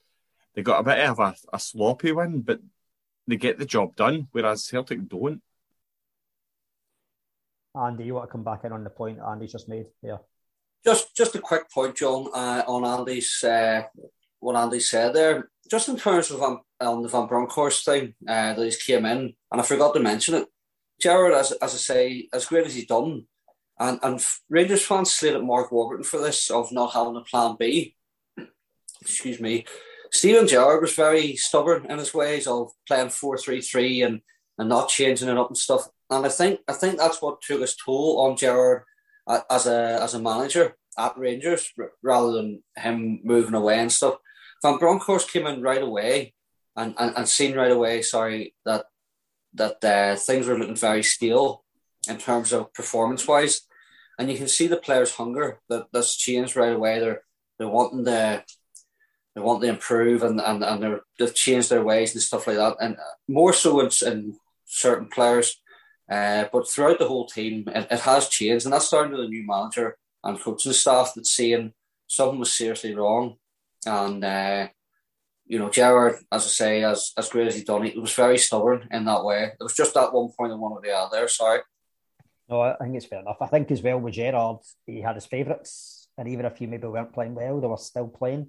[0.55, 2.61] they got a bit of a, a sloppy win, but
[3.27, 5.43] they get the job done, whereas Celtic don't.
[7.75, 10.19] Andy, you want to come back in on the point Andy's just made Yeah.
[10.85, 13.83] Just just a quick point, John, uh, on Andy's uh,
[14.39, 15.51] what Andy said there.
[15.71, 19.35] Just in terms of um, on the Van Bronckhorst thing uh, that he's came in,
[19.53, 20.49] and I forgot to mention it.
[21.01, 23.27] Gerrard, as, as I say, as great as he's done,
[23.79, 27.97] and, and Rangers fans slated Mark Warburton for this of not having a plan B.
[29.01, 29.65] Excuse me.
[30.13, 34.21] Steven Gerrard was very stubborn in his ways of playing 4 3 3 and,
[34.59, 35.89] and not changing it up and stuff.
[36.11, 38.83] And I think I think that's what took its toll on Gerrard
[39.29, 44.17] as a as a manager at Rangers rather than him moving away and stuff.
[44.63, 46.35] Van Bronckhorst came in right away
[46.77, 48.87] and, and, and seen right away, sorry, that
[49.55, 51.65] that uh, things were looking very stale
[52.09, 53.63] in terms of performance wise.
[54.19, 56.99] And you can see the players' hunger that that's changed right away.
[57.01, 57.23] They're
[57.59, 58.45] they're wanting to
[59.35, 62.57] they want to improve and and, and they're, they've changed their ways and stuff like
[62.57, 62.77] that.
[62.81, 62.97] And
[63.29, 65.60] more so in, in certain players.
[66.11, 69.29] Uh, but throughout the whole team, it, it has changed, and that's starting with a
[69.29, 71.73] new manager and coaching staff that's saying
[72.09, 73.37] something was seriously wrong.
[73.87, 74.69] And uh,
[75.47, 78.39] you know, Gerrard, as I say, as as great as he done, he was very
[78.39, 79.45] stubborn in that way.
[79.45, 81.29] It was just that one point I wanted to add there.
[81.29, 81.61] Sorry.
[82.49, 83.37] No, I think it's fair enough.
[83.41, 86.89] I think as well with Gerrard, he had his favourites, and even if you maybe
[86.89, 88.49] weren't playing well, they were still playing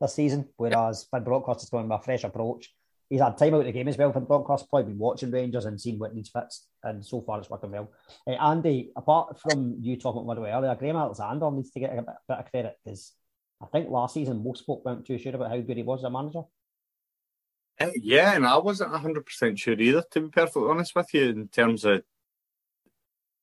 [0.00, 0.48] this season.
[0.56, 2.72] Whereas Van Bronckhorst is going with a fresh approach
[3.08, 4.68] he's had time out of the game as well for Bronckhorst.
[4.68, 7.90] Probably been watching Rangers and seeing what needs fixed, and so far it's working well.
[8.26, 12.02] Uh, Andy, apart from you talking about Motherwell earlier, Graham Alexander needs to get a
[12.02, 13.12] bit, bit of credit because
[13.62, 16.04] I think last season most folk weren't too sure about how good he was as
[16.04, 16.42] a manager.
[17.80, 20.04] Uh, yeah, and I wasn't hundred percent sure either.
[20.12, 22.02] To be perfectly honest with you, in terms of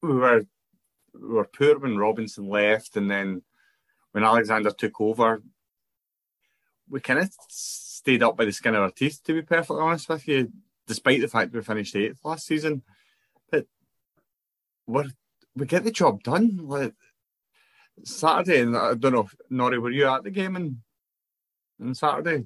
[0.02, 0.46] we were
[1.14, 3.42] we were poor when Robinson left, and then
[4.12, 5.44] when Alexander took over,
[6.90, 10.08] we kind of stayed up by the skin of our teeth, to be perfectly honest
[10.08, 10.52] with you,
[10.88, 12.84] despite the fact we finished eighth last season.
[14.88, 15.08] But
[15.56, 16.60] we get the job done.
[16.64, 16.94] Like
[18.04, 20.82] Saturday, and I don't know, Norrie, were you at the game on,
[21.82, 22.46] on Saturday?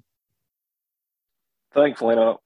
[1.74, 2.42] Thankfully not.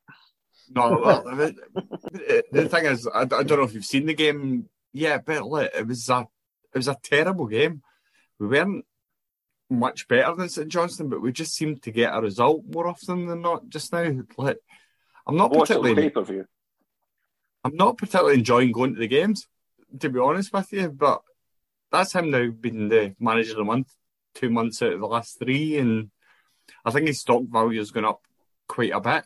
[0.71, 1.23] No, well,
[2.11, 5.71] the thing is, I, I, don't know if you've seen the game yet, but like,
[5.75, 6.27] it was a
[6.73, 7.81] it was a terrible game.
[8.39, 8.85] We weren't
[9.69, 13.25] much better than St Johnstone, but we just seem to get a result more often
[13.25, 14.11] than not just now.
[14.37, 14.57] Like,
[15.25, 16.45] I'm not particularly pay per view.
[17.63, 19.47] I'm not particularly enjoying going to the games,
[19.99, 20.89] to be honest with you.
[20.89, 21.21] But
[21.91, 23.93] that's him now being the manager of the month,
[24.35, 26.09] two months out of the last three, and
[26.85, 28.21] I think his stock value has gone up
[28.67, 29.25] quite a bit.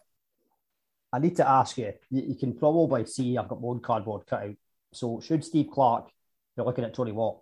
[1.11, 1.93] I need to ask you.
[2.09, 4.55] You, you can probably see I've got one cardboard cut out.
[4.93, 6.09] So should Steve Clarke
[6.57, 7.41] be looking at Tony Watt?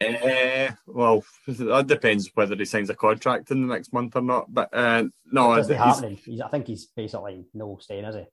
[0.00, 4.52] Uh, well, that depends whether he signs a contract in the next month or not.
[4.52, 6.18] But uh, no, it's happening.
[6.24, 8.24] He's, I think he's basically no staying, is he?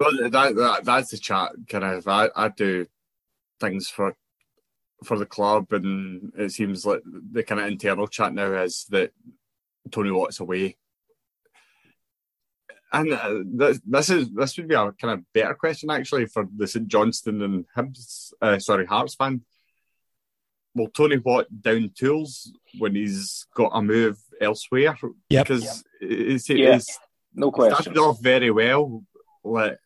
[0.00, 1.52] Well, that, that that's the chat.
[1.68, 2.86] Kind of, I, I do
[3.60, 4.16] things for
[5.04, 9.12] for the club, and it seems like the kind of internal chat now is that
[9.90, 10.76] Tony Watt's away.
[12.92, 16.48] And uh, this, this is this would be a kind of better question actually for
[16.56, 19.42] the St Johnstone and Hibs, uh, sorry Hearts fan
[20.74, 24.96] will Tony Watt down tools when he's got a move elsewhere?
[25.28, 25.46] Yep.
[25.46, 26.10] Because yep.
[26.10, 26.76] It's, yeah.
[26.76, 26.98] it's,
[27.34, 27.82] no question.
[27.82, 29.04] started off very well,
[29.44, 29.78] like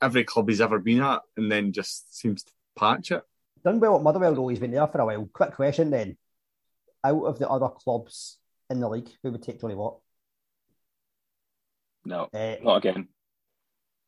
[0.00, 3.22] every club he's ever been at, and then just seems to patch it.
[3.64, 4.48] Done well at Motherwell though.
[4.48, 5.28] He's been there for a while.
[5.32, 6.16] Quick question then:
[7.02, 8.38] Out of the other clubs
[8.70, 9.98] in the league, who would take Tony Watt?
[12.04, 13.08] No, uh, not again.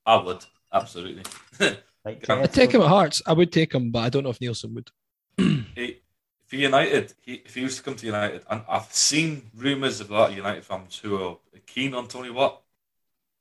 [0.05, 1.23] I would absolutely.
[2.05, 3.23] like, I'd take him at Hearts.
[3.27, 4.91] I would take him, but I don't know if Neilson would
[5.37, 6.01] he,
[6.47, 10.11] for United, he, if he was to come to United, and I've seen rumours of
[10.11, 11.37] a lot of United fans who are
[11.67, 12.63] keen on Tony Watt.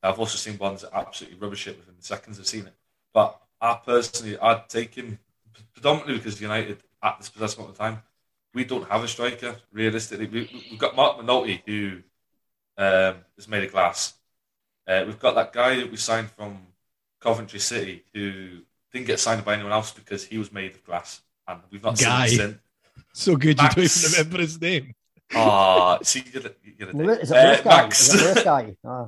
[0.09, 2.73] I've also seen ones that absolutely rubbish it within seconds I've seen it.
[3.13, 5.19] But I personally, I'd take him
[5.73, 8.01] predominantly because United at this present moment of time,
[8.53, 10.27] we don't have a striker realistically.
[10.27, 12.01] We, have got Marc McNulty who
[12.77, 14.13] um, is made of glass.
[14.87, 16.57] Uh, we've got that guy that we signed from
[17.21, 18.59] Coventry City who
[18.93, 21.97] didn't get signed by anyone else because he was made of glass, and we've not
[21.99, 22.27] Guy.
[22.27, 22.61] seen him since.
[23.13, 24.05] So good you don't Max.
[24.05, 24.93] even remember his name.
[25.33, 27.81] Ah, see, you're, the- you're the Is it Uh, Bruce guy?
[27.81, 28.13] Max.
[28.13, 28.75] Is it guy?
[28.85, 29.07] Ah.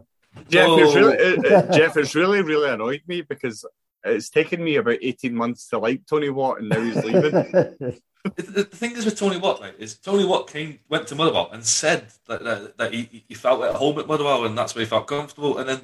[0.50, 1.00] Jeff, it's Oh.
[1.00, 3.66] really, it, it- Jeff, it's really, really annoyed me because
[4.04, 7.22] it's taken me about 18 months to like Tony Watt and now he's leaving.
[8.36, 11.50] the, the thing is with Tony Watt, right, is Tony Watt came went to Motherwell
[11.52, 14.84] and said that, that, that he, he felt at home at Motherwell and that's where
[14.84, 15.58] he felt comfortable.
[15.58, 15.82] And then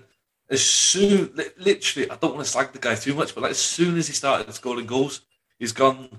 [0.50, 3.60] as soon, literally, I don't want to slag the guy too much, but like as
[3.60, 5.22] soon as he started scoring goals,
[5.60, 6.10] he's gone.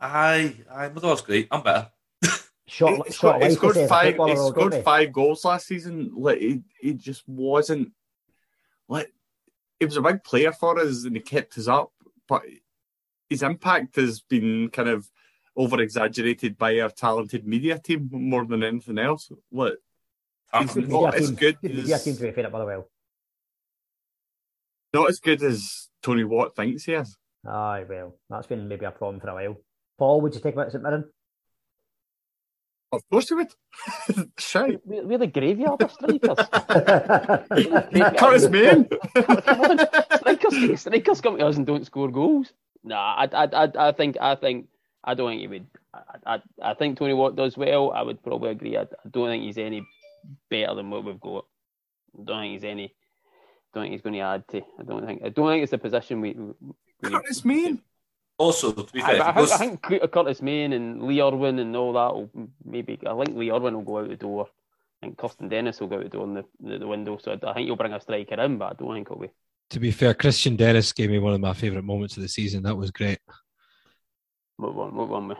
[0.00, 1.46] Aye, aye, Motherwell's great.
[1.50, 1.90] I'm better.
[2.70, 4.06] Short, He short scored, he life, scored they say, as a five.
[4.16, 4.82] footballer, He don't scored they?
[4.82, 6.12] five goals last season.
[6.16, 7.92] Like he, he just wasn't
[8.88, 9.12] like
[9.78, 11.92] he was a big player for us, and he kept us up.
[12.28, 12.42] But
[13.28, 15.08] his impact has been kind of
[15.56, 19.30] over exaggerated by our talented media team more than anything else.
[19.50, 19.78] What
[20.52, 21.36] ah, he's Good not media as team.
[21.36, 22.88] good Good media as team to be fair at Motherwell.
[24.94, 27.16] not as good as Tony Watt thinks he is.
[27.46, 29.56] Aye, well, that's been maybe a problem for a while.
[29.98, 31.04] Paul, would you take him out at St Mirren?
[32.92, 33.52] Of course he would.
[34.38, 34.80] Shite.
[34.84, 36.38] We're, we're the graveyard of strikers.
[38.18, 38.88] Curtis Main.
[39.14, 39.78] Come on,
[40.18, 40.76] strikers, eh?
[40.76, 42.52] strikers come to us and don't score goals.
[42.82, 44.66] Nah, I, I, I, I think, I think,
[45.04, 45.66] I don't think he would.
[45.94, 47.92] I, I, I think Tony Watt does well.
[47.92, 48.76] I would probably agree.
[48.76, 49.86] I, I don't think he's any
[50.48, 51.46] better than what we've got.
[52.18, 52.94] I don't think he's any.
[53.72, 54.62] Don't think he's going to add to.
[54.78, 55.22] I don't think.
[55.24, 56.32] I don't think it's a position we.
[56.32, 57.82] we Curtis Main.
[58.40, 61.02] Also, to be I, fair, I, if he think, goes- I think Curtis Main and
[61.02, 62.30] Lee Erwin and all that will
[62.64, 62.98] maybe.
[63.06, 64.48] I think Lee Erwin will go out the door.
[65.02, 67.18] I think Kristian Dennis will go out the door in the, the, the window.
[67.22, 69.30] So I, I think you'll bring a striker in, but I don't think it'll be.
[69.70, 72.62] To be fair, Kristian Dennis gave me one of my favourite moments of the season.
[72.62, 73.18] That was great.
[74.56, 74.94] What one?
[74.94, 75.36] What one?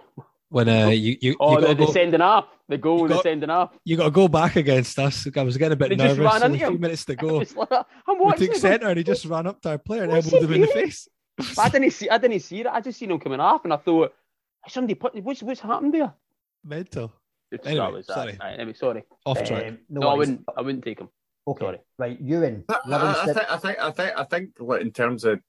[0.51, 3.03] When uh, you you, Oh, you the, got the to go, sending up, the goal,
[3.09, 3.77] the got- sending up.
[3.85, 5.27] you got to go back against us.
[5.35, 6.33] I was getting a bit They just nervous.
[6.35, 6.81] ran Only into three him.
[6.83, 7.37] minutes to go.
[7.39, 7.69] Like,
[8.07, 8.47] I'm We watching.
[8.49, 10.55] took it, centre and he just ran up to our player and What's elbowed him
[10.55, 11.09] in the face.
[11.37, 12.09] But I didn't see.
[12.09, 12.67] I didn't see it.
[12.67, 14.13] I just seen him coming off, and I thought,
[14.69, 15.15] somebody put.
[15.23, 16.13] What's what's happened there?
[16.65, 17.13] Mental.
[17.51, 18.15] It's- Anyway, that was that.
[18.15, 18.39] sorry.
[18.41, 19.05] Right, anyway, sorry.
[19.27, 19.67] Off track.
[19.67, 20.45] Um, No, no I wouldn't.
[20.57, 21.09] I wouldn't take him.
[21.49, 21.79] Okay, Sorry.
[21.99, 23.35] right, Ewan, I, I, I Livingston.
[23.35, 25.41] think I think I think I think like in terms of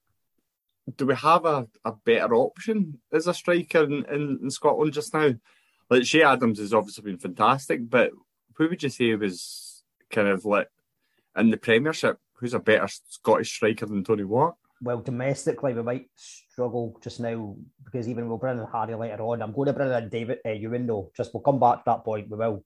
[0.96, 5.14] do we have a, a better option as a striker in, in, in Scotland just
[5.14, 5.34] now?
[5.92, 8.12] Like Che Adams has obviously been fantastic, but
[8.56, 10.70] who would you say was kind of like
[11.38, 12.18] in the Premiership?
[12.36, 14.56] Who's a better Scottish striker than Tony Watt?
[14.84, 17.56] Well, domestically, we might struggle just now
[17.86, 19.42] because even we'll bring in Harry later on.
[19.42, 21.12] I'm going to bring in David uh.
[21.16, 22.30] Just we'll come back to that point.
[22.30, 22.64] We will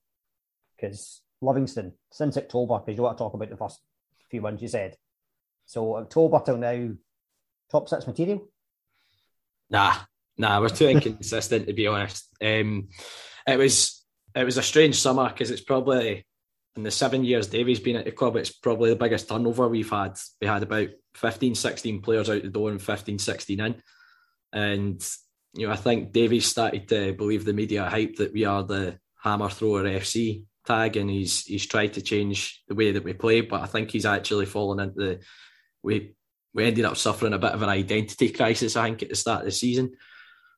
[0.76, 3.80] because Livingston since October because you want to talk about the first
[4.30, 4.96] few ones you said.
[5.66, 6.90] So October till now,
[7.70, 8.48] top six material.
[9.68, 9.94] Nah,
[10.38, 12.28] nah, we're too inconsistent to be honest.
[12.42, 12.88] Um,
[13.46, 16.24] it was it was a strange summer because it's probably
[16.76, 19.90] in the seven years Davy's been at the club, it's probably the biggest turnover we've
[19.90, 20.18] had.
[20.40, 23.82] We had about 15, 16 players out the door and 15, 16 in.
[24.52, 25.08] And,
[25.54, 28.98] you know, I think Davies started to believe the media hype that we are the
[29.22, 33.40] hammer thrower FC tag and he's he's tried to change the way that we play,
[33.40, 35.20] but I think he's actually fallen into the
[35.82, 36.14] we
[36.52, 39.40] we ended up suffering a bit of an identity crisis, I think, at the start
[39.40, 39.92] of the season.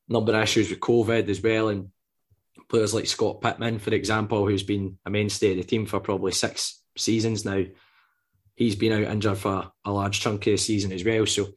[0.09, 1.89] Number of issues with COVID as well, and
[2.69, 6.33] players like Scott Pittman, for example, who's been a mainstay of the team for probably
[6.33, 7.65] six seasons now.
[8.55, 11.27] He's been out injured for a large chunk of the season as well.
[11.27, 11.49] So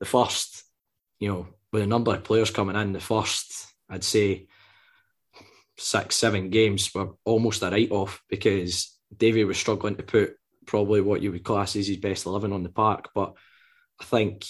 [0.00, 0.64] the first,
[1.18, 4.48] you know, with a number of players coming in, the first, I'd say,
[5.76, 10.36] six, seven games were almost a write off because Davy was struggling to put
[10.66, 13.10] probably what you would class as his best 11 on the park.
[13.14, 13.34] But
[14.00, 14.44] I think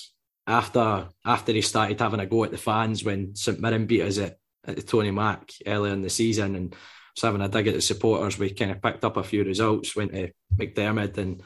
[0.46, 4.18] after after he started having a go at the fans when St Mirren beat us
[4.18, 4.38] at,
[4.68, 6.72] at the Tony Mac earlier in the season and
[7.16, 9.96] was having a dig at the supporters, we kind of picked up a few results,
[9.96, 11.42] went to McDiarmid and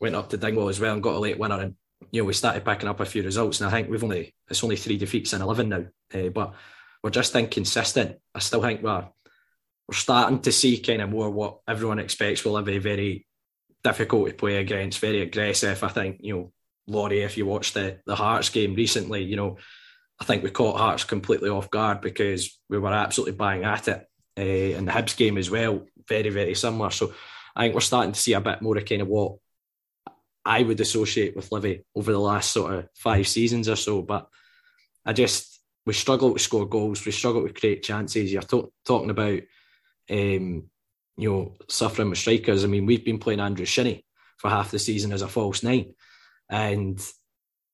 [0.00, 1.60] went up to Dingwall as well and got a late winner.
[1.60, 1.74] And
[2.10, 4.64] you know we started picking up a few results, and I think we've only it's
[4.64, 5.84] only three defeats in eleven now,
[6.14, 6.54] uh, but
[7.02, 8.16] we're just inconsistent.
[8.34, 9.06] I still think we're
[9.88, 13.26] we're starting to see kind of more what everyone expects We'll be very
[13.82, 15.82] difficult to play against, very aggressive.
[15.82, 16.52] I think, you know,
[16.86, 19.56] Laurie, if you watched the, the Hearts game recently, you know,
[20.20, 24.06] I think we caught Hearts completely off guard because we were absolutely bang at it.
[24.38, 26.90] Uh, and the Hibs game as well, very, very similar.
[26.90, 27.12] So
[27.54, 29.36] I think we're starting to see a bit more of kind of what
[30.44, 34.02] I would associate with Livy over the last sort of five seasons or so.
[34.02, 34.28] But
[35.04, 38.32] I just, we struggle to score goals, we struggle to create chances.
[38.32, 39.40] You're to- talking about
[40.10, 40.70] um,
[41.16, 42.64] you know, suffering with strikers.
[42.64, 44.04] I mean, we've been playing Andrew Shinnie
[44.38, 45.94] for half the season as a false nine,
[46.48, 47.00] and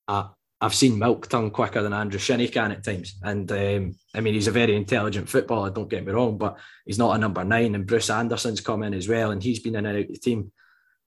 [0.07, 0.29] I,
[0.61, 3.17] I've seen Milk turn quicker than Andrew Shinnie can at times.
[3.23, 5.71] And um, I mean, he's a very intelligent footballer.
[5.71, 7.75] Don't get me wrong, but he's not a number nine.
[7.75, 10.19] And Bruce Anderson's come in as well, and he's been in and out of the
[10.19, 10.51] team.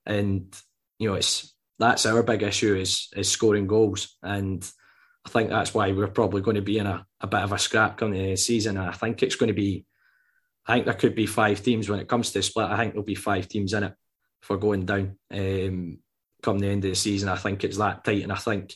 [0.06, 0.54] And
[0.98, 4.16] you know, it's that's our big issue is is scoring goals.
[4.22, 4.66] And
[5.26, 7.58] I think that's why we're probably going to be in a, a bit of a
[7.58, 8.76] scrap coming the season.
[8.76, 9.84] And I think it's going to be,
[10.66, 12.70] I think there could be five teams when it comes to the split.
[12.70, 13.94] I think there'll be five teams in it
[14.40, 15.98] for going down um,
[16.42, 17.28] come the end of the season.
[17.28, 18.22] I think it's that tight.
[18.22, 18.74] And I think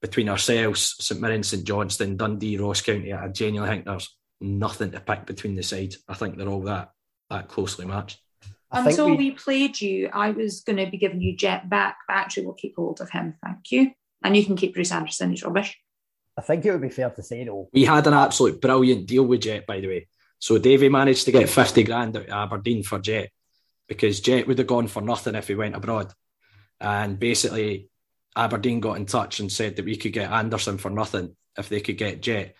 [0.00, 5.00] between ourselves, St Mirren, St Johnstone, Dundee, Ross County, I genuinely think there's nothing to
[5.00, 5.98] pick between the sides.
[6.08, 6.90] I think they're all that
[7.28, 8.20] that closely matched.
[8.72, 9.16] Until we...
[9.16, 9.30] we...
[9.32, 12.76] played you, I was going to be giving you Jet back, but actually we'll keep
[12.76, 13.34] hold of him.
[13.44, 13.92] Thank you.
[14.22, 15.30] And you can keep Bruce Anderson.
[15.30, 15.78] He's rubbish.
[16.36, 17.68] I think it would be fair to say, though.
[17.72, 20.08] We had an absolute brilliant deal with Jet, by the way.
[20.38, 23.30] So Davy managed to get 50 grand out of Aberdeen for Jet
[23.88, 26.12] because Jet would have gone for nothing if he went abroad.
[26.80, 27.90] And basically,
[28.36, 31.80] Aberdeen got in touch and said that we could get Anderson for nothing if they
[31.80, 32.54] could get Jet.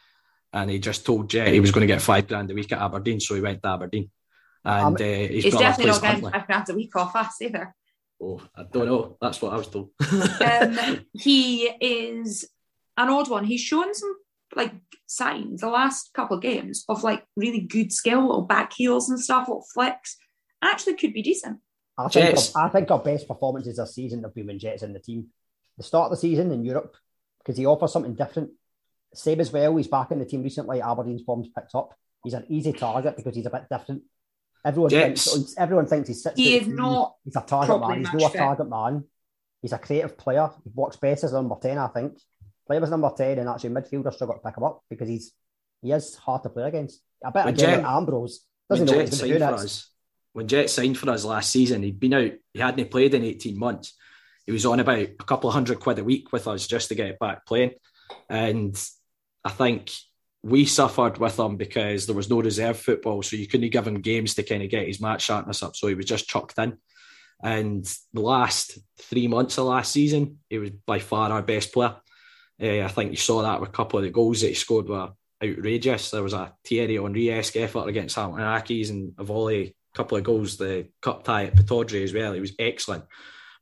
[0.52, 2.80] And he just told Jet he was going to get five grand a week at
[2.80, 4.10] Aberdeen, so he went to Aberdeen.
[4.64, 7.74] And um, uh, he's, he's definitely not getting five grand a week off us either.
[8.22, 9.16] Oh, I don't know.
[9.20, 9.90] That's what I was told.
[10.40, 12.48] um, he is
[12.96, 13.44] an odd one.
[13.44, 14.14] He's shown some
[14.56, 14.74] like
[15.06, 19.18] signs the last couple of games of like really good skill or back heels and
[19.18, 20.16] stuff, or flicks.
[20.62, 21.58] Actually, could be decent.
[21.96, 24.92] I think, our, I think our best performances this season have been when Jets in
[24.92, 25.28] the team.
[25.80, 26.94] The start of the season in Europe,
[27.38, 28.50] because he offers something different.
[29.14, 30.82] Same as well, he's back in the team recently.
[30.82, 31.94] Aberdeen's form's picked up.
[32.22, 34.02] He's an easy target because he's a bit different.
[34.62, 35.32] Everyone Jets.
[35.32, 37.16] thinks everyone thinks he's he is not.
[37.24, 38.04] He's a target man.
[38.04, 39.04] He's not a target man.
[39.62, 40.50] He's a creative player.
[40.62, 42.20] He works best as number ten, I think.
[42.66, 45.32] Play as number ten, and actually midfielder struggle to pick him up because he's
[45.80, 47.00] he is hard to play against.
[47.24, 49.64] I bet again Ambrose doesn't know what he's going to do next.
[49.64, 49.90] Us,
[50.34, 52.32] when Jet signed for us last season, he'd been out.
[52.52, 53.94] He hadn't played in eighteen months.
[54.50, 56.96] He was on about a couple of hundred quid a week with us just to
[56.96, 57.74] get back playing,
[58.28, 58.76] and
[59.44, 59.92] I think
[60.42, 64.00] we suffered with him because there was no reserve football, so you couldn't give him
[64.00, 65.76] games to kind of get his match sharpness up.
[65.76, 66.78] So he was just chucked in.
[67.44, 71.94] And the last three months of last season, he was by far our best player.
[72.60, 74.88] Uh, I think you saw that with a couple of the goals that he scored
[74.88, 75.10] were
[75.40, 76.10] outrageous.
[76.10, 80.18] There was a Thierry Henry esque effort against Hamilton Accies and a volley, a couple
[80.18, 82.32] of goals, the cup tie at Pittodrie as well.
[82.32, 83.04] He was excellent.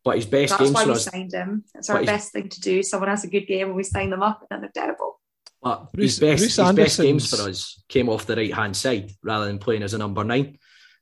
[0.09, 1.65] But his best That's games why we us, signed him.
[1.75, 2.83] It's our best thing to do.
[2.83, 5.21] Someone has a good game and we sign them up and then they're terrible.
[5.61, 8.75] But Bruce, his best, Bruce his best games for us came off the right hand
[8.75, 10.57] side rather than playing as a number nine.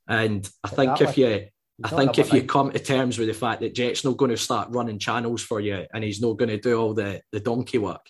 [0.09, 1.45] And I think if you
[1.85, 4.35] I think if you come to terms with the fact that Jet's not going to
[4.35, 7.77] start running channels for you and he's not going to do all the, the donkey
[7.77, 8.05] work,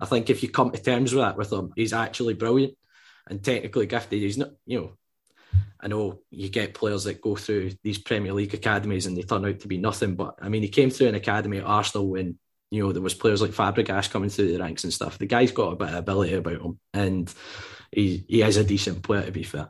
[0.00, 2.74] I think if you come to terms with that with him, he's actually brilliant
[3.28, 4.20] and technically gifted.
[4.20, 4.92] He's not, you know,
[5.82, 9.46] I know you get players that go through these Premier League academies and they turn
[9.46, 10.14] out to be nothing.
[10.14, 12.38] But I mean, he came through an academy at Arsenal when
[12.70, 15.18] you know, there was players like Fabregas coming through the ranks and stuff.
[15.18, 17.32] The guy's got a bit of ability about him, and
[17.90, 19.68] he he is a decent player to be fair.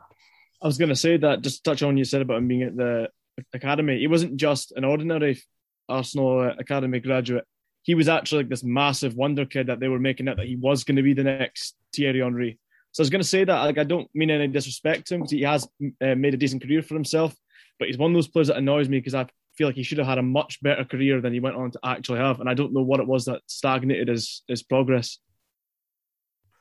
[0.61, 2.61] I was going to say that just touch on what you said about him being
[2.61, 3.09] at the
[3.53, 3.99] academy.
[3.99, 5.41] He wasn't just an ordinary
[5.89, 7.45] Arsenal academy graduate.
[7.81, 10.55] He was actually like this massive wonder kid that they were making it that he
[10.55, 12.59] was going to be the next Thierry Henry.
[12.91, 15.21] So I was going to say that like I don't mean any disrespect to him
[15.21, 15.67] because he has
[16.01, 17.35] uh, made a decent career for himself,
[17.79, 19.27] but he's one of those players that annoys me because I
[19.57, 21.79] feel like he should have had a much better career than he went on to
[21.83, 22.39] actually have.
[22.39, 25.19] And I don't know what it was that stagnated his, his progress.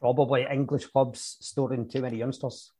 [0.01, 2.70] Probably English clubs storing too many youngsters.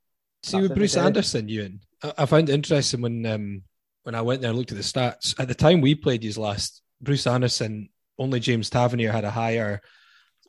[0.43, 3.63] See, That's with Bruce Anderson, Ewan, I, I found it interesting when um,
[4.05, 5.39] when I went there and looked at the stats.
[5.39, 9.83] At the time we played his last, Bruce Anderson, only James Tavernier had a higher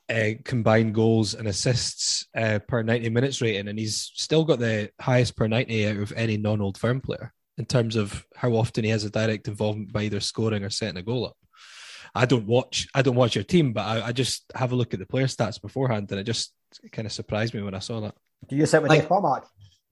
[0.09, 4.89] uh, combined goals and assists uh, per 90 minutes rating, and he's still got the
[4.99, 8.83] highest per 90 out of any non old firm player in terms of how often
[8.83, 11.37] he has a direct involvement by either scoring or setting a goal up.
[12.13, 14.93] I don't watch I don't watch your team, but I, I just have a look
[14.93, 16.53] at the player stats beforehand, and it just
[16.83, 18.15] it kind of surprised me when I saw that.
[18.47, 19.45] Do you sit with like, Cormac?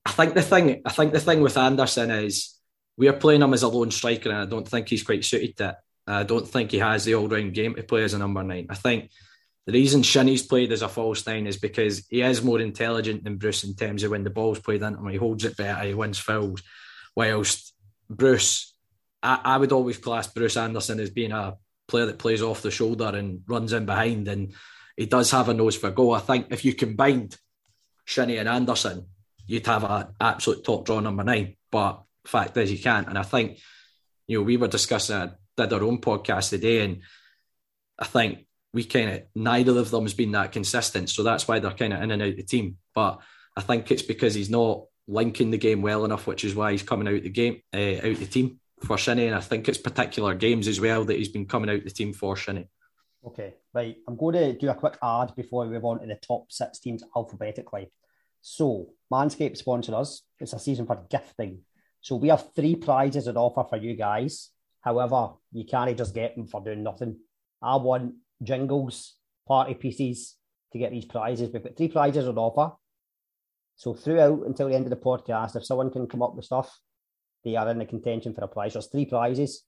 [0.05, 2.57] I think the thing I think the thing with Anderson is
[2.97, 5.55] we are playing him as a lone striker, and I don't think he's quite suited
[5.57, 5.75] to it.
[6.07, 8.67] I don't think he has the all round game to play as a number nine.
[8.69, 9.11] I think
[9.69, 13.37] the reason Shinnie's played as a false nine is because he is more intelligent than
[13.37, 15.93] Bruce in terms of when the ball's played into him, he holds it better, he
[15.93, 16.63] wins fouls.
[17.15, 17.75] Whilst
[18.09, 18.73] Bruce,
[19.21, 21.55] I, I would always class Bruce Anderson as being a
[21.87, 24.55] player that plays off the shoulder and runs in behind, and
[24.97, 26.15] he does have a nose for goal.
[26.15, 27.37] I think if you combined
[28.05, 29.05] Shinnie and Anderson,
[29.45, 31.57] you'd have an absolute top draw number nine.
[31.71, 33.07] But fact is, you can't.
[33.07, 33.59] And I think,
[34.25, 37.01] you know, we were discussing, I did our own podcast today, and
[37.99, 41.09] I think we kind of neither of them has been that consistent.
[41.09, 42.77] So that's why they're kind of in and out the team.
[42.93, 43.19] But
[43.57, 46.83] I think it's because he's not linking the game well enough, which is why he's
[46.83, 49.27] coming out the game, uh, out the team for Shinnie.
[49.27, 52.13] And I think it's particular games as well that he's been coming out the team
[52.13, 52.69] for Shinnie.
[53.25, 53.97] Okay, right.
[54.07, 56.79] I'm going to do a quick ad before we move on to the top six
[56.79, 57.91] teams alphabetically.
[58.41, 60.21] So, Manscaped sponsor us.
[60.39, 61.59] It's a season for gifting.
[61.99, 64.51] So, we have three prizes on offer for you guys.
[64.79, 67.17] However, you can't just get them for doing nothing.
[67.61, 68.13] I want
[68.43, 69.15] jingles,
[69.47, 70.35] party pieces
[70.71, 71.49] to get these prizes.
[71.51, 72.75] We've got three prizes on offer.
[73.75, 76.79] So throughout until the end of the podcast, if someone can come up with stuff,
[77.43, 78.73] they are in the contention for a prize.
[78.73, 79.63] There's three prizes.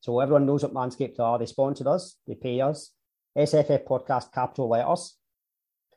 [0.00, 1.38] So everyone knows what Manscaped are.
[1.38, 2.92] They sponsored us, they pay us.
[3.36, 5.16] SFF podcast capital letters,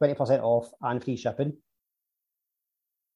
[0.02, 1.58] 20% off and free shipping.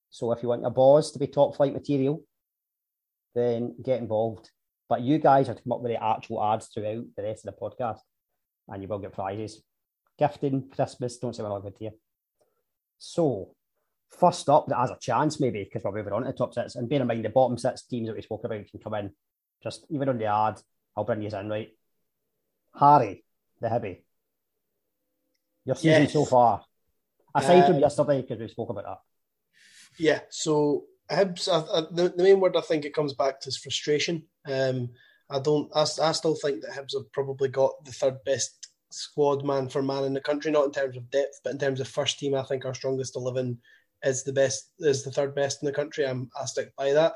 [0.09, 2.23] So if you want your balls to be top flight material,
[3.35, 4.49] then get involved.
[4.89, 7.53] But you guys have to come up with the actual ads throughout the rest of
[7.53, 7.99] the podcast,
[8.69, 9.61] and you will get prizes.
[10.17, 11.91] Gifting, Christmas, don't say we're not good to you.
[12.97, 13.55] So,
[14.09, 16.75] first up, that has a chance maybe because we're moving on to the top six.
[16.75, 19.11] And bear in mind, the bottom six teams that we spoke about can come in.
[19.63, 20.61] Just even on the ad,
[20.95, 21.69] I'll bring you in, right?
[22.79, 23.23] Harry,
[23.61, 24.03] the Hibby.
[25.65, 26.13] Your season Yes.
[26.13, 26.63] so far,
[27.35, 28.99] aside from Uh, yesterday, because we spoke about that.
[29.97, 33.49] Yeah, so Hibs, I, I, the, the main word I think it comes back to
[33.49, 34.23] is frustration.
[34.45, 34.89] Um,
[35.29, 38.58] I don't, I, I still think that Hibs have probably got the third best
[38.91, 41.79] squad man for man in the country, not in terms of depth, but in terms
[41.79, 42.35] of first team.
[42.35, 43.59] I think our strongest eleven
[44.03, 46.05] is the best, is the third best in the country.
[46.05, 47.13] I'm, I stick by that.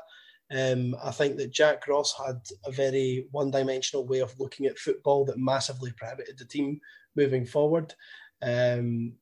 [0.54, 5.24] Um, I think that Jack Ross had a very one-dimensional way of looking at football
[5.24, 6.80] that massively prohibited the team
[7.16, 7.94] moving forward.
[8.42, 9.14] Um,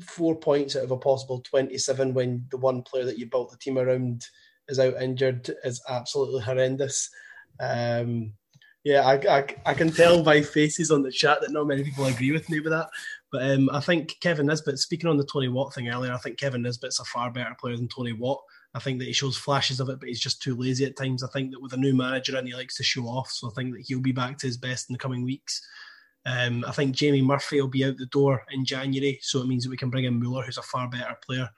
[0.00, 3.56] four points out of a possible 27 when the one player that you built the
[3.58, 4.24] team around
[4.68, 7.08] is out injured is absolutely horrendous.
[7.60, 8.32] Um,
[8.84, 12.04] yeah, I, I, I can tell by faces on the chat that not many people
[12.04, 12.90] agree with me with that.
[13.32, 16.38] But um, I think Kevin Nisbet, speaking on the Tony Watt thing earlier, I think
[16.38, 18.42] Kevin Nisbet's a far better player than Tony Watt.
[18.74, 21.22] I think that he shows flashes of it, but he's just too lazy at times.
[21.22, 23.54] I think that with a new manager and he likes to show off, so I
[23.54, 25.66] think that he'll be back to his best in the coming weeks.
[26.26, 29.64] Um, I think Jamie Murphy will be out the door in January, so it means
[29.64, 31.48] that we can bring in Mueller, who's a far better player.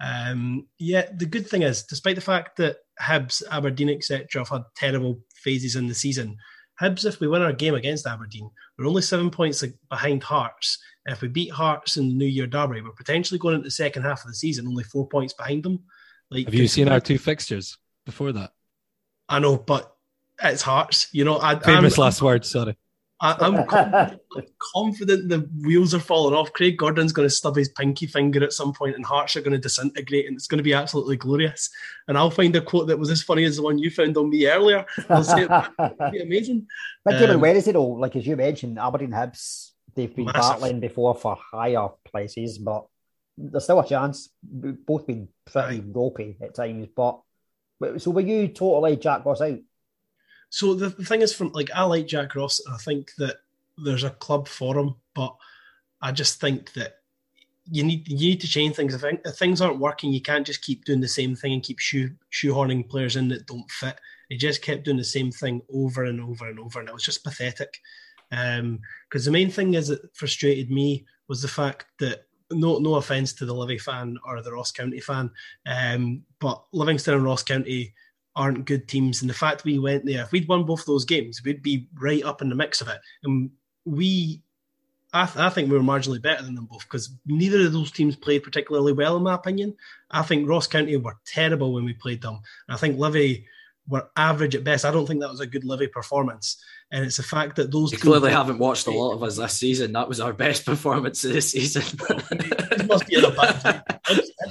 [0.00, 4.62] Um, yeah, the good thing is, despite the fact that Hibs, Aberdeen, etc., have had
[4.76, 6.36] terrible phases in the season,
[6.80, 10.78] Hibs, if we win our game against Aberdeen, we're only seven points behind Hearts.
[11.06, 14.02] If we beat Hearts in the New Year Derby, we're potentially going into the second
[14.02, 15.80] half of the season only four points behind them.
[16.30, 17.76] Like, Have you seen our two fixtures
[18.06, 18.52] before that?
[19.28, 19.94] I know, but
[20.42, 21.08] it's Hearts.
[21.12, 22.48] You know, I, Famous I'm, last words.
[22.48, 22.76] Sorry.
[23.22, 24.20] I, I'm confident,
[24.74, 26.52] confident the wheels are falling off.
[26.52, 29.52] Craig Gordon's going to stub his pinky finger at some point, and Hearts are going
[29.52, 31.68] to disintegrate, and it's going to be absolutely glorious.
[32.08, 34.30] And I'll find a quote that was as funny as the one you found on
[34.30, 34.86] me earlier.
[35.08, 36.66] I'll say it be amazing.
[37.08, 40.40] Game on Um, Wednesday, though, like as you mentioned, Aberdeen Hibs, they've been Massive.
[40.60, 42.86] battling before for higher places, but
[43.36, 44.30] there's still a chance.
[44.50, 46.88] We've both been pretty ropey at times.
[46.94, 47.20] But
[47.78, 49.58] but- so were you totally Jack Ross out?
[50.50, 53.36] So the, the thing is, from like I like Jack Ross, I think that
[53.78, 55.34] there's a club for him, but
[56.02, 56.96] I just think that
[57.70, 58.94] you need you need to change things.
[58.94, 61.78] If, if things aren't working, you can't just keep doing the same thing and keep
[61.78, 63.98] shoe, shoehorning players in that don't fit.
[64.28, 67.04] He just kept doing the same thing over and over and over, and it was
[67.04, 67.78] just pathetic.
[68.30, 73.32] Because the main thing is that frustrated me was the fact that no no offense
[73.34, 75.30] to the Livy fan or the Ross County fan,
[75.66, 77.94] um, but Livingston and Ross County
[78.36, 79.20] aren't good teams.
[79.20, 82.24] And the fact we went there, if we'd won both those games, we'd be right
[82.24, 83.00] up in the mix of it.
[83.24, 83.50] And
[83.84, 84.42] we,
[85.12, 87.90] I, th- I think we were marginally better than them both because neither of those
[87.90, 89.76] teams played particularly well, in my opinion.
[90.10, 92.40] I think Ross County were terrible when we played them.
[92.68, 93.46] And I think Livy
[93.88, 94.84] were average at best.
[94.84, 96.62] I don't think that was a good Livy performance.
[96.92, 99.56] And it's the fact that those You clearly haven't watched a lot of us this
[99.56, 99.92] season.
[99.92, 101.82] That was our best performance of the season.
[102.10, 103.84] it must be a bad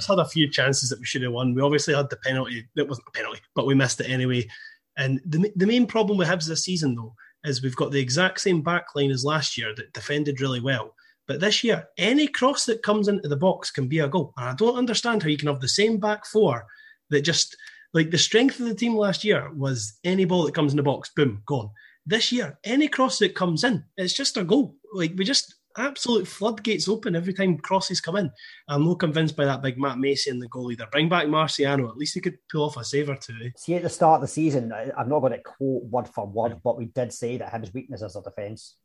[0.00, 1.54] Hibs had a few chances that we should have won.
[1.54, 2.66] We obviously had the penalty.
[2.76, 4.48] It wasn't a penalty, but we missed it anyway.
[4.96, 7.14] And the, the main problem we have this season, though,
[7.44, 10.94] is we've got the exact same back line as last year that defended really well.
[11.26, 14.32] But this year, any cross that comes into the box can be a goal.
[14.36, 16.66] And I don't understand how you can have the same back four
[17.10, 17.56] that just
[17.92, 20.82] like the strength of the team last year was any ball that comes in the
[20.82, 21.70] box, boom, gone.
[22.06, 24.76] This year, any cross that comes in, it's just a goal.
[24.92, 28.30] Like we just absolute floodgates open every time crosses come in.
[28.68, 30.88] I'm not convinced by that big Matt Macey and the goal either.
[30.90, 31.88] Bring back Marciano.
[31.88, 33.34] At least he could pull off a save or two.
[33.44, 33.50] eh?
[33.56, 36.60] See, at the start of the season, I'm not going to quote word for word,
[36.62, 38.76] but we did say that Hibs' weakness is their defence.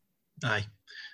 [0.43, 0.65] Aye,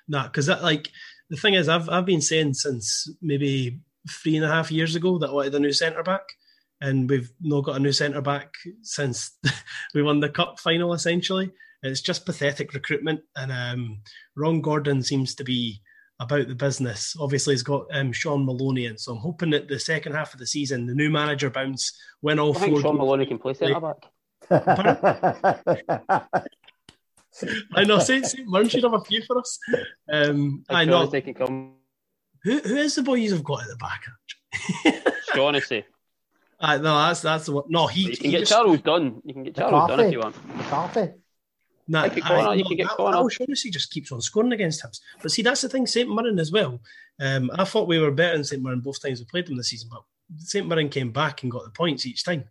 [0.08, 0.90] nah, because that like
[1.30, 3.80] the thing is, I've I've been saying since maybe
[4.10, 6.24] three and a half years ago that I wanted a new centre back,
[6.82, 8.52] and we've not got a new centre back
[8.82, 9.38] since
[9.94, 10.94] we won the cup final.
[10.94, 11.52] Essentially,
[11.84, 14.02] it's just pathetic recruitment, and um,
[14.36, 15.82] Ron Gordon seems to be
[16.20, 17.16] about the business.
[17.20, 20.40] Obviously, he's got um, Shaun Maloney, and so I'm hoping that the second half of
[20.40, 22.82] the season, the new manager bounce, win all I think four.
[22.82, 23.00] Shaun games.
[23.00, 24.06] Maloney can play centre back.
[27.74, 28.26] I know St.
[28.26, 28.48] St.
[28.48, 29.58] Mirren should have a few for us.
[30.12, 31.06] Um, I know.
[31.06, 31.76] They can come.
[32.44, 34.04] Who, who is the boy you've got at the back?
[35.34, 35.86] Shaughnessy.
[36.60, 37.64] Uh, no, that's that's the one.
[37.70, 39.22] No, he, You can he get just- Charles Dunne.
[39.26, 40.58] You can get Charles Dunne if you want.
[40.58, 41.12] McCarthy.
[41.88, 43.18] Nah, Like a corner, I- you can get corner.
[43.18, 45.00] Al Shaughnessy just keeps on scoring against Hibs.
[45.22, 46.80] But see, that's the thing, St Mirren as well.
[47.20, 49.70] Um, I thought we were better than St Mirren both times we played them this
[49.70, 50.04] season, but
[50.38, 52.46] St Mirren came back and got the points each time.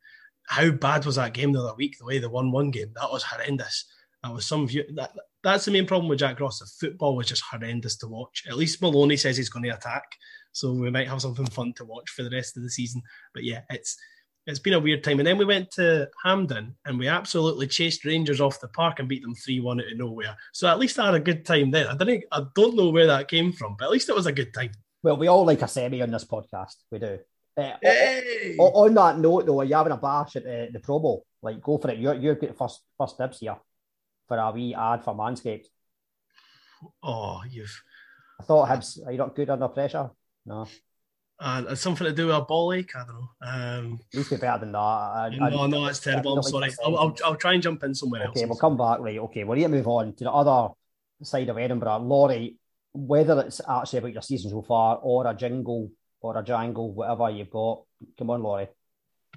[0.46, 1.96] How bad was that game the other week?
[1.98, 3.84] The way they won one game, that was horrendous.
[4.22, 4.84] That was some view.
[4.96, 5.12] That,
[5.42, 6.58] that's the main problem with Jack Ross.
[6.58, 8.44] The football was just horrendous to watch.
[8.48, 10.04] At least Maloney says he's going to attack,
[10.52, 13.00] so we might have something fun to watch for the rest of the season.
[13.32, 13.96] But yeah, it's
[14.50, 15.18] it's been a weird time.
[15.20, 19.08] And then we went to Hampden and we absolutely chased Rangers off the park and
[19.08, 20.36] beat them 3 1 out of nowhere.
[20.52, 21.86] So at least I had a good time then.
[21.86, 24.32] I, didn't, I don't know where that came from, but at least it was a
[24.32, 24.72] good time.
[25.02, 26.74] Well, we all like a semi on this podcast.
[26.90, 27.18] We do.
[27.56, 30.80] Uh, o- o- on that note, though, are you having a bash at the, the
[30.80, 31.24] Pro Bowl?
[31.42, 31.98] Like, go for it.
[31.98, 33.56] You're, you're getting first, first dibs here
[34.28, 35.66] for a wee ad for Manscaped.
[37.02, 37.82] Oh, you've.
[38.40, 40.10] I thought Hibs, are you not good under pressure?
[40.46, 40.66] No.
[41.42, 42.94] Uh, it's something to do with a ball ache.
[42.94, 43.28] I don't know.
[43.40, 44.78] Um, Needs to be better than that.
[44.78, 46.34] I, I- no, no, it's terrible.
[46.34, 46.86] I'm I don't like sorry.
[46.94, 48.36] I'll, I'll, I'll try and jump in somewhere else.
[48.36, 49.00] Okay, we'll come back.
[49.00, 50.74] Right, okay, we'll need to move on to the other
[51.22, 51.98] side of Edinburgh.
[51.98, 52.56] Laurie,
[52.92, 55.90] whether it's actually about your season so far or a jingle
[56.20, 57.84] or a jangle, whatever you've got,
[58.18, 58.68] come on, Laurie.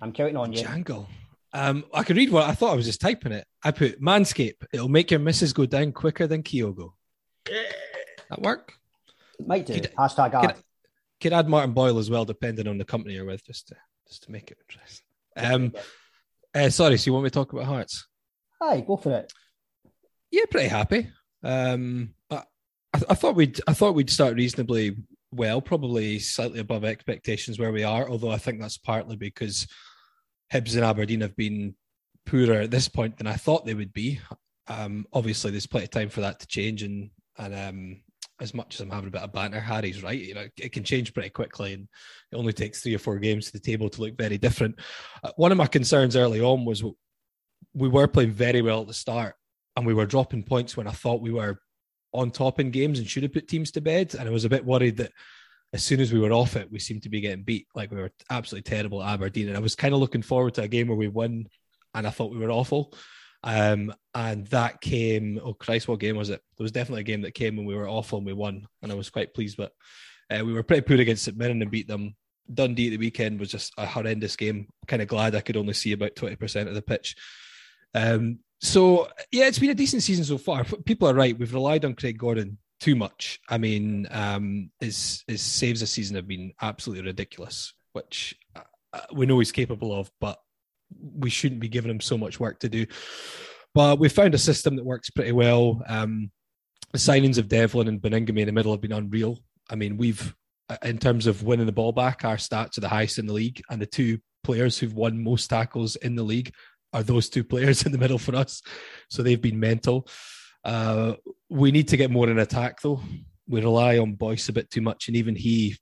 [0.02, 0.62] I'm counting on you.
[0.62, 1.08] Jangle.
[1.54, 3.46] Um, I could read what I thought I was just typing it.
[3.64, 4.56] I put Manscape.
[4.74, 6.94] It'll make your missus go down quicker than Kyogo.
[7.50, 7.62] Yeah.
[8.30, 8.74] That work?
[9.46, 9.76] Might do.
[9.76, 10.56] Hashtag ad.
[11.24, 13.76] Could, add Martin Boyle as well, depending on the company you're with, just to
[14.08, 15.06] just to make it interesting.
[15.36, 15.74] Um,
[16.54, 18.08] uh, sorry, so you want me to talk about Hearts?
[18.62, 19.32] Aye, go for it.
[20.32, 21.10] Yeah, pretty happy.
[21.44, 22.44] Um, I,
[22.94, 24.96] I, I thought we'd I thought we'd start reasonably
[25.32, 28.10] well, probably slightly above expectations where we are.
[28.10, 29.68] Although I think that's partly because
[30.52, 31.76] Hibs and Aberdeen have been
[32.26, 34.20] poorer at this point than I thought they would be.
[34.68, 38.02] Um, obviously, there's plenty of time for that to change, and and um,
[38.44, 40.20] as much as I'm having a bit of banter, Harry's right.
[40.20, 41.88] You know, it can change pretty quickly, and
[42.32, 44.80] it only takes three or four games to the table to look very different.
[45.24, 46.84] Uh, one of my concerns early on was
[47.74, 49.36] we were playing very well at the start,
[49.78, 51.62] and we were dropping points when I thought we were
[52.14, 54.14] on top in games and should have put teams to bed.
[54.14, 55.14] And I was a bit worried that
[55.72, 57.68] as soon as we were off it, we seemed to be getting beat.
[57.74, 59.48] Like we were absolutely terrible at Aberdeen.
[59.48, 61.48] And I was kind of looking forward to a game where we won
[61.96, 62.94] and I thought we were awful.
[63.44, 66.42] Um, and that came, oh Christ, what game was it?
[66.58, 68.68] There was definitely a game that came when we were awful and we won.
[68.82, 69.58] And I was quite pleased.
[69.58, 69.74] But
[70.30, 72.16] uh, we were pretty poor against St Mirren and beat them.
[72.54, 74.68] Dundee at the weekend was just a horrendous game.
[74.88, 77.16] Kind of glad I could only see about 20% of the pitch.
[77.94, 80.64] Um, so yeah, it's been a decent season so far.
[80.86, 81.38] People are right.
[81.38, 83.40] We've relied on Craig Gordon too much.
[83.50, 89.26] I mean, um, his his saves this season have been absolutely ridiculous, which uh, we
[89.26, 90.40] know he's capable of, but
[91.00, 92.86] we shouldn't be giving him so much work to do.
[93.74, 95.82] But we found a system that works pretty well.
[95.88, 96.32] Um,
[96.92, 99.40] the signings of Devlin and Baningime in the middle have been unreal.
[99.70, 100.34] I mean, we've
[100.84, 103.62] in terms of winning the ball back, our stats are the highest in the league,
[103.70, 106.54] and the two players who've won most tackles in the league
[106.94, 108.62] are those two players in the middle for us.
[109.10, 110.08] So they've been mental.
[110.64, 111.16] Uh,
[111.50, 113.02] we need to get more in attack, though.
[113.48, 115.78] We rely on Boyce a bit too much, and even he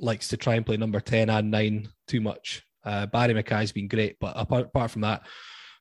[0.00, 2.62] likes to try and play number 10 and 9 too much.
[2.84, 5.22] Uh, Barrie McKay's been great, but apart, apart from that,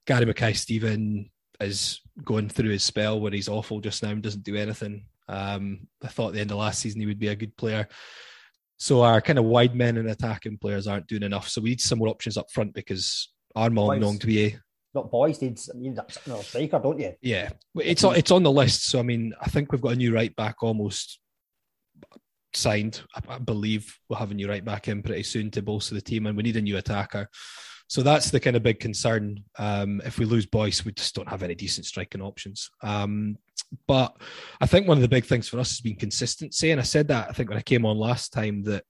[0.05, 1.29] Gary Mackay-Steven
[1.61, 5.05] is going through his spell where he's awful just now and doesn't do anything.
[5.27, 7.87] Um, I thought at the end of last season he would be a good player.
[8.77, 11.49] So our kind of wide men and attacking players aren't doing enough.
[11.49, 14.19] So we need some more options up front because Armand Boys.
[14.19, 14.59] Gnanduillet
[14.93, 17.13] Not boys, needs you need that no, striker, don't you?
[17.21, 18.85] yeah, it's on, it's on the list.
[18.85, 21.19] So I mean, I think we've got a new right back almost
[22.53, 23.01] signed.
[23.15, 26.35] I, believe have a new right back in pretty soon to bolster the team, and
[26.35, 27.29] we need a new attacker.
[27.87, 29.43] So that's the kind of big concern.
[29.57, 32.69] Um, if we lose Boyce, we just don't have any decent striking options.
[32.83, 33.37] Um,
[33.87, 34.15] but
[34.61, 37.07] I think one of the big things for us has been consistency, and I said
[37.07, 38.83] that I think when I came on last time that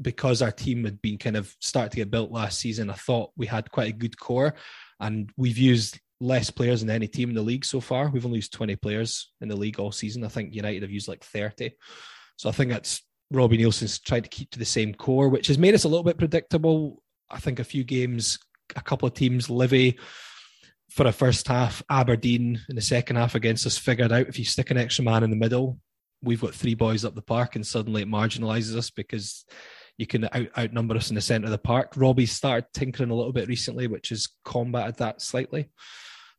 [0.00, 3.30] because our team had been kind of started to get built last season, I thought
[3.36, 4.54] we had quite a good core,
[5.00, 8.08] and we've used less players than any team in the league so far.
[8.08, 10.24] We've only used 20 players in the league all season.
[10.24, 11.72] I think United have used like 30.
[12.36, 15.58] So I think that's Robbie Neilson's tried to keep to the same core, which has
[15.58, 17.02] made us a little bit predictable.
[17.30, 18.38] I think a few games,
[18.76, 19.98] a couple of teams, Livy
[20.90, 24.44] for a first half, Aberdeen in the second half against us figured out if you
[24.44, 25.78] stick an extra man in the middle,
[26.22, 29.44] we've got three boys up the park and suddenly it marginalizes us because
[29.98, 31.92] you can out, outnumber us in the centre of the park.
[31.96, 35.68] Robbie's started tinkering a little bit recently, which has combated that slightly.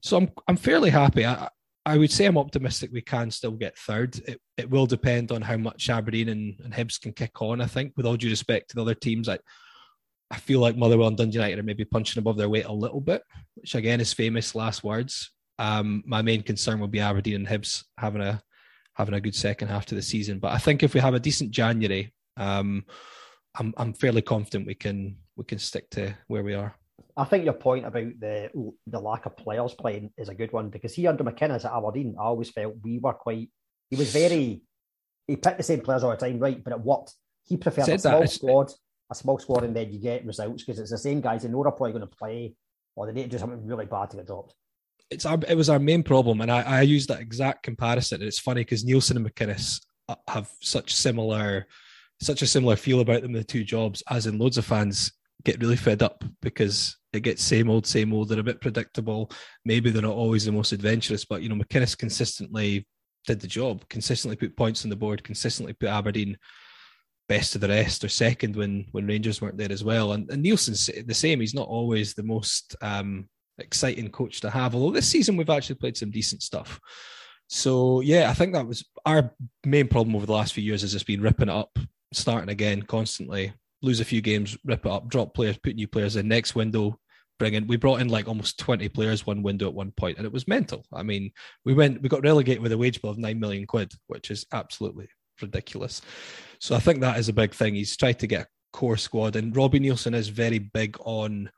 [0.02, 1.26] So I'm I'm fairly happy.
[1.26, 1.50] I
[1.86, 4.18] I would say I'm optimistic we can still get third.
[4.28, 7.62] It it will depend on how much Aberdeen and, and Hibs can kick on.
[7.62, 9.38] I think, with all due respect to the other teams, I
[10.32, 13.02] I feel like Motherwell and Dundee United are maybe punching above their weight a little
[13.02, 13.22] bit,
[13.56, 15.32] which again is famous last words.
[15.60, 18.42] Um, my main concern will be Aberdeen and Hibs having a
[18.96, 20.40] having a good second half to the season.
[20.40, 22.86] But I think if we have a decent January, um,
[23.58, 26.76] I'm I'm fairly confident we can we can stick to where we are.
[27.18, 28.50] I think your point about the
[28.88, 32.16] the lack of players playing is a good one because he under McInnes at Aberdeen,
[32.20, 33.50] I always felt we were quite.
[33.90, 34.62] He was very.
[35.28, 36.62] He picked the same players all the time, right?
[36.62, 37.14] But it worked.
[37.46, 38.72] He preferred a small squad,
[39.12, 41.44] a small squad, and then you get results because it's the same guys.
[41.44, 42.56] They know they're probably going to play,
[42.96, 44.54] or they need to do something really bad to get dropped.
[45.10, 48.22] It's our, it was our main problem, and I, I used that exact comparison.
[48.22, 51.68] And it's funny because Neilson and McInnes uh, have such similar,
[52.20, 53.34] such a similar feel about them.
[53.34, 55.12] The two jobs, as in loads of fans
[55.46, 58.28] get really fed up because it gets same old, same old.
[58.28, 59.32] They're a bit predictable.
[59.64, 62.86] Maybe they're not always the most adventurous, but you know, McInnes consistently
[63.26, 66.38] did the job, consistently put points on the board, consistently put Aberdeen
[67.28, 70.12] best of the rest or second when when Rangers weren't there as well.
[70.12, 71.40] And, and Neilson's the same.
[71.40, 74.76] He's not always the most um, exciting coach to have.
[74.76, 76.80] Although this season we've actually played some decent stuff.
[77.48, 79.32] So yeah, I think that was our
[79.66, 81.78] main problem over the last few years has just been ripping it up,
[82.12, 83.54] starting again constantly,
[83.86, 86.28] lose a few games, rip it up, drop players, put new players in.
[86.28, 87.00] Next window,
[87.40, 87.68] bring in.
[87.68, 90.48] We brought in like almost twenty players one window at one point, and it was
[90.48, 90.86] mental.
[90.94, 91.32] I mean,
[91.64, 94.46] we went, we got relegated with a wage bill of nine million quid, which is
[94.52, 95.08] absolutely
[95.42, 96.02] ridiculous.
[96.60, 97.76] So I think that is a big thing.
[97.76, 101.50] He's tried to get a core squad, and Robbie Neilson is very big on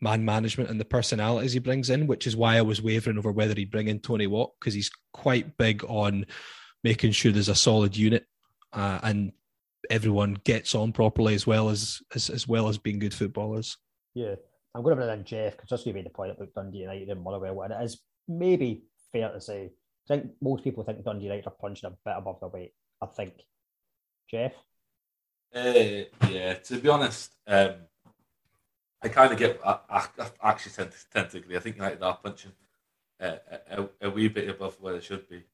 [0.00, 3.32] man management and the personalities he brings in, which is why I was wavering over
[3.32, 6.26] whether he'd bring in Tony Watt because he's quite big on
[6.82, 8.26] making sure there's a solid unit
[8.72, 9.32] uh, and
[9.90, 13.76] everyone gets on properly as well as, as as well as being good footballers.
[14.14, 14.34] Yeah,
[14.74, 17.08] I'm going to bring in Jeff because just to made the point about Dundee United
[17.08, 19.70] and Motherwell, and it is maybe fair to say.
[20.06, 22.72] I think most people think Dundee United are punching a bit above their weight.
[23.00, 23.34] I think.
[24.30, 24.52] Jeff.
[25.54, 27.74] Uh, yeah, to be honest, um,
[29.02, 29.60] I kind of get.
[29.64, 30.06] I, I,
[30.42, 31.56] I, actually tend to, tend to agree.
[31.56, 32.52] I think United are punching
[33.20, 33.36] uh,
[33.70, 35.44] a, a, wee bit above where they should be.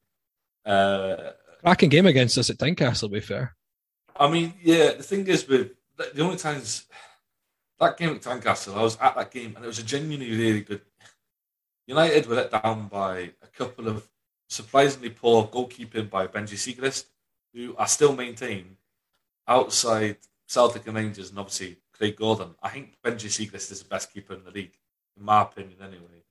[0.65, 1.32] Uh,
[1.62, 3.57] Cracking game against us at Tynecastle, to be fair.
[4.16, 4.92] I mean, yeah.
[4.92, 6.86] The thing is, with the only times
[7.78, 10.60] that game at Tynecastle, I was at that game, and it was a genuinely really
[10.60, 10.82] good.
[11.86, 14.08] United were let down by a couple of
[14.48, 17.06] surprisingly poor goalkeeping by Benji Siegrist,
[17.54, 18.76] who I still maintain
[19.48, 20.16] outside
[20.46, 22.54] Celtic and Rangers, and obviously Craig Gordon.
[22.62, 24.76] I think Benji Siegrist is the best keeper in the league,
[25.16, 26.22] in my opinion, anyway.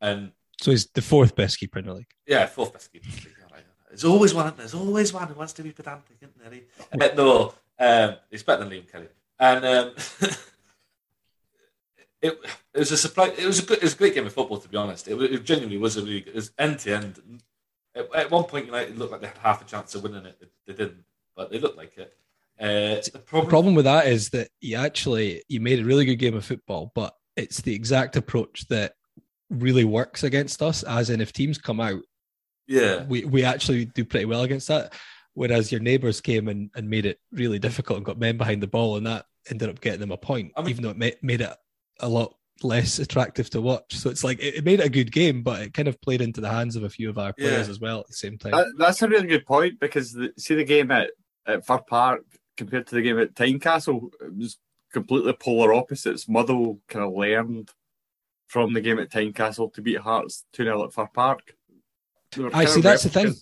[0.00, 2.10] And so he's the fourth best keeper in the league.
[2.26, 3.39] Yeah, fourth best keeper in the league.
[3.90, 4.54] There's always one.
[4.56, 6.60] There's always one who wants to be pedantic, isn't there?
[6.92, 9.08] Uh, no, um, he's better than Liam Kelly.
[9.38, 9.94] And um,
[12.22, 12.38] it,
[12.72, 13.32] it was a surprise.
[13.36, 13.78] It was a good.
[13.78, 15.08] It was a great game of football, to be honest.
[15.08, 16.18] It, it genuinely was a really.
[16.18, 17.20] It was end to end.
[18.14, 20.40] At one point, United looked like they had half a chance of winning it.
[20.66, 21.02] They didn't,
[21.34, 22.16] but they looked like it.
[22.60, 23.46] Uh, the, problem...
[23.46, 26.44] the problem with that is that you actually you made a really good game of
[26.44, 28.92] football, but it's the exact approach that
[29.48, 30.84] really works against us.
[30.84, 32.02] As in, if teams come out
[32.70, 34.94] yeah, we we actually do pretty well against that.
[35.34, 38.66] Whereas your neighbours came and, and made it really difficult and got men behind the
[38.66, 41.16] ball, and that ended up getting them a point, I mean, even though it made,
[41.22, 41.54] made it
[42.00, 43.96] a lot less attractive to watch.
[43.96, 46.20] So it's like it, it, made it a good game, but it kind of played
[46.20, 47.70] into the hands of a few of our players yeah.
[47.70, 48.52] as well at the same time.
[48.52, 51.10] That, that's a really good point because the, see the game at,
[51.46, 52.24] at Fir Park
[52.56, 54.58] compared to the game at Tynecastle, it was
[54.92, 56.28] completely polar opposites.
[56.28, 57.70] Motherwell kind of learned
[58.48, 61.54] from the game at Tynecastle to beat Hearts 2 0 at Fir Park.
[62.52, 62.80] I see.
[62.80, 63.34] That's the thing.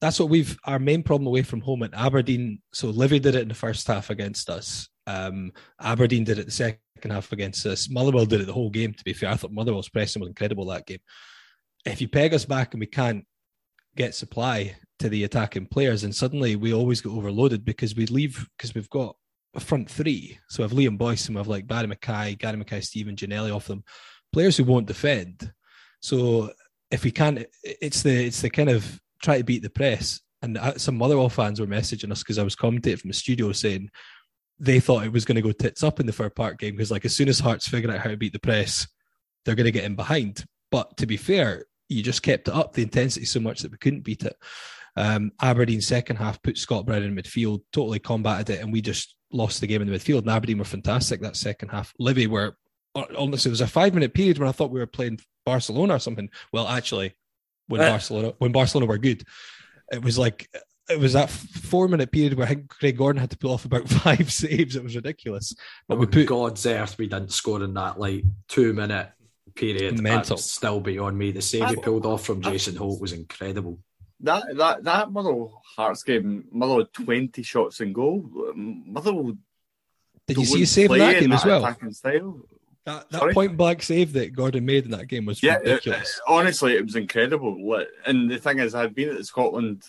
[0.00, 2.60] That's what we've our main problem away from home at Aberdeen.
[2.72, 4.88] So Livi did it in the first half against us.
[5.06, 7.88] Um, Aberdeen did it the second half against us.
[7.88, 8.92] Motherwell did it the whole game.
[8.92, 10.98] To be fair, I thought Motherwell's pressing was incredible that game.
[11.84, 13.24] If you peg us back and we can't
[13.96, 18.46] get supply to the attacking players, and suddenly we always get overloaded because we leave
[18.56, 19.16] because we've got
[19.54, 20.38] a front three.
[20.48, 23.66] So we have Liam Boyce and we have like Barrie McKay, Gary Mackay-Steven Ginnelly off
[23.66, 23.84] them,
[24.32, 25.52] players who won't defend.
[26.00, 26.50] So
[26.90, 30.20] if we can't, it's the it's the kind of try to beat the press.
[30.42, 33.52] And uh, some Motherwell fans were messaging us because I was commentating from the studio
[33.52, 33.90] saying
[34.58, 36.90] they thought it was going to go tits up in the Fir Park game because
[36.90, 38.86] like as soon as Hearts figure out how to beat the press,
[39.44, 40.44] they're going to get in behind.
[40.70, 43.78] But to be fair, you just kept it up the intensity so much that we
[43.78, 44.36] couldn't beat it.
[44.96, 49.14] Um, Aberdeen second half put Scott Brown in midfield, totally combated it, and we just
[49.32, 50.20] lost the game in the midfield.
[50.20, 51.92] And Aberdeen were fantastic that second half.
[52.00, 52.56] Livi were
[53.16, 55.98] honestly, it was a five minute period when I thought we were playing Barcelona or
[55.98, 56.28] something.
[56.52, 57.14] Well, actually,
[57.68, 59.24] when uh, Barcelona when Barcelona were good,
[59.90, 60.50] it was like
[60.90, 64.30] it was that four minute period where Craig Gordon had to pull off about five
[64.30, 64.76] saves.
[64.76, 65.54] It was ridiculous.
[65.88, 69.10] But we put God's earth, we didn't score in that like two minute
[69.54, 70.00] period.
[70.02, 70.36] Mental.
[70.36, 71.30] That's still beyond me.
[71.30, 73.78] The save he pulled off from Jason Holt was incredible.
[74.20, 78.52] That that that Motherwell Hearts game, Motherwell twenty shots in goal.
[78.54, 79.36] Motherwell.
[80.26, 81.76] Did you see a save in that game as well?
[82.86, 86.16] That, that point blank save that Gordon made in that game was yeah, ridiculous.
[86.16, 87.84] It, honestly, it was incredible.
[88.06, 89.82] And the thing is, I'd been at the Scotland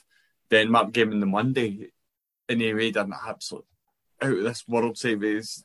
[0.50, 1.92] Denmark game on the Monday,
[2.50, 3.66] and he made an absolute
[4.22, 5.22] out of this world save.
[5.22, 5.64] He's,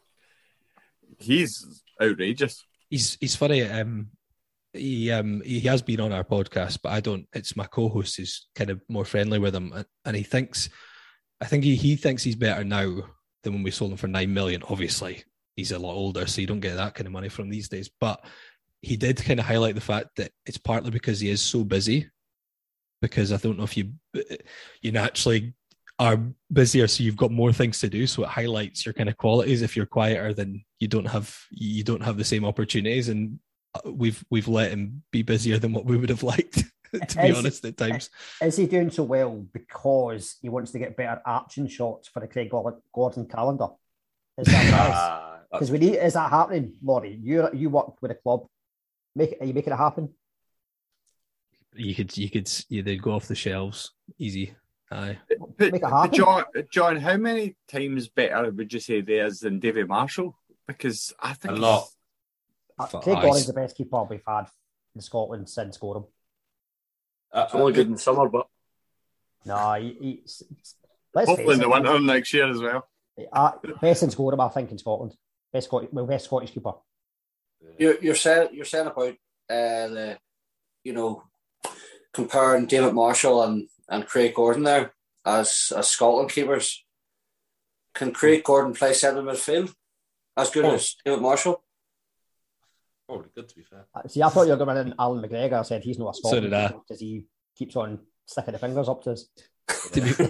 [1.19, 2.65] he's outrageous.
[2.93, 3.63] he's he's funny.
[3.63, 4.09] Um,
[4.73, 7.27] he um he has been on our podcast, but I don't.
[7.33, 10.69] It's my co-host who's kind of more friendly with him, and he thinks,
[11.41, 13.03] I think he he thinks he's better now
[13.43, 14.63] than when we sold him for nine million.
[14.69, 15.25] Obviously,
[15.57, 17.91] he's a lot older, so you don't get that kind of money from these days.
[18.01, 18.25] But
[18.81, 22.11] he did kind of highlight the fact that it's partly because he is so busy.
[23.01, 23.93] Because I don't know if you
[24.81, 25.55] you naturally
[25.99, 26.21] are
[26.53, 28.07] busier, so you've got more things to do.
[28.07, 29.63] So it highlights your kind of qualities.
[29.63, 33.39] If you're quieter, then you don't have you don't have the same opportunities, and
[33.75, 36.65] uh, we've we've let him be busier than what we would have liked.
[36.93, 38.11] to be Is- honest, at times.
[38.41, 42.29] Is he doing so well because he wants to get better action shots for the
[42.29, 43.69] Craig Gordon calendar?
[44.39, 45.97] Is that because we need?
[45.97, 47.19] Is that happening, Laurie?
[47.23, 48.47] You you worked with a club.
[49.15, 50.11] Make are you making it happen?
[51.75, 54.55] You could you could yeah, they'd go off the shelves easy.
[54.91, 55.19] Aye.
[55.59, 56.13] But, Make it happen.
[56.13, 60.37] John, John, how many times better would you say they is than David Marshall?
[60.67, 61.89] Because I think A lot.
[62.79, 63.23] Uh, Craig eyes.
[63.23, 64.47] Gordon's the best keeper we've had
[64.95, 66.05] in Scotland since Goram.
[67.33, 68.47] Uh, It's only good in summer, but
[69.47, 70.23] No, he, he,
[71.15, 72.87] let's Hopefully in face the it, winter next year as well.
[73.33, 75.15] Uh, best since Goram, I think, in Scotland.
[75.53, 76.73] Best Scottish, well, best Scottish keeper.
[77.79, 79.13] You're you're saying you're saying about
[79.51, 80.19] uh, the
[80.85, 81.25] you know
[82.13, 84.93] comparing David Marshall and, and Craig Gordon there
[85.25, 86.85] as as Scotland keepers.
[87.95, 89.73] Can Craig Gordon play centre midfield
[90.37, 90.75] as good Oh.
[90.75, 91.63] as David Marshall?
[93.07, 93.87] Probably good to be fair.
[93.95, 95.55] Uh, See, I thought you were going in Allan McGregor.
[95.59, 96.69] I said he's not a So Scotland did I.
[96.69, 97.27] because he
[97.57, 99.27] keeps on sticking the fingers up to us.
[99.69, 100.27] To be, to be,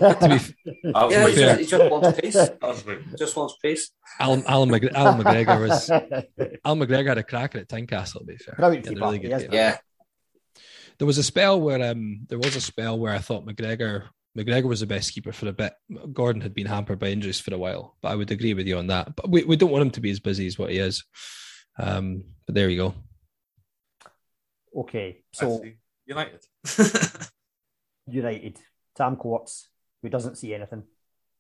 [0.93, 1.57] That was Yeah, my he fair.
[1.57, 2.35] just, he just wants peace.
[2.35, 3.91] That was my- Just wants peace.
[4.21, 5.91] Alan Alan, McG- Allan McGregor was
[6.65, 8.21] Allan McGregor had a cracker at Tynecastle.
[8.21, 9.51] To be fair, Brilliant He had a keeper, really good is game.
[9.53, 9.79] Yeah,
[10.99, 14.05] There was a spell where um there was a spell where I thought McGregor
[14.37, 15.73] McGregor was the best keeper for a bit.
[16.13, 18.79] Gordon had been hampered by injuries for a while, but I would agree with you
[18.79, 19.15] on that.
[19.17, 21.05] But we, we don't want him to be as busy as what he is.
[21.79, 22.95] Um, but there you go.
[24.77, 25.65] okay, So so
[26.07, 26.41] United.
[28.07, 28.59] United,
[28.95, 29.69] Tam Courts,
[30.03, 30.85] who doesn't see anything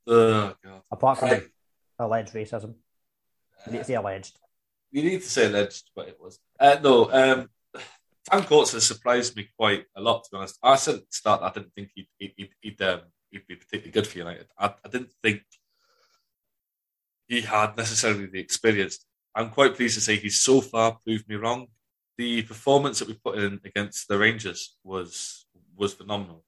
[0.06, 0.82] oh god.
[0.90, 1.48] apart from Right.
[1.98, 2.74] alleged racism.
[3.66, 4.38] You need to say alleged.
[4.90, 6.38] You need to say alleged, but it was.
[6.58, 7.48] Uh, no, um,
[8.30, 10.58] Tam Courts has surprised me quite a lot, to be honest.
[10.62, 13.00] I said at the start I didn't think he'd, he'd, he'd, he'd, um,
[13.30, 14.46] he'd be particularly good for United.
[14.58, 15.42] I, I didn't think
[17.26, 19.04] he had necessarily the experience.
[19.34, 21.68] I'm quite pleased to say he's so far proved me wrong.
[22.18, 25.46] The performance that we put in against the Rangers was
[25.76, 26.44] was phenomenal.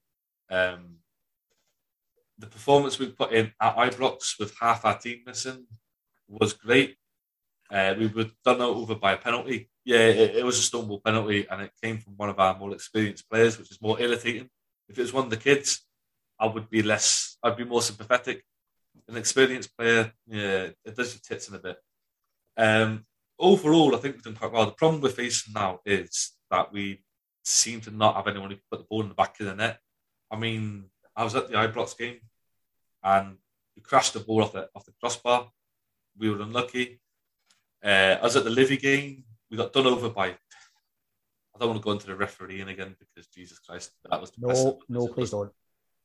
[0.49, 0.97] Um,
[2.37, 5.65] the performance we put in at Ibrox with half our team missing
[6.27, 6.97] was great.
[7.71, 9.69] Uh, we were done over by a penalty.
[9.83, 12.73] Yeah, it, it was a stumble penalty, and it came from one of our more
[12.73, 14.49] experienced players, which is more irritating.
[14.87, 15.81] If it was one of the kids,
[16.39, 17.37] I would be less.
[17.41, 18.43] I'd be more sympathetic.
[19.07, 21.77] An experienced player, yeah, it does your tits in a bit.
[22.57, 23.05] Um,
[23.37, 24.65] overall, I think we've done quite well.
[24.65, 27.03] The problem we're facing now is that we
[27.43, 29.55] seem to not have anyone who can put the ball in the back of the
[29.55, 29.79] net.
[30.31, 30.85] I mean,
[31.15, 32.19] I was at the Ibrox game,
[33.03, 33.37] and
[33.75, 35.49] we crashed the ball off the off the crossbar.
[36.17, 36.99] We were unlucky.
[37.83, 39.23] Uh, I was at the Livi game.
[39.49, 40.27] We got done over by.
[40.29, 44.77] I don't want to go into the refereeing again because Jesus Christ, that was depressing.
[44.89, 45.51] No, no, please don't.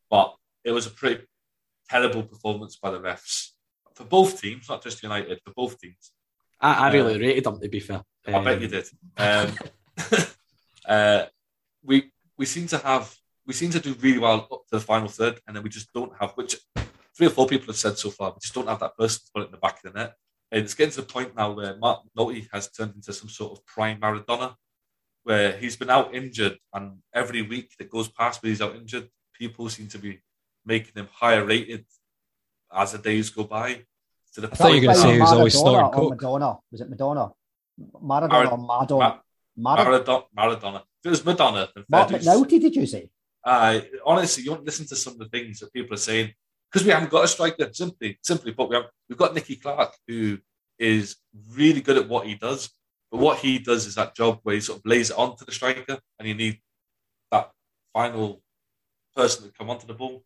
[0.09, 1.24] But it was a pretty
[1.88, 3.48] terrible performance by the refs
[3.94, 6.12] for both teams, not just United, for both teams.
[6.60, 8.02] I, I really Uh, rated him, to be fair.
[8.28, 8.86] I bet Um, you did.
[9.16, 9.55] Um,
[10.86, 11.24] uh,
[11.82, 13.12] we we seem to have
[13.46, 15.92] we seem to do really well up to the final third, and then we just
[15.92, 16.56] don't have which
[17.16, 18.30] three or four people have said so far.
[18.30, 20.14] We just don't have that person to put it in the back of the net.
[20.52, 23.52] And it's getting to the point now where Marc McNulty has turned into some sort
[23.52, 24.54] of prime Maradona,
[25.24, 29.08] where he's been out injured, and every week that goes past where he's out injured,
[29.34, 30.20] people seem to be
[30.64, 31.84] making him higher rated
[32.72, 33.84] as the days go by.
[34.34, 36.10] To the I thought you were gonna say he was always Maradona snorting coke.
[36.10, 36.58] Madonna.
[36.70, 37.32] Was it Madonna?
[38.02, 39.20] Maradona Mar- or Madonna?
[39.58, 40.04] Maradona.
[40.06, 40.24] Maradona.
[40.36, 40.76] Maradona.
[40.76, 42.18] If it was Madonna, then Marc fair.
[42.20, 43.10] McNulty, did you say?
[43.44, 46.32] Uh, honestly, you don't listen to some of the things that people are saying
[46.70, 47.68] because we haven't got a striker.
[47.72, 50.38] Simply, simply put, we have we've got Nicky Clark who
[50.78, 51.16] is
[51.52, 52.70] really good at what he does.
[53.10, 55.52] But what he does is that job where he sort of lays it onto the
[55.52, 56.60] striker, and you need
[57.32, 57.50] that
[57.92, 58.40] final
[59.16, 60.22] person to come onto the ball.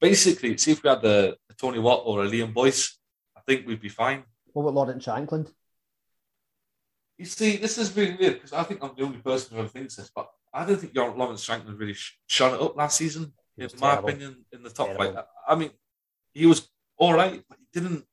[0.00, 2.98] Basically, see if we had a, a Tony Watt or a Liam Boyce,
[3.36, 4.24] I think we'd be fine.
[4.52, 5.52] What about Lawrence Shankland?
[7.18, 9.68] You see, this is really weird because I think I'm the only person who ever
[9.68, 13.32] thinks this, but I don't think Lawrence Shankland really sh- shone it up last season,
[13.58, 14.08] in my terrible.
[14.08, 15.12] opinion, in the top Terrible.
[15.12, 15.24] flight.
[15.48, 15.70] I mean,
[16.32, 18.04] he was all right, but he didn't.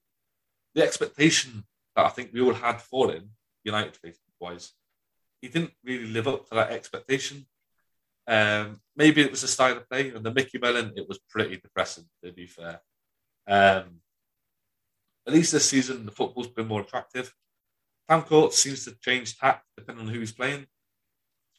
[0.73, 1.63] The expectation
[1.95, 3.30] that I think we all had for him,
[3.63, 3.97] United
[4.39, 4.72] wise,
[5.41, 7.45] he didn't really live up to that expectation.
[8.27, 11.57] Um, maybe it was the style of play, and the Micky Mellon, it was pretty
[11.57, 12.81] depressing, to be fair.
[13.47, 13.99] Um,
[15.27, 17.34] at least this season, the football's been more attractive.
[18.09, 20.65] Tam Court seems to change tack depending on who he's playing.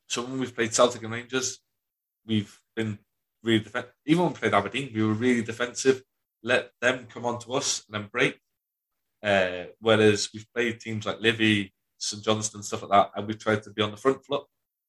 [0.09, 1.61] So when we've played Celtic and Rangers,
[2.27, 2.99] we've been
[3.43, 3.93] really defensive.
[4.07, 6.03] Even when we played Aberdeen, we were really defensive.
[6.43, 8.39] Let them come on to us and then break.
[9.23, 13.63] Uh, whereas we've played teams like Livi, St Johnstone, stuff like that, and we've tried
[13.63, 14.45] to be on the front foot.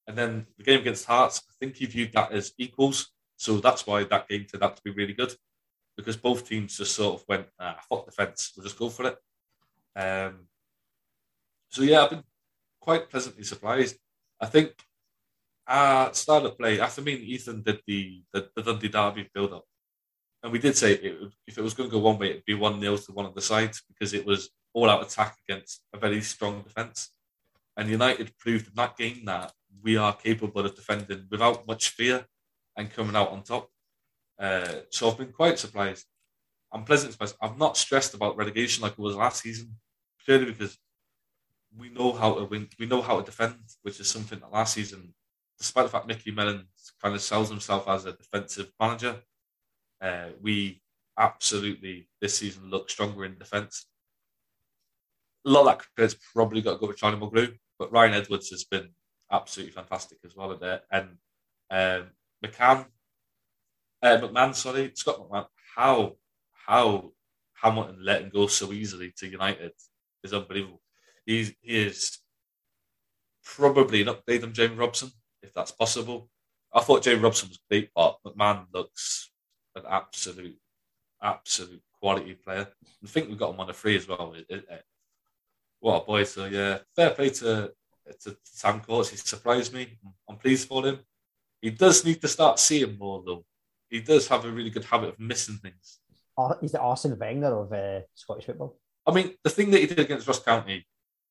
[0.07, 3.11] And then the game against Hearts, I think he viewed that as equals.
[3.38, 5.34] So that's why that game turned out to be really good
[5.95, 9.18] because both teams just sort of went, ah, fuck defence, we'll just go for it.
[9.95, 10.48] Um,
[11.69, 12.23] so yeah, I've been
[12.80, 13.98] quite pleasantly surprised.
[14.40, 14.73] I think
[15.68, 19.65] uh, start of play after me Ethan did the the, the Dundee Derby build up,
[20.41, 22.53] and we did say it, if it was going to go one way, it'd be
[22.53, 25.98] one nil to one of the sides because it was all out attack against a
[25.98, 27.11] very strong defence.
[27.77, 32.26] And United proved in that game that we are capable of defending without much fear
[32.77, 33.69] and coming out on top.
[34.40, 36.06] Uh, so I've been quite surprised.
[36.72, 37.35] I'm pleasantly surprised.
[37.41, 39.76] I'm not stressed about relegation like it was last season,
[40.26, 40.77] purely because
[41.77, 42.68] we know how to win.
[42.80, 45.14] We know how to defend, which is something that last season
[45.57, 46.67] despite the fact Micky Mellon
[47.01, 49.21] kind of sells himself as a defensive manager,
[50.01, 50.81] uh, we
[51.17, 53.85] absolutely this season look stronger in defence.
[55.45, 58.49] A lot of that credit's probably got to go to Charlie Mulgrew, but Ryan Edwards
[58.49, 58.89] has been
[59.31, 60.57] absolutely fantastic as well.
[60.91, 61.17] And
[61.69, 62.07] um,
[62.43, 62.85] McCann,
[64.01, 66.15] uh, McMann, sorry, Scott McMann, how
[66.65, 67.11] how
[67.61, 69.71] Hamilton letting go so easily to United
[70.23, 70.81] is unbelievable.
[71.25, 72.19] He's, he is
[73.43, 75.11] probably an upgrade on Jamie Robson
[75.43, 76.29] if that's possible.
[76.73, 79.31] I thought Jamie Robson was great, but McMann looks
[79.75, 80.57] an absolute,
[81.21, 82.67] absolute quality player.
[83.03, 84.33] I think we got him on a free as well.
[84.35, 84.83] It, it, it,
[85.79, 86.23] what a boy!
[86.23, 87.71] So yeah, fair play to
[88.21, 89.09] to Tam Courts.
[89.09, 89.99] He surprised me.
[90.29, 90.99] I'm pleased for him.
[91.61, 93.45] He does need to start seeing more though.
[93.89, 95.99] He does have a really good habit of missing things.
[96.61, 98.79] He's the Arsene Wenger of uh, Scottish football.
[99.05, 100.85] I mean, the thing that he did against Ross County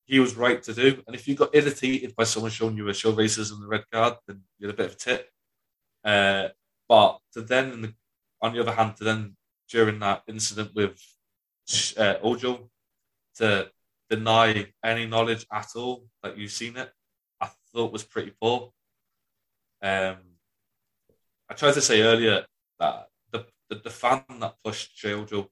[0.07, 1.03] he was right to do.
[1.07, 4.15] And if you got irritated by someone showing you a show racism the red card,
[4.27, 5.29] then you're a bit of a tit.
[6.05, 6.49] Uh,
[6.89, 7.95] but to then, the,
[8.41, 9.37] on the other hand, to then
[9.69, 11.01] during that incident with
[11.97, 12.69] uh, Ojo,
[13.37, 13.71] to
[14.11, 16.91] deny any knowledge at all that you've seen it,
[17.41, 18.73] I thought was pretty poor.
[19.83, 20.17] Um,
[21.49, 22.45] I tried to say earlier
[22.79, 25.51] that the, the, the fan that pushed Jay Ojo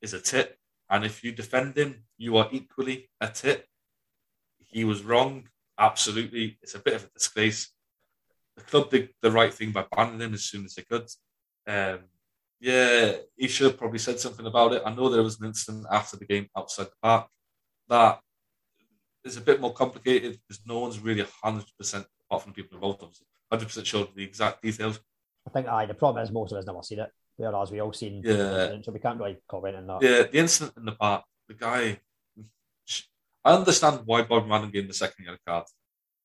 [0.00, 0.58] is a tit
[0.90, 3.66] and if you defend him, you are equally a tit.
[4.58, 5.48] He was wrong.
[5.78, 6.58] Absolutely.
[6.62, 7.72] It's a bit of a disgrace.
[8.56, 11.08] The club did the right thing by banning him as soon as they could.
[11.66, 12.00] Um,
[12.60, 14.82] yeah, he should have probably said something about it.
[14.84, 17.28] I know there was an incident after the game outside the park
[17.88, 18.20] that
[19.24, 23.02] is a bit more complicated because no one's really 100%, apart from the people involved,
[23.02, 25.00] obviously, 100% sure of the exact details.
[25.46, 27.10] I think aye, the problem is most of us never seen it.
[27.36, 28.80] Whereas we all seen, yeah.
[28.82, 30.02] so we can't really comment on that.
[30.02, 32.00] Yeah, the incident in the park, the guy.
[33.44, 35.64] I understand why Bob Madden gave the second yellow card.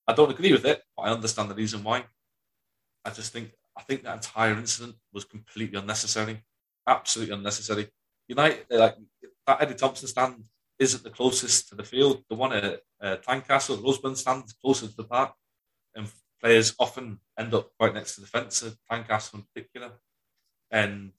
[0.08, 2.06] I don't agree with it, but I understand the reason why.
[3.06, 6.44] I just think I think that entire incident was completely unnecessary,
[6.88, 7.90] absolutely unnecessary.
[8.28, 8.96] United, like
[9.48, 10.44] that Eddie Thompson stand
[10.80, 12.24] isn't the closest to the field.
[12.30, 15.34] The one at uh, Tynecastle, the Roseburn stand, is closer to the park,
[15.96, 16.08] and
[16.42, 19.92] players often end up right next to the fence at Tynecastle in particular.
[20.72, 21.11] And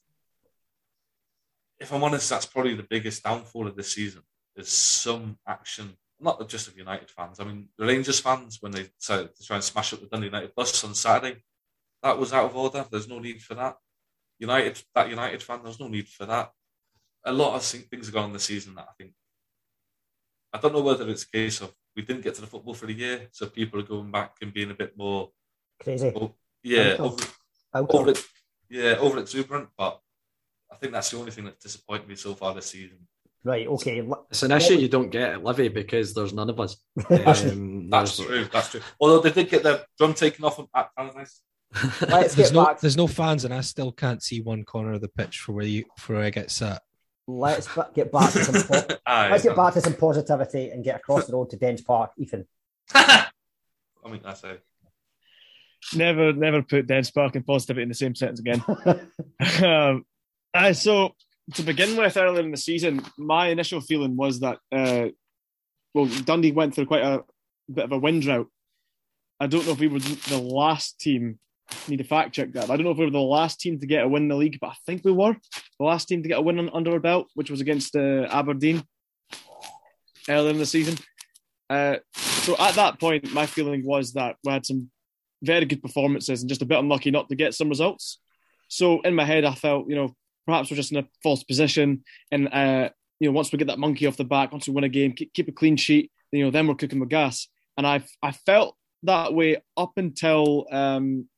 [1.79, 4.23] if I'm honest, that's probably the biggest downfall of this season.
[4.55, 7.41] Is some action, not just of United fans.
[7.41, 10.27] I mean, the Rangers fans when they decided to try and smash up the Dundee
[10.27, 11.43] United bus on Saturday,
[12.03, 12.85] that was out of order.
[12.91, 13.77] There's no need for that.
[14.39, 16.51] United, that United fan, there's no need for that.
[17.25, 19.13] A lot of things have gone on this season that I think.
[20.53, 22.87] I don't know whether it's a case of we didn't get to the football for
[22.87, 25.31] the year, so people are going back and being a bit more
[25.81, 26.13] crazy.
[26.63, 27.25] Yeah, over,
[27.75, 28.15] over,
[28.73, 30.01] yeah, over exuberant, but
[30.73, 33.07] I think that's the only thing that's disappointed me so far this season.
[33.45, 34.09] Right, okay.
[34.31, 36.77] It's an issue you don't get at Livi because there's none of us.
[37.11, 38.81] Um, that's true, that's true.
[38.99, 41.43] Although they did get their drum taken off them at Paradise.
[42.09, 42.81] Let's there's no, back.
[42.81, 45.67] There's no fans, and I still can't see one corner of the pitch for where
[45.67, 46.83] you for where I get sat.
[47.27, 48.63] Let's get back to some.
[48.63, 52.13] Po- let's get back to some positivity and get across the road to Dens Park,
[52.17, 52.47] Ethan.
[52.95, 53.29] I
[54.09, 54.59] mean, that's a
[55.95, 58.65] never, never put Dens Park and positivity in the same sentence again.
[59.65, 60.05] um,
[60.55, 61.15] uh, so
[61.55, 65.09] to begin with, earlier in the season, my initial feeling was that uh,
[65.95, 67.23] well, Dundee went through quite a
[67.73, 68.49] bit of a wind drought.
[69.41, 71.39] I don't know if we were the last team.
[71.89, 72.71] Need to fact check that.
[72.71, 74.37] I don't know if we were the last team to get a win in the
[74.37, 75.37] league, but I think we were
[75.79, 78.85] the last team to get a win under our belt, which was against uh, Aberdeen
[80.29, 80.97] earlier in the season.
[81.69, 84.91] Uh, so at that point, my feeling was that we had some
[85.43, 88.19] very good performances and just a bit unlucky not to get some results.
[88.69, 90.15] So in my head, I felt, you know,
[90.47, 92.91] perhaps we're just in a false position and uh,
[93.21, 95.13] you know, once we get that monkey off the back, once we win a game,
[95.13, 97.47] keep, keep a clean sheet, you know, then we're cooking with gas.
[97.77, 101.29] And I I felt that way up until um,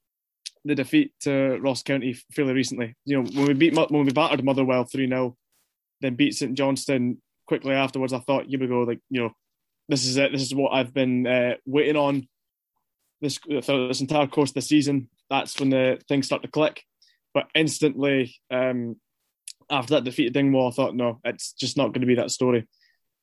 [0.65, 2.95] the defeat to Ross County fairly recently.
[3.05, 5.37] You know, when we beat when we battered Motherwell three 0
[6.01, 8.13] then beat St Johnstone quickly afterwards.
[8.13, 9.31] I thought, here we go, like you know,
[9.89, 10.33] this is it.
[10.33, 12.27] This is what I've been uh, waiting on
[13.25, 15.09] this this entire course of the season.
[15.31, 16.83] That's when the things start to click.
[17.33, 18.97] But instantly, um,
[19.71, 22.31] after that defeat at Dingwall, I thought, no, it's just not going to be that
[22.31, 22.69] story.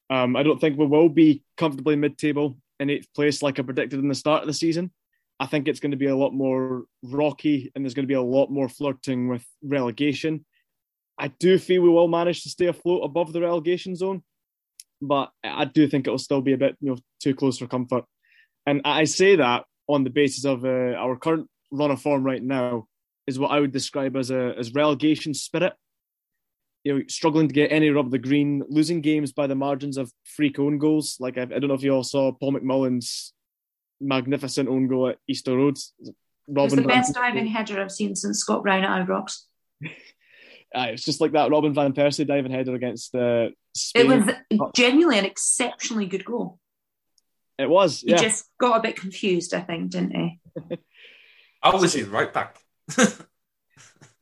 [0.09, 3.99] Um, I don't think we will be comfortably mid-table in eighth place like I predicted
[3.99, 4.91] in the start of the season.
[5.39, 8.15] I think it's going to be a lot more rocky and there's going to be
[8.15, 10.45] a lot more flirting with relegation.
[11.17, 14.23] I do feel we will manage to stay afloat above the relegation zone,
[15.01, 17.67] but I do think it will still be a bit you know too close for
[17.67, 18.05] comfort.
[18.65, 22.41] And I say that on the basis of uh, our current run of form right
[22.41, 22.87] now
[23.27, 25.73] is what I would describe as a as relegation spirit.
[26.83, 30.11] You know, struggling to get any of the green, losing games by the margins of
[30.23, 31.17] freak own goals.
[31.19, 33.33] Like I, I don't know if you all saw Paul McMullen's
[33.99, 35.77] magnificent own goal at Easter Road.
[36.47, 39.43] Robin it's the best diving header I've seen since Scott Brown at Ibrox.
[39.85, 39.89] uh,
[40.89, 43.49] it's just like that Robin van Persie diving header against uh,
[43.93, 44.29] It was
[44.73, 46.59] genuinely an exceptionally good goal.
[47.61, 48.03] It was.
[48.03, 48.17] Yeah.
[48.17, 50.39] He just got a bit confused, I think, didn't he?
[51.63, 52.57] I was in right back.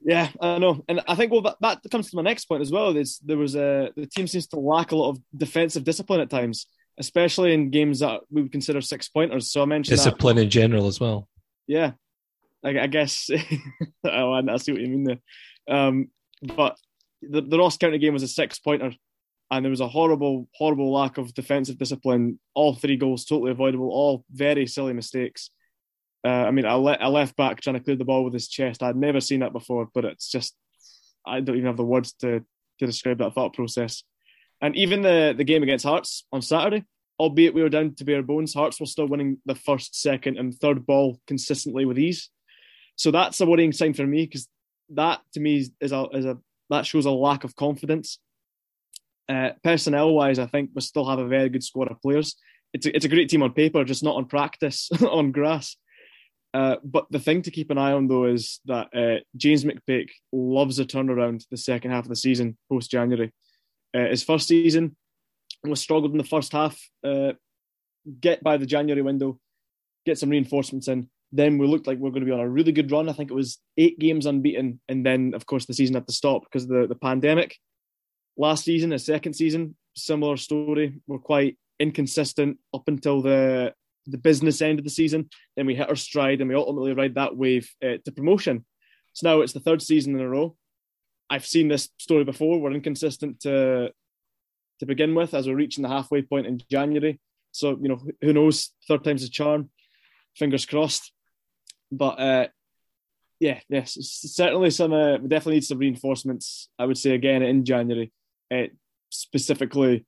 [0.01, 2.71] yeah, I know, and I think well that, that comes to my next point as
[2.71, 2.95] well.
[2.95, 6.29] Is there was a the team seems to lack a lot of defensive discipline at
[6.29, 6.67] times,
[6.97, 9.51] especially in games that we would consider six pointers.
[9.51, 10.43] So I mentioned discipline that.
[10.43, 11.27] in general as well.
[11.65, 11.91] Yeah,
[12.63, 13.29] I, I guess.
[14.03, 15.77] oh, I see what you mean there.
[15.77, 16.09] Um,
[16.41, 16.77] but
[17.21, 18.91] the, the Ross County game was a six pointer,
[19.51, 22.39] and there was a horrible, horrible lack of defensive discipline.
[22.53, 25.49] All three goals totally avoidable, all very silly mistakes.
[26.23, 28.83] Uh, I mean, I, le- left back trying to clear the ball with his chest.
[28.83, 30.55] I'd never seen that before, but it's just
[31.25, 32.43] I don't even have the words to
[32.79, 34.03] to describe that thought process.
[34.61, 36.85] And even the the game against Hearts on Saturday,
[37.19, 40.53] albeit we were down to bare bones, Hearts were still winning the first, second, and
[40.53, 42.29] third ball consistently with ease.
[42.95, 44.47] So that's a worrying sign for me because
[44.89, 46.37] that to me is a, is a
[46.69, 48.19] that shows a lack of confidence.
[49.29, 52.35] Uh, personnel wise, I think we still have a very good squad of players.
[52.73, 55.75] It's a, it's a great team on paper, just not on practice on grass.
[56.53, 60.09] Uh, but the thing to keep an eye on though is that uh, James McPake
[60.31, 63.31] loves a turnaround the second half of the season post January.
[63.95, 64.95] Uh, his first season
[65.63, 66.79] was struggled in the first half.
[67.03, 67.33] Uh,
[68.19, 69.39] get by the January window,
[70.05, 71.07] get some reinforcements in.
[71.31, 73.09] Then we looked like we are going to be on a really good run.
[73.09, 76.13] I think it was eight games unbeaten, and then of course the season had to
[76.13, 77.55] stop because of the, the pandemic.
[78.39, 81.01] Last season, a second season, similar story.
[81.07, 83.73] We're quite inconsistent up until the
[84.07, 85.29] the business end of the season.
[85.57, 88.65] Then we hit our stride, and we ultimately ride that wave uh, to promotion.
[89.11, 90.55] So now it's the third season in a row.
[91.29, 92.61] I've seen this story before.
[92.61, 93.91] We're inconsistent to
[94.79, 97.19] to begin with, as we're reaching the halfway point in January.
[97.51, 98.71] So you know, who knows?
[98.87, 99.69] Third time's a charm.
[100.37, 101.11] Fingers crossed.
[101.91, 102.47] But uh,
[103.41, 104.93] yeah, yes, certainly some.
[104.93, 106.69] Uh, we definitely need some reinforcements.
[106.79, 108.13] I would say again in January,
[108.53, 108.67] uh,
[109.09, 110.05] specifically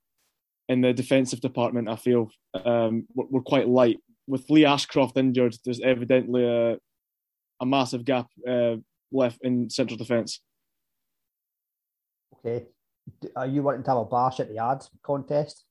[0.68, 1.88] in the defensive department.
[1.88, 5.56] I feel um, we're, we're, quite light with Lee Ashcroft injured.
[5.64, 6.78] There's evidently a
[7.60, 8.76] a massive gap uh,
[9.12, 10.40] left in central defence.
[12.38, 12.66] Okay,
[13.36, 15.64] are you wanting to have a bash at the ads contest?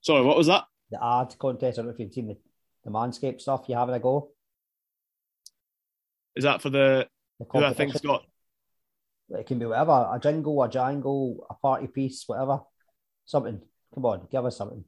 [0.00, 0.64] Sorry, what was that?
[0.90, 1.78] The ad contest.
[1.78, 2.36] I don't know if you've seen the,
[2.84, 3.64] the Manscaped stuff.
[3.68, 4.30] You having a go?
[6.36, 7.08] Is that for the,
[7.38, 8.24] the who I think's got?
[9.30, 12.60] It can be whatever a jingle, a jangle, a party piece, whatever.
[13.24, 13.60] Something.
[13.94, 14.84] Come on, give us something.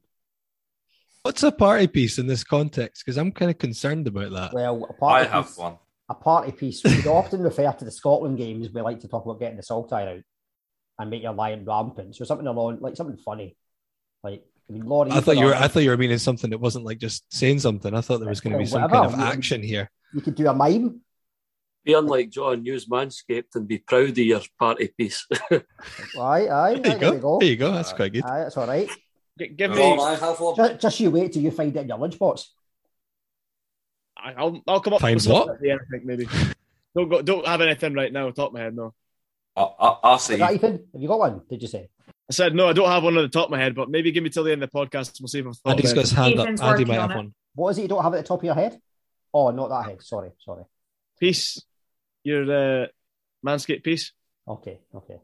[1.23, 3.03] What's a party piece in this context?
[3.03, 4.53] Because I'm kind of concerned about that.
[4.53, 5.77] Well, a party I have piece, one.
[6.09, 6.83] A party piece.
[6.83, 8.69] We often refer to the Scotland games.
[8.71, 10.23] We like to talk about getting the saltire out
[10.99, 12.15] and make your lion rampant.
[12.15, 13.57] So something along, like something funny,
[14.23, 15.11] like I mean, Laurie.
[15.11, 15.55] I thought you were.
[15.55, 17.93] I thought you were meaning something that wasn't like just saying something.
[17.93, 19.89] I thought there was going to be some kind of action here.
[20.13, 21.01] You could do a mime
[21.87, 25.25] be unlike John, use Manscaped and be proud of your party piece.
[25.51, 25.61] aye,
[26.19, 26.79] aye.
[26.83, 27.17] There you, go.
[27.17, 27.39] go.
[27.39, 27.71] There you go.
[27.71, 28.25] That's quite good.
[28.25, 28.89] Aye, that's all right.
[29.39, 29.97] G- give me.
[29.97, 32.45] Just, just, you wait till you find it in your lunchbox.
[34.17, 35.49] I'll, I'll come up Find with what?
[35.49, 36.27] At the end, I think maybe.
[36.95, 38.29] don't go, don't have anything right now.
[38.31, 38.93] Top of my head, no.
[39.55, 40.35] I'll, I'll see.
[40.35, 40.87] That, Ethan?
[40.91, 41.41] Have you got one?
[41.49, 41.89] Did you say?
[42.29, 42.67] I said no.
[42.67, 44.43] I don't have one on the top of my head, but maybe give me till
[44.43, 45.21] the end of the podcast.
[45.21, 45.71] We'll see if I've thought.
[45.71, 46.47] Andy's got his hand up.
[46.47, 47.33] Andy might have one.
[47.55, 48.77] What is it you don't have at the top of your head?
[49.33, 50.03] Oh, not that head.
[50.03, 50.63] Sorry, sorry.
[51.19, 51.63] Peace
[52.27, 52.43] your
[52.83, 52.87] uh,
[53.45, 54.11] Manscaped piece?
[54.47, 55.19] Okay, okay.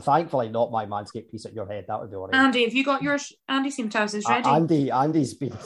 [0.00, 1.86] thankfully, not my Manscaped piece at your head.
[1.88, 2.34] That would be all right.
[2.34, 3.32] Andy, have you got yours?
[3.48, 4.44] Andy seems to have his ready.
[4.44, 5.56] Uh, Andy, Andy's been,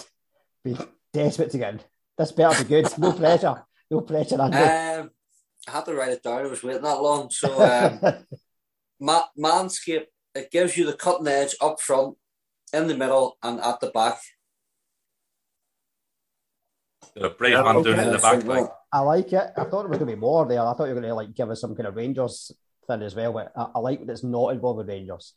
[0.64, 0.78] been
[1.12, 1.80] desperate to get in.
[2.16, 2.98] This better be good.
[2.98, 3.64] No pressure.
[3.90, 4.56] No pressure, Andy.
[4.56, 5.10] Um,
[5.66, 6.38] I had to write it down.
[6.38, 7.30] I was waiting that long.
[7.30, 8.24] So, um,
[9.00, 12.16] Ma- Manscaped it gives you the cutting edge up front,
[12.72, 14.18] in the middle, and at the back.
[17.16, 18.70] a brave man doing it in the back.
[18.92, 19.50] I like it.
[19.56, 20.60] I thought there was going to be more there.
[20.60, 22.52] I thought you were going to like give us some kind of Rangers
[22.86, 23.32] thing as well.
[23.32, 25.34] But I, I like that it's not involved with Rangers.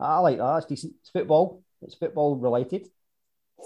[0.00, 0.56] I like that.
[0.58, 0.94] It's decent.
[1.00, 1.62] It's football.
[1.82, 2.88] It's football related.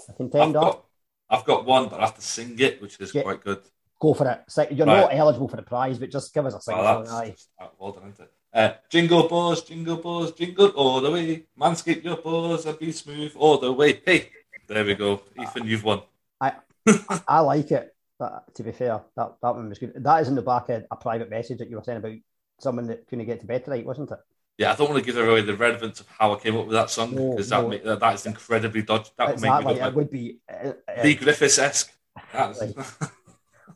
[0.09, 0.59] A contender.
[0.59, 0.85] I've got,
[1.29, 3.61] I've got one, but I have to sing it, which is quite good.
[3.99, 4.71] Go for it.
[4.71, 5.01] You're right.
[5.01, 6.83] not eligible for the prize, but just give us a single.
[6.83, 7.35] Well, aye.
[7.77, 8.31] Well done, isn't it?
[8.53, 11.45] Uh, jingle balls, jingle balls, jingle all the way.
[11.59, 14.01] Manscape your balls and be smooth all the way.
[14.05, 14.29] Hey,
[14.67, 15.21] there we go.
[15.39, 16.01] Ethan, you've won.
[16.39, 16.53] I
[17.27, 17.95] I like it.
[18.21, 19.93] But to be fair, that, that one was good.
[19.95, 22.13] That is in the back of a private message that you were saying about
[22.59, 24.19] someone that couldn't get to bed tonight, wasn't it?
[24.59, 26.75] Yeah, I don't want to give away the relevance of how I came up with
[26.75, 27.63] that song No, because no.
[27.63, 29.09] that, make, that is incredibly dodgy.
[29.17, 29.73] That would make Exactly.
[29.73, 31.91] me It would be uh, uh, Leigh Griffiths esque.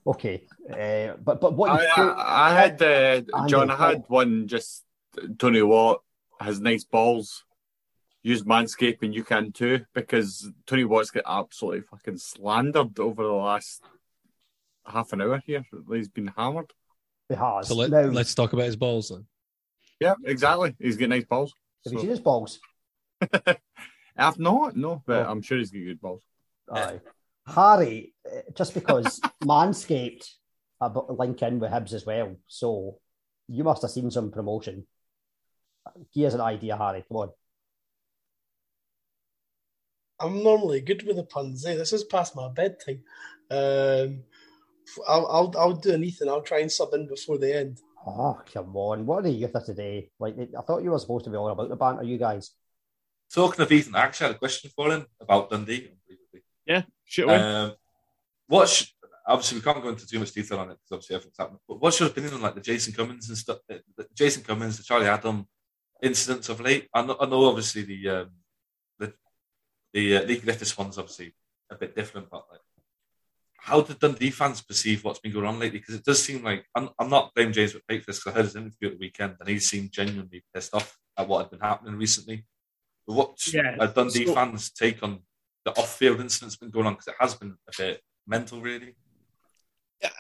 [0.06, 0.44] okay.
[0.70, 3.72] Uh, but but what you I, I, I had uh, John.
[3.72, 4.84] I had one just
[5.40, 6.04] Tony Watt
[6.40, 7.46] has nice balls.
[8.22, 13.84] Use Manscaping, you can too, because Tony Watt's got absolutely fucking slandered over the last
[14.86, 15.66] half an hour here.
[15.91, 16.72] He's been hammered.
[17.30, 17.68] He has.
[17.68, 19.26] So let, Now- let's talk about his balls then.
[19.99, 20.76] Yeah, exactly.
[20.80, 21.53] He's got nice balls.
[21.86, 22.60] Have you seen his balls?
[24.18, 25.30] I've not, no, but Oh.
[25.32, 26.24] I'm sure he's got good balls.
[26.72, 26.99] Aye.
[27.48, 30.26] Harry, uh, just because Manscaped
[30.82, 32.99] are bu- link in with Hibs as well, so
[33.48, 34.86] you must have seen some promotion.
[36.14, 37.06] Give us an idea, Harry.
[37.07, 37.30] Come on.
[40.20, 41.66] I'm normally good with the puns.
[41.66, 41.76] Eh?
[41.76, 43.03] This is past my bedtime.
[43.52, 44.24] Um,
[45.07, 46.30] I'll, I'll I'll do an Ethan.
[46.30, 47.82] I'll try and sub in before the end.
[48.06, 49.06] Oh, come on.
[49.06, 50.10] What are you youth of today?
[50.20, 52.52] Like, I thought you were supposed to be all about the banter, you guys.
[53.34, 55.90] Talking of Ethan, I actually had a question for him about Dundee.
[56.66, 57.38] Yeah, shoot away.
[57.38, 57.74] Um,
[58.48, 58.94] what's
[59.28, 61.60] obviously we can't go into too much detail on it because obviously everything's happened.
[61.68, 63.57] But what's your opinion on like the Jason Cummings and stuff?
[63.72, 65.48] uh, The Jason Cummings, the Charlie Adam
[66.02, 66.88] incidents of late.
[66.94, 68.30] I know, I know obviously the um,
[68.99, 69.14] the
[69.94, 71.34] the uh, Leigh Griffiths one's obviously
[71.72, 72.62] a bit different, but like,
[73.66, 75.80] how did Dundee fans perceive what's been going on lately?
[75.80, 78.36] Because it does seem like I'm, I'm not blaming James McPake for this because I
[78.36, 81.50] heard his interview at the weekend and he seemed genuinely pissed off at what had
[81.50, 82.46] been happening recently.
[83.08, 85.22] But what's Yeah, a Dundee so- fans' take on
[85.64, 86.94] the off-field incidents been going on?
[86.94, 88.96] Because it has been a bit mental, really.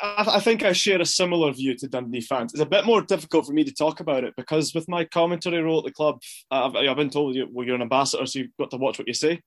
[0.01, 2.51] I, I think I share a similar view to Dundee fans.
[2.51, 5.61] It's a bit more difficult for me to talk about it because with my commentary
[5.61, 6.19] role at the club,
[6.49, 9.07] I've, I've been told you, well, you're an ambassador, so you've got to watch what
[9.07, 9.39] you say.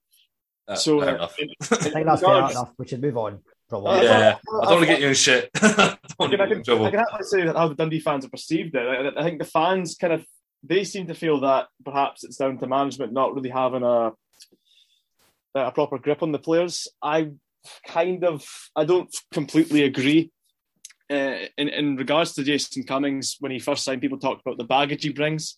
[0.68, 1.38] Uh, so fair uh, enough.
[1.40, 2.72] in- I think that's fair enough.
[2.78, 3.40] We should move on.
[3.68, 4.02] Probably.
[4.04, 5.50] Yeah, I don't want to get you in shit.
[5.62, 6.60] I don't can, I, can.
[6.60, 8.78] I can actually say that how the Dundee fans have perceived it.
[8.78, 10.24] I, I think the fans kind of
[10.62, 14.12] they seem to feel that perhaps it's down to management not really having a
[15.54, 16.88] a proper grip on the players.
[17.02, 17.30] I
[17.86, 20.30] kind of I don't completely agree.
[21.10, 24.64] Uh, in in regards to Jason Cummings, when he first signed, people talked about the
[24.64, 25.56] baggage he brings.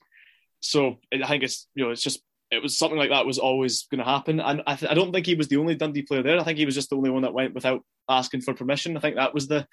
[0.61, 3.87] So I think it's you know it's just it was something like that was always
[3.91, 6.23] going to happen, and I, th- I don't think he was the only Dundee player
[6.23, 6.39] there.
[6.41, 8.97] I think he was just the only one that went without asking for permission.
[8.97, 9.67] I think that was the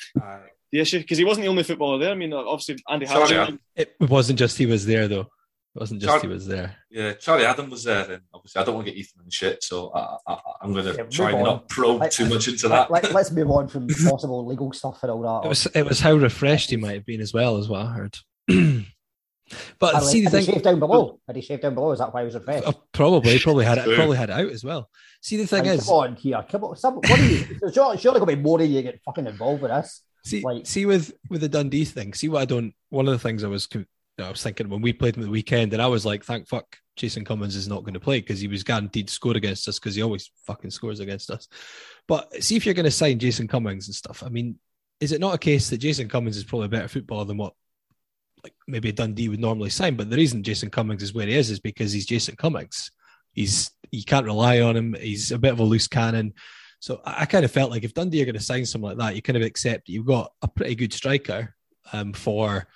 [0.72, 2.12] the issue because he wasn't the only footballer there.
[2.12, 3.60] I mean, obviously Andy Sorry, Harrison.
[3.76, 5.22] It wasn't just he was there though.
[5.76, 6.76] It wasn't just Char- he was there.
[6.90, 9.64] Yeah, Charlie Adam was there, and obviously I don't want to get Ethan in shit,
[9.64, 11.44] so I, I, I'm going to Yeah, try and on.
[11.44, 12.90] not probe Let- too much into that.
[12.90, 15.46] let, let's move on from possible legal stuff and all that.
[15.46, 17.92] It was it was how refreshed he might have been as well, as what I
[17.94, 18.18] heard.
[19.80, 21.20] but Had see he- the had he thing, shaved down below?
[21.28, 21.92] Had he shaved down below?
[21.92, 22.68] Is that why he was refreshed?
[22.68, 24.90] uh, probably probably had it probably had it out as well.
[25.22, 26.76] See the thing And is, come on here, come on.
[26.76, 27.46] Some, what are you?
[27.74, 30.02] Surely, surely going to be more of you get fucking involved with this.
[30.26, 32.14] See, Like- see with with the Dundee thing.
[32.14, 32.74] See what I don't.
[32.90, 33.68] One of the things I was
[34.20, 36.78] I was thinking when we played him the weekend, and I was like, thank fuck,
[36.96, 39.78] Jason Cummings is not going to play because he was guaranteed to score against us
[39.80, 41.48] because he always fucking scores against us.
[42.08, 44.24] But see if you're going to sign Jason Cummings and stuff.
[44.24, 44.58] I mean,
[45.00, 47.54] is it not a case that Jason Cummings is probably a better footballer than what
[48.48, 49.96] like maybe a Dundee would normally sign?
[49.96, 52.92] But the reason Jason Cummings is where he is is because he's Jason Cummings.
[53.34, 54.96] He's you can't rely on him.
[55.00, 56.34] He's a bit of a loose cannon.
[56.80, 59.08] So I, I kind of felt like if Dundee are going to sign someone like
[59.08, 61.56] that, you kind of accept you've got a pretty good striker
[61.94, 62.68] um, for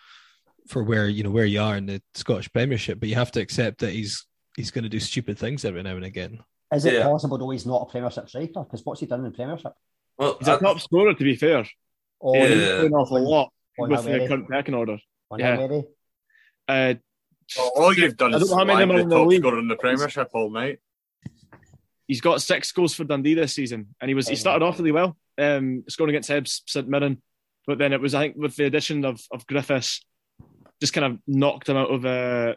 [0.67, 3.41] for where you know where you are in the Scottish Premiership, but you have to
[3.41, 4.25] accept that he's
[4.55, 6.39] he's going to do stupid things every now and again.
[6.73, 7.03] Is it Yeah.
[7.07, 8.63] possible though he's not a Premiership striker?
[8.63, 9.73] Because what's he done in the Premiership?
[10.17, 11.65] Well, He's a top scorer, to be fair.
[12.21, 12.47] Oh, Yeah.
[12.47, 13.49] He's he's doing an awful lot
[13.79, 14.27] on with the many?
[14.27, 14.97] current pecking order.
[15.31, 15.55] On yeah.
[15.55, 15.83] how many?
[16.67, 16.93] Uh,
[17.75, 19.15] All you've done I is don't how many slag of them are the in the
[19.15, 19.41] top league.
[19.41, 20.79] scorer in the Premiership all night.
[22.07, 24.91] he's got six goals for Dundee this season, and he was he started off really
[24.91, 27.21] well, um, scoring against Hibs, St Mirren,
[27.65, 30.05] but then it was I think with the addition of of Griffiths,
[30.79, 32.53] just kind of knocked him out of uh,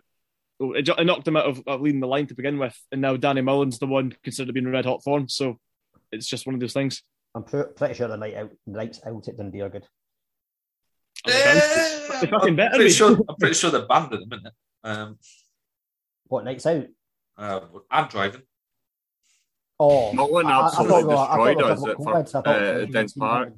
[0.61, 3.41] it knocked him out of, of leading the line to begin with, and now Danny
[3.41, 5.59] Mullen's the one considered to be in red hot form, so
[6.13, 7.03] it's just one of those things.
[7.35, 9.87] I'm pre- pretty sure the night out, the nights out at Dundee are good.
[11.25, 13.17] They fucking I'm pretty sure.
[13.29, 14.53] I'm pretty sure they're banned at the minute.
[14.83, 15.19] Um,
[16.29, 16.87] What nights out?
[17.37, 17.61] Uh,
[17.91, 18.43] I'm driving.
[19.81, 22.05] Oh, Mullen I- I- I absolutely thought we were- I destroyed us at about for,
[22.05, 22.35] Collins.
[22.35, 23.53] I uh, it Dens Park.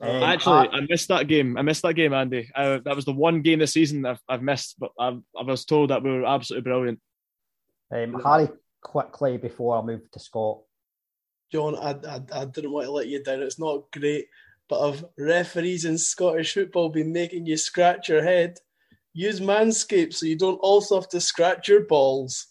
[0.00, 1.56] Um, Actually, I- I missed that game.
[1.56, 2.50] I missed that game, Andy.
[2.54, 5.64] Uh, that was the one game this season I've, I've missed, but I've, I was
[5.64, 7.00] told that we were absolutely brilliant.
[7.90, 8.48] Um, Harry,
[8.82, 10.58] quickly before I move to Scott.
[11.52, 13.40] John, I, I, I didn't want to let you down.
[13.42, 14.26] It's not great,
[14.68, 18.58] but have referees in Scottish football been making you scratch your head?
[19.12, 22.48] Use Manscaped so you don't also have to scratch your balls.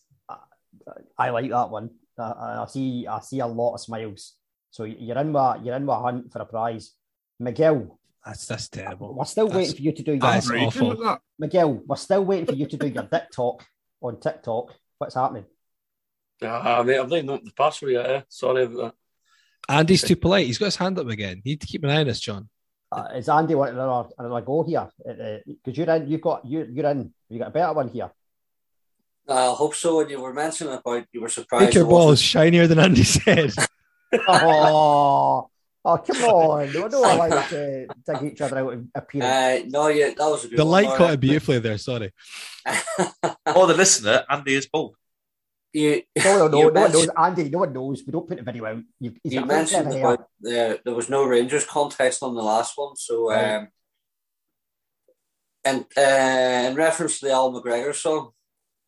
[1.17, 1.89] I like that one.
[2.17, 3.05] Uh, I see.
[3.07, 4.33] I see a lot of smiles.
[4.71, 6.91] So you're in with you're in with a hunt for a prize.
[7.39, 9.13] Miguel, That's that's terrible.
[9.13, 11.19] we're still That's- waiting for you to do your that's awful.
[11.37, 13.63] Miguel, we're still waiting for you to do your dick talk
[14.01, 14.73] on TikTok.
[14.97, 15.45] What's happening?
[16.41, 18.09] Ah, mate, I've not the password yet.
[18.09, 18.21] Eh?
[18.29, 18.93] Sorry about that.
[19.67, 20.47] Andy's too polite.
[20.47, 21.41] He's got his hand up again.
[21.43, 22.49] You need to keep an eye on this, John.
[22.91, 24.89] Uh, is Andy wanting another, another go here?
[25.03, 26.07] Because you're in.
[26.07, 26.67] You've got you.
[26.71, 27.13] You're in.
[27.29, 28.11] You got a better one here.
[29.27, 30.01] I hope so.
[30.01, 31.63] And you were mentioning about you were I surprised.
[31.63, 33.51] think your it ball is shinier than Andy's head.
[34.27, 35.49] oh,
[35.83, 36.71] oh, come on!
[36.71, 39.65] No, no, I like to dig each other out of appearance.
[39.65, 41.77] Uh, no, yeah, that was a good the one, light caught it beautifully there.
[41.77, 42.13] Sorry.
[43.47, 44.95] Oh, the listener, Andy is bald.
[45.75, 47.09] You, no, no, no, you no one knows.
[47.17, 48.03] Andy, no one knows.
[48.05, 48.81] We don't put the video out.
[48.97, 52.23] You, you got a full set mentioned of about the, there was no Rangers contest
[52.23, 53.55] on the last one, so Right.
[53.55, 53.67] um,
[55.65, 58.29] and uh, in reference to the Al McGregor song,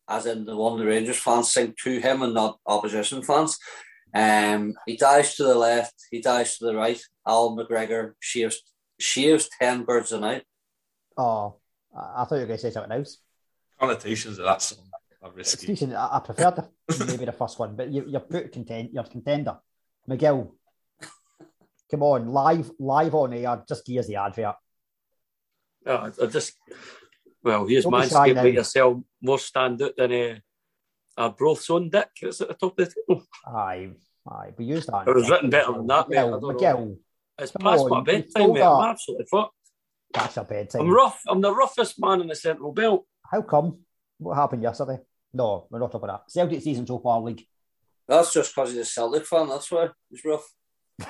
[0.08, 3.58] as in the one the Rangers fans sing to him and not opposition fans.
[4.14, 7.00] Um, he dives to the left, he dives to the right.
[7.26, 8.62] Al McGregor shaves
[8.98, 10.44] shaves ten birds a night.
[11.18, 11.56] Oh,
[11.94, 13.18] I I thought you were going to say something else.
[13.78, 14.88] Connotations of that song
[15.22, 15.94] are It's risky.
[15.94, 16.68] I, I prefer the,
[17.06, 18.90] maybe the first one, but you, you're put content.
[18.92, 19.58] You're contender,
[20.06, 20.54] Miguel.
[21.90, 23.62] Come on, live, live on air.
[23.66, 24.56] Just give us the advert.
[25.86, 26.54] Yeah, I, just
[27.42, 30.34] well, here's Don't Manscaped make yourself more stand out than uh,
[31.16, 32.08] a broth's own dick.
[32.20, 33.24] It's at the top of the table.
[33.46, 33.90] Aye,
[34.30, 34.52] aye.
[34.58, 35.08] We use that.
[35.08, 36.16] It was written better than that, mate.
[36.16, 36.52] Don't know.
[36.52, 36.96] Miguel.
[37.38, 38.62] It's past on, my bedtime, mate.
[38.62, 39.54] I'm absolutely fucked.
[40.12, 40.82] That's a bedtime.
[40.82, 41.20] I'm rough.
[41.28, 43.06] I'm the roughest man in the central belt.
[43.30, 43.78] How come?
[44.18, 44.98] What happened yesterday?
[45.32, 46.32] No, we're not talking about that.
[46.32, 47.44] Celtic season so far, league.
[48.06, 49.48] That's just because he's a Celtic fan.
[49.48, 50.52] That's why he's rough.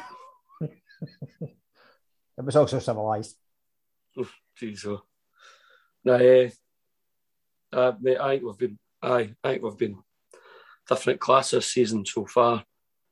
[2.39, 3.37] It was also civilised.
[4.61, 5.03] Jeez, oh.
[6.05, 6.51] No, eh,
[7.73, 9.99] uh, mate, I think we've been, aye, I think we've been
[10.89, 12.65] different class this season so far.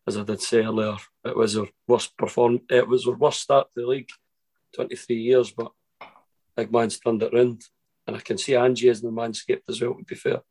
[0.06, 2.60] As I did say earlier, it was our worst perform.
[2.70, 4.10] It was our worst start to the league,
[4.72, 5.50] twenty three years.
[5.50, 5.72] But
[6.56, 7.62] big man's turned it round,
[8.06, 9.94] and I can see Angie as the manscaped as well.
[9.94, 10.42] To be fair,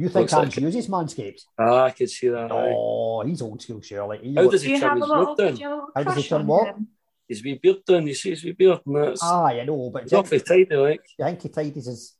[0.00, 1.42] You think Looks like Ange uses Manscaped?
[1.58, 2.50] ah, I can see that.
[2.50, 2.72] aye.
[2.74, 4.18] Oh, he's old school, surely.
[4.22, 5.86] He How looks- does he trim his beard down?
[5.94, 6.76] How does he trim what?
[7.28, 8.06] His wee beard down.
[8.06, 10.74] You see his wee beard, and that's Aye, I know, but it's awfully tidy.
[10.74, 12.14] Like you think he tidies his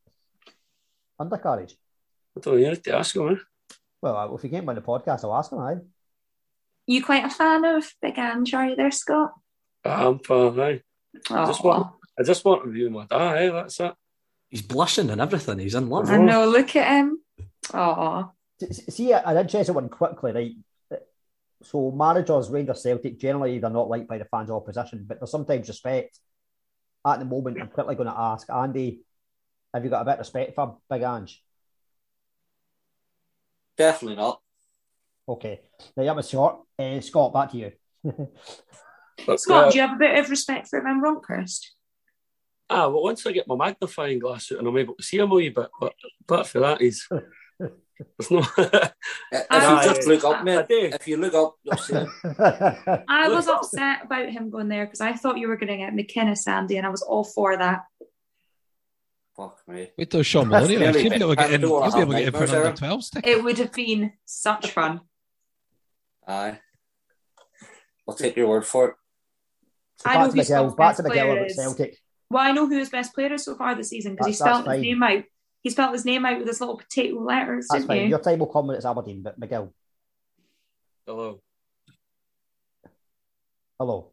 [1.18, 1.74] undercarriage?
[2.36, 2.60] I don't know.
[2.60, 3.28] You need to ask him.
[3.30, 3.36] Eh?
[4.02, 5.58] Well, if he came on the podcast, I'll ask him.
[5.60, 5.78] Aye.
[6.86, 9.32] You quite a fan of Big Ange, are you there, Scott?
[9.84, 10.60] I'm fine.
[10.60, 10.82] Aye.
[11.30, 11.86] I just want.
[12.18, 13.20] I just want to view my dad.
[13.20, 13.94] Aye, that's it.
[14.50, 15.58] He's blushing and everything.
[15.60, 16.10] He's in love.
[16.10, 17.20] I know, look at him.
[17.72, 18.30] Oh,
[18.72, 21.00] See, an interesting one quickly, right?
[21.62, 25.30] So managers, Rangers, Celtic, generally they're not liked by the fans of opposition, but there's
[25.30, 26.18] sometimes respect.
[27.06, 29.00] At the moment, I'm quickly going to ask Andy,
[29.72, 31.42] have you got a bit of respect for Big Ange?
[33.76, 34.40] Definitely not.
[35.28, 35.60] Okay,
[35.96, 36.60] now that was short.
[36.78, 37.72] Uh, Scott, back to you.
[39.36, 41.74] Scott, do you have a bit of respect for him van Bronckhorst?
[42.68, 45.30] Ah, well, once I get my magnifying glass out and I'm able to see him
[45.30, 45.92] a wee bit, but
[46.22, 47.08] apart from that, he's
[47.60, 48.40] there's no.
[48.56, 49.82] If Aye.
[49.84, 51.94] you just look up, I mate, if you look up, you'll see.
[53.08, 55.92] I was upset about him going there because I thought you were going to get
[55.92, 57.80] McInnes, Andy, and I was all for that.
[59.36, 59.88] Fuck me.
[59.96, 60.76] Wait till Shaun Maloney.
[60.76, 61.60] That's You'll be able to get in.
[61.62, 63.26] really You'll be able to get in for an Nightmares, under 12 stick.
[63.26, 65.00] It would have been such fun.
[66.26, 66.58] Aye.
[68.08, 68.94] I'll take your word for it.
[70.04, 71.48] I know back to who Miguel, back to best Miguel player.
[71.50, 71.98] Celtic.
[72.30, 74.38] Well, I know who his best player is so far this season because he That's-
[74.38, 75.24] that's spelled his name out.
[75.62, 78.02] He spelled his name out with his little potato letters, That's didn't fine.
[78.02, 78.08] you?
[78.08, 79.72] Your table comment is Aberdeen, but Miguel,
[81.06, 81.40] Hello.
[83.78, 84.12] hello.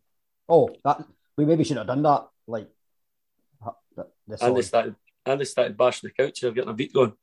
[0.49, 1.05] Oh, that
[1.37, 2.27] we maybe should have done that.
[2.47, 2.69] Like,
[3.95, 4.95] the, the And they started.
[5.25, 6.39] And they started bashing the couch.
[6.39, 7.13] They're getting a beat going.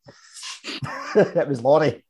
[1.16, 2.04] it was Laurie.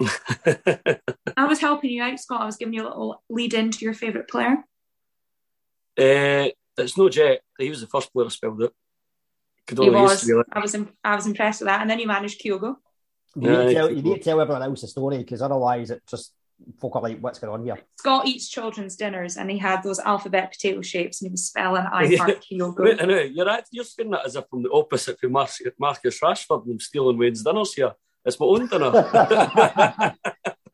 [0.00, 2.42] I was helping you out, Scott.
[2.42, 4.58] I was giving you a little lead into your favourite player.
[5.98, 7.40] Uh, it's no Jet.
[7.58, 8.72] He was the first player I spelled it.
[9.68, 10.24] Could He only used was.
[10.26, 10.74] be like, I was.
[10.74, 11.82] im- I was impressed with that.
[11.82, 12.76] And then you managed Kyogo.
[13.36, 16.02] You, need, to tell, you need to tell everyone else the story because otherwise it
[16.08, 16.32] just
[16.80, 17.78] folk are like, what's going on here?
[17.98, 21.84] Scott eats children's dinners and he had those alphabet potato shapes and he was spelling
[21.84, 22.78] I Heart Kyogo.
[22.78, 25.48] Wait, I know, you're, act- you're saying that as if I'm the opposite from Mar-
[25.78, 27.92] Marcus Rashford and I'm stealing Wayne's dinners here.
[28.24, 28.90] It's my own dinner.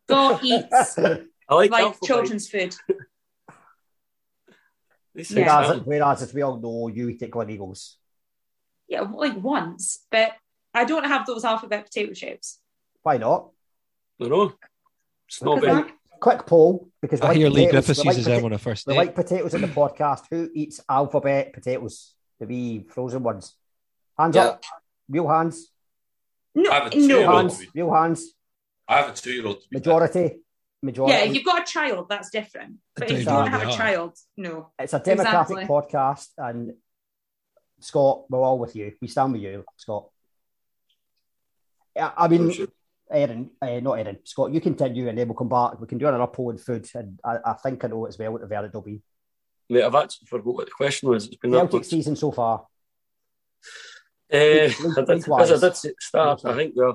[0.09, 2.75] Scott eats I like, like children's food.
[5.15, 5.61] These Yeah.
[5.61, 7.95] Whereas, whereas, as we all know, you eat at Gleneagles.
[8.89, 10.33] Yeah, like once, but
[10.75, 12.61] I don't have those alphabet potato chips.
[13.03, 13.51] Why not?
[14.21, 14.53] I know.
[15.29, 15.91] It's not Because.
[16.21, 18.87] Quick poll because I like hear Leigh Griffiths we like uses them on a first
[18.87, 18.99] We date.
[18.99, 20.23] like potatoes in the podcast.
[20.31, 22.15] Who eats alphabet potatoes?
[22.41, 23.55] The wee frozen ones.
[24.19, 24.45] Hands Yeah.
[24.45, 24.63] up.
[25.09, 25.69] Real hands.
[26.55, 27.63] No, I have a Real hands.
[27.75, 28.33] Real hands.
[28.89, 29.65] I have a two-year-old.
[29.71, 30.41] Majority.
[30.83, 31.13] Majority.
[31.15, 32.77] Yeah, if you've got a child, that's different.
[32.97, 34.71] But if you don't don't have a child, no.
[34.79, 35.65] It's a democratic Exactly.
[35.67, 36.73] podcast, and
[37.85, 38.93] Scott, we're all with you.
[39.01, 40.09] We stand with you, Scott.
[41.95, 42.53] Yeah, I mean,
[43.11, 45.81] Aaron, uh, not Aaron, Scott, you continue, and then we'll come back.
[45.81, 48.33] We can do another poll on food, and I, I think I know as well
[48.33, 49.01] what the verdict will be.
[49.69, 51.27] Mate, I've actually forgot what the question was.
[51.27, 52.67] It's been Celtic season so far.
[54.33, 56.95] Uh, League- I did, I did say at the start, I think we're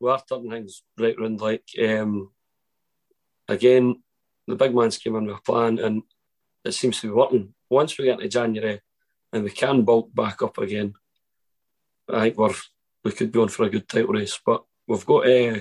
[0.00, 1.40] we are turning things right round.
[1.40, 2.30] Like um,
[3.48, 4.02] again,
[4.48, 6.02] the big man's came in with a plan, and
[6.64, 7.54] it seems to be working.
[7.70, 8.80] Once we get into January
[9.32, 10.94] and we can bulk back up again,
[12.08, 12.54] I think we're
[13.04, 14.38] we could be on for a good title race.
[14.44, 15.60] But we've got uh,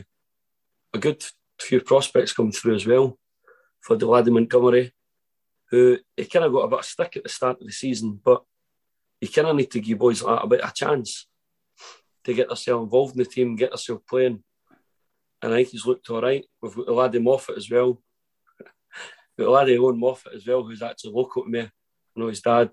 [0.94, 1.24] a good
[1.60, 3.18] few prospects coming through as well
[3.80, 4.94] for the lad in Montgomery,
[5.70, 8.20] who he kind of got a bit of stick at the start of the season,
[8.24, 8.44] but
[9.20, 11.28] you kind of need to give boys like a bit of a chance
[12.24, 14.44] to get themselves involved in the team, get themselves playing.
[15.42, 16.46] And I think he's looked all right.
[16.62, 18.02] We've got the laddie Moffat as well.
[18.60, 18.68] We've
[19.40, 21.62] got the laddie Owen Moffat as well, who's actually local to me.
[21.62, 21.70] I
[22.16, 22.70] know his dad.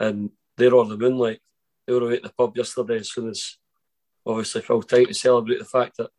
[0.00, 1.40] And they're on the moonlight.
[1.86, 3.56] They were away at the pub yesterday as soon as
[4.26, 6.10] obviously full time to celebrate the fact that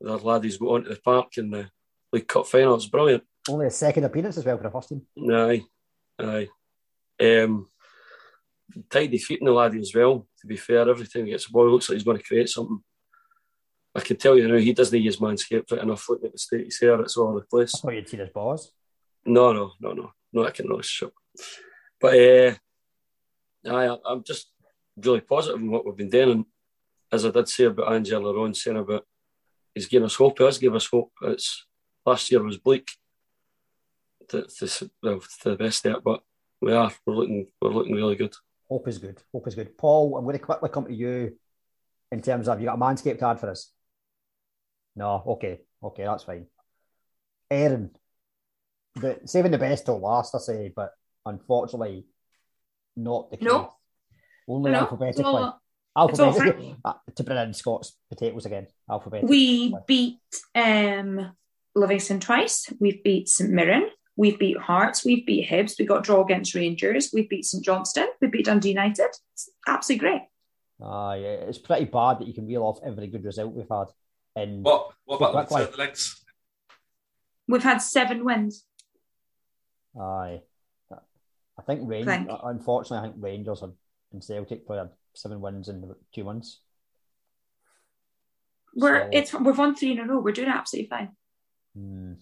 [0.00, 1.68] their laddies got onto the park in the
[2.12, 2.74] League Cup final.
[2.74, 3.22] It's brilliant.
[3.48, 5.02] Only a second appearance as well for the first team.
[5.30, 5.62] Aye,
[6.18, 6.48] aye.
[7.20, 7.66] Um,
[8.88, 10.26] tidy feet in the laddie as well.
[10.40, 12.48] To be fair, every time he gets a ball, looks like he's going to create
[12.48, 12.80] something.
[13.94, 16.08] I can tell you now, he doesn't use manscaped right enough.
[16.08, 17.74] Looking at the state he's here, it's all over the place.
[17.74, 18.72] I thought you'd seen his balls.
[19.24, 20.46] No, no, no, no, no.
[20.46, 21.12] I can know shit.
[22.00, 22.54] But uh,
[23.66, 24.50] aye, I'm just
[24.96, 26.30] really positive in what we've been doing.
[26.30, 26.44] And
[27.12, 29.06] as I did say about Angela Ron saying about
[29.74, 30.38] he's given us hope.
[30.38, 31.12] He has given us hope.
[31.22, 31.66] It's
[32.04, 32.90] last year was bleak.
[34.28, 36.22] To, to, well, to the best it, but
[36.60, 36.92] we are.
[37.04, 37.48] We're looking.
[37.60, 38.34] We're looking really good.
[38.68, 39.20] Hope is good.
[39.32, 39.76] Hope is good.
[39.76, 41.36] Paul, I'm going to quickly come to you
[42.12, 43.72] in terms of you got a manscaped card for us.
[44.94, 46.46] No, okay, okay, that's fine.
[47.50, 47.90] Aaron,
[48.94, 50.92] the, saving the best till last, I say, but
[51.26, 52.06] unfortunately,
[52.96, 53.46] not the case.
[53.48, 53.72] No.
[54.48, 55.20] Only No, alphabetically.
[55.20, 55.60] it's all-
[56.08, 56.76] it's alphabetically.
[56.84, 58.66] Uh, to bring in Scott's potatoes again.
[58.90, 59.28] Alphabetically.
[59.30, 60.18] We beat
[60.54, 61.32] um,
[61.74, 62.72] Livingston twice.
[62.80, 63.90] We've beat St Mirren.
[64.16, 65.04] We've beat Hearts.
[65.04, 65.78] We've beat Hibs.
[65.78, 67.10] We got draw against Rangers.
[67.12, 68.08] We've beat St Johnstone.
[68.20, 69.08] We beat Dundee United.
[69.32, 70.22] It's absolutely great.
[70.82, 73.86] Ah, yeah, it's pretty bad that you can reel off every good result we've had.
[74.36, 75.76] And What, what about the Quickly.
[75.84, 76.22] legs?
[77.48, 78.64] We've had seven wins.
[80.00, 80.40] Aye.
[81.60, 83.72] I think Rangers, Thank- unfortunately, I think Rangers and,
[84.12, 86.60] and Celtic probably had seven wins in two months.
[88.74, 90.20] We're So- it's we've won three in a row.
[90.20, 91.16] We're doing absolutely fine.
[91.76, 92.12] Hmm.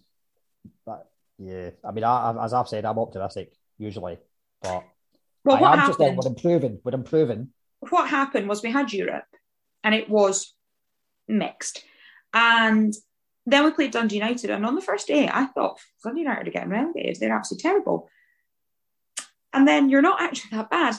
[0.84, 4.18] But yeah, I mean, I, as I've said, I'm optimistic usually,
[4.62, 4.84] but
[5.44, 6.18] Well, I what am just happened?
[6.18, 6.80] we're improving.
[6.84, 7.48] We're improving.
[7.90, 9.24] what happened was we had Europe
[9.84, 10.52] and it was
[11.28, 11.84] mixed.
[12.34, 12.92] And
[13.46, 14.50] then we played Dundee United.
[14.50, 17.18] And on the first day, I thought Dundee United are getting relegated.
[17.20, 18.08] They're absolutely terrible.
[19.58, 20.94] And then you're not actually that bad.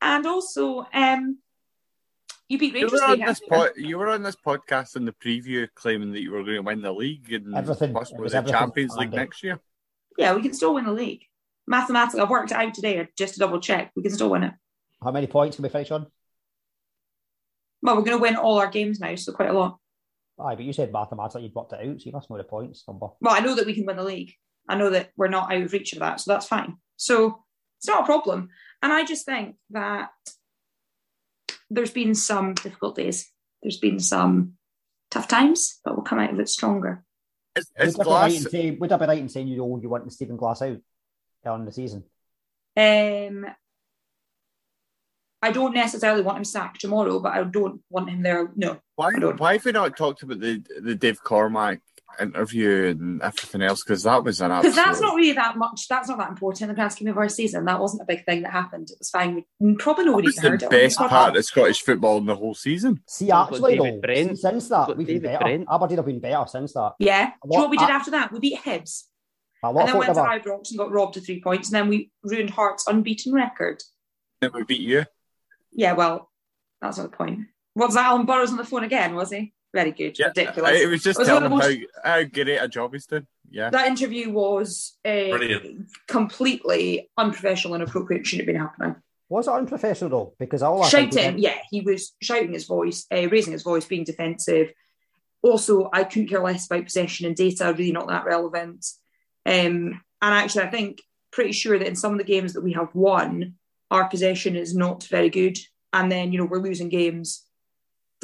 [0.00, 1.38] And also, um,
[2.48, 3.00] you beat You Rangers.
[3.00, 6.30] were, on this po- you were on this podcast in the preview claiming that you
[6.30, 7.90] were going to win the league and Everything.
[7.90, 9.16] It possibly was the everything, Champions League Andy.
[9.16, 9.58] next year.
[10.16, 11.24] Yeah, we can still win the league.
[11.66, 13.90] Mathematically, I've worked it out today just to double check.
[13.96, 14.52] We can still win it.
[15.02, 16.06] How many points can we finish on?
[17.82, 19.78] Well, we're going to win all our games now, so quite a lot.
[20.38, 22.84] Aye, but you said mathematically you'd worked it out, so you must know the points
[22.86, 23.08] number.
[23.20, 24.32] Well, I know that we can win the league.
[24.68, 26.76] I know that we're not out of reach of that, so that's fine.
[26.96, 27.43] So
[27.78, 28.48] it's not a problem.
[28.82, 30.10] And I just think that
[31.70, 33.30] there's been some difficult days.
[33.62, 34.54] There's been some
[35.10, 37.04] tough times, but we'll come out of it stronger.
[37.56, 39.56] Is, Would is I, be right in say, would I be right in saying you
[39.56, 40.76] know you want Stephen Glass out
[41.46, 42.04] early in the season?
[42.76, 43.46] Um,
[45.40, 48.50] I don't necessarily want him sacked tomorrow, but I don't want him there.
[48.56, 49.38] No, why, don't.
[49.38, 51.80] why have we not talked about the the Dave Cormack
[52.20, 54.84] interview and everything else because that was an Because absolute.
[54.84, 55.86] that's not really that much.
[55.88, 57.64] That's not that important in the grand scheme of our season.
[57.64, 58.88] That wasn't a big thing that happened.
[58.90, 59.44] It was fine.
[59.60, 60.72] We, probably That nobody was heard the it.
[60.74, 63.00] on best the part of Scottish football in the whole season.
[63.08, 65.38] See, actually, David though, see, since that, we've been better.
[65.44, 65.66] Brent.
[65.70, 66.92] Aberdeen have been better since that.
[66.98, 67.26] Yeah.
[67.26, 68.32] Do you know what we did a- after that?
[68.32, 69.04] We beat Hibs.
[69.62, 71.68] A And then went folk to have Ibrox and got robbed of three points.
[71.68, 73.82] And then we ruined Hearts' unbeaten record.
[74.40, 75.04] Then we beat you.
[75.72, 76.30] Yeah, well,
[76.82, 77.40] that's not the point.
[77.74, 79.54] Was that Alan Burrows on the phone again, was he?
[79.74, 80.16] Very good.
[80.18, 80.80] Ridiculous.
[80.80, 83.06] It was just one of telling the him most- how, how great a job he's
[83.06, 83.26] doing.
[83.50, 83.70] Yeah.
[83.70, 85.88] That interview was uh, Brilliant.
[86.06, 88.26] completely unprofessional and inappropriate.
[88.26, 88.96] Shouldn't have been happening.
[89.28, 90.34] Was it unprofessional though?
[90.38, 93.62] Because all I think shouting, was- yeah, he was shouting his voice, uh, raising his
[93.62, 94.72] voice, being defensive.
[95.42, 98.86] Also, I couldn't care less about possession and data, really not that relevant.
[99.44, 101.02] Um, and actually, I think
[101.32, 103.54] pretty sure that in some of the games that we have won,
[103.90, 105.58] our possession is not very good.
[105.92, 107.44] And then, you know, we're losing games.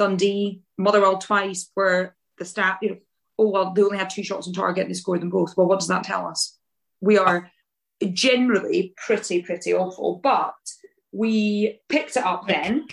[0.00, 2.96] Dundee, Motherwell twice, where the stat, you know,
[3.38, 5.54] oh, well, they only had two shots on target and they scored them both.
[5.58, 6.58] Well, what does that tell us?
[7.02, 7.50] We are
[8.14, 10.18] generally pretty, pretty awful.
[10.22, 10.54] But
[11.12, 12.86] we picked it up then.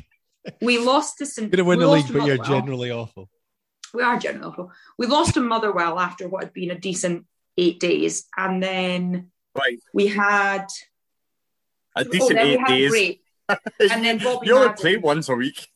[0.62, 1.50] We lost to St.
[1.52, 3.30] Going to win the league, but you're generally awful.
[3.94, 4.72] We are generally awful.
[4.98, 7.26] We lost to Motherwell after what had been a decent
[7.58, 8.26] eight days.
[8.36, 9.80] And then Right.
[9.94, 10.66] we had
[11.96, 13.18] A oh, decent then we eight days.
[13.92, 14.82] and then Bobby you only Madden.
[14.82, 15.70] play once a week.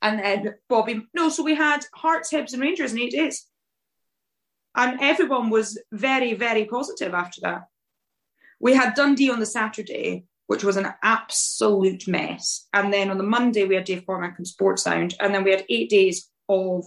[0.00, 3.46] And then Bobby, no, so we had Hearts, Hibs, and Rangers in eight days.
[4.76, 7.62] And everyone was very, very positive after that.
[8.60, 12.68] We had Dundee on the Saturday, which was an absolute mess.
[12.72, 15.14] And then on the Monday, we had Dave Cormack and Sportsound.
[15.20, 16.84] And then we had eight days of,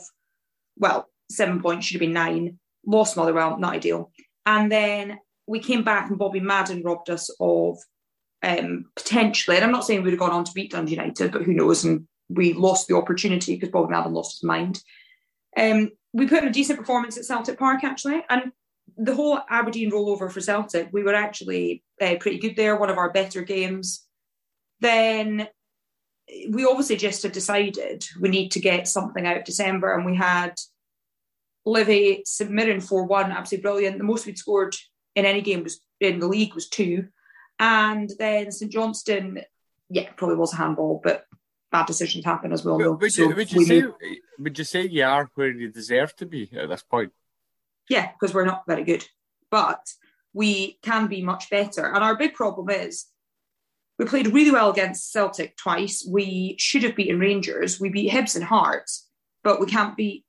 [0.78, 2.60] well, seven points, should have been nine.
[2.86, 4.12] Lost Motherwell, not ideal.
[4.46, 7.78] And then we came back and Bobby Madden robbed us of
[8.44, 11.32] um, potentially, and I'm not saying we would have gone on to beat Dundee United,
[11.32, 11.84] but who knows?
[11.84, 14.82] And we lost the opportunity because Bobby Madden lost his mind.
[15.58, 18.52] Um, we put in a decent performance at Celtic Park actually, and
[18.98, 22.76] the whole Aberdeen rollover for Celtic, we were actually uh, pretty good there.
[22.76, 24.06] One of our better games.
[24.82, 25.48] Then
[26.50, 30.16] we obviously just had decided we need to get something out of December, and we
[30.16, 30.56] had
[31.68, 33.98] Livi Mirren four one, absolutely brilliant.
[33.98, 34.76] The most we'd scored
[35.16, 37.08] in any game was in the league was two,
[37.60, 39.42] and then St Johnstone,
[39.90, 41.26] yeah, probably was a handball, but
[41.72, 42.78] bad decisions happen as well.
[42.78, 43.84] Would So you, would you we say
[44.38, 47.12] would you say you are where you deserve to be at this point?
[47.90, 49.06] Yeah, because we're not very good.
[49.50, 49.86] But
[50.34, 51.86] we can be much better.
[51.86, 53.08] And our big problem is
[53.98, 56.08] we played really well against Celtic twice.
[56.08, 57.80] We should have beaten Rangers.
[57.80, 59.10] We beat Hibs and Hearts,
[59.44, 60.26] but we can't beat.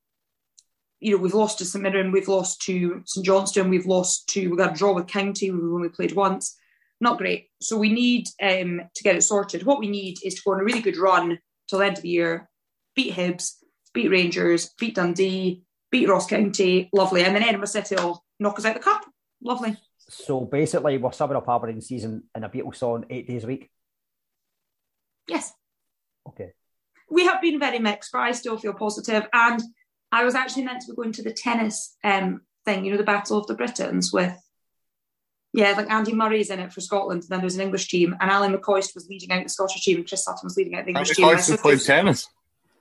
[1.01, 4.48] You know, we've lost to St Mirren, we've lost to St Johnstone, we've lost to,
[4.48, 6.56] we got a draw with County, we've only played once.
[7.03, 7.49] Not great.
[7.61, 9.65] So we need um, to get it sorted.
[9.65, 11.37] What we need is to go on a really good run
[11.69, 12.49] till the end of the year,
[12.95, 13.55] beat Hibs,
[13.93, 17.24] beat Rangers, beat Dundee, beat Ross County, lovely.
[17.24, 19.05] And then Edinburgh City will knock us out the cup.
[19.43, 19.77] Lovely.
[20.09, 23.69] So basically, we're summing up Aberdeen season in a Beatles song eight days a week.
[25.27, 25.53] Yes.
[26.29, 26.53] Okay.
[27.11, 29.27] We have been very mixed, but I still feel positive.
[29.33, 29.61] And
[30.12, 33.03] I was actually meant to be going to the tennis um, thing, you know, the
[33.03, 34.37] Battle of the Britons with,
[35.53, 37.23] yeah, like Andy Murray's in it for Scotland.
[37.23, 39.99] And then there's an English team, and Alan McCoist was leading out the Scottish team,
[39.99, 41.27] and Chris Sutton was leading out the English team.
[41.27, 42.29] I playing tennis?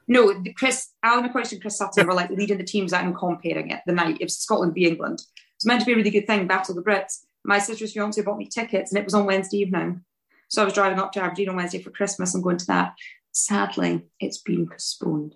[0.08, 3.16] No, the Chris Alan McCoist and Chris Sutton were like leading the teams out and
[3.16, 4.18] comparing it the night.
[4.20, 5.22] It was Scotland v England.
[5.56, 7.20] It's meant to be a really good thing, Battle of the Brits.
[7.46, 10.04] My sister's fiance bought me tickets and it was on Wednesday evening.
[10.48, 12.96] So I was driving up to Aberdeen on Wednesday for Christmas and going to that.
[13.32, 15.36] Sadly, it's been postponed.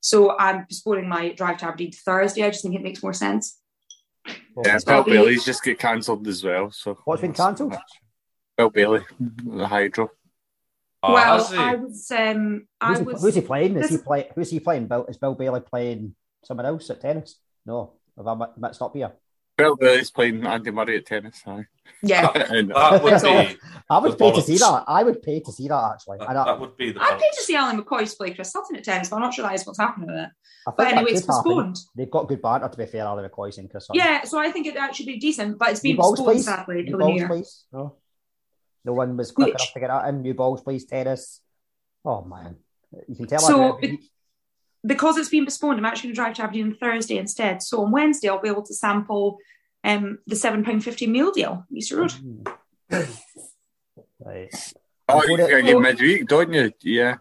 [0.00, 2.42] So I'm postponing my drive to Aberdeen to Thursday.
[2.42, 3.60] I just think it makes more sense.
[4.64, 6.70] Yeah, So Bill Bailey's just get cancelled as well.
[6.70, 7.74] So what's been cancelled?
[8.56, 10.10] Bill Bailey, the Hydro.
[11.02, 11.16] well,
[11.56, 13.76] I was um I Who's he, was who's he playing?
[13.76, 14.30] Is he this- play?
[14.34, 14.86] Who's he playing?
[14.86, 17.36] Bill, is Bill Bailey playing someone else at tennis?
[17.66, 19.12] No, have I mi- mixed up here?
[19.56, 21.42] Bill Bailey's playing Andy Murray at tennis.
[21.46, 21.64] Aye.
[22.02, 22.30] Yeah.
[22.50, 23.58] And- That would be.
[23.88, 24.84] I would the pay to see that.
[24.86, 26.18] I would pay to see that actually.
[26.18, 27.00] That, I, that would be the.
[27.02, 29.44] I'd pay to see Alan McCoist play Chris Sutton at tennis, but I'm not sure
[29.44, 30.30] that is what's happening with it.
[30.76, 31.52] But anyway, it's could happen.
[31.52, 31.76] postponed.
[31.96, 33.86] They've got good banter to be fair, Alan McCoy and Chris.
[33.86, 34.00] Sutton.
[34.02, 36.44] Yeah, so I think it actually be decent, but it's been balls, postponed please.
[36.44, 37.28] sadly New till the balls, new year.
[37.28, 37.64] please.
[37.72, 37.96] No,
[38.84, 40.22] no one was quick Which- enough to get out in.
[40.22, 40.84] New balls, please.
[40.84, 41.40] Tennis.
[42.04, 42.56] Oh man,
[43.08, 43.38] you can tell.
[43.38, 44.10] So I, be-
[44.86, 47.62] because it's been postponed, I'm actually going to drive to Aberdeen on Thursday instead.
[47.62, 49.38] So on Wednesday, I'll be able to sample
[49.84, 52.14] um, the seven pound fifty meal deal, Easter Road.
[54.20, 54.74] right.
[55.08, 56.72] Oh, you got your midweek, don't you?
[56.82, 57.16] Yeah.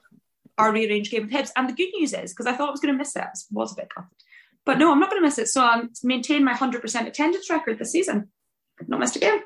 [0.58, 1.52] Our rearranged game with Hibs.
[1.56, 3.30] And the good news is, because I thought I was going to miss it, I
[3.52, 4.10] was a bit gutted.
[4.66, 5.48] But no, I'm not going to miss it.
[5.48, 8.30] So I'm maintain my 100% attendance record this season.
[8.88, 9.42] Not missed a game.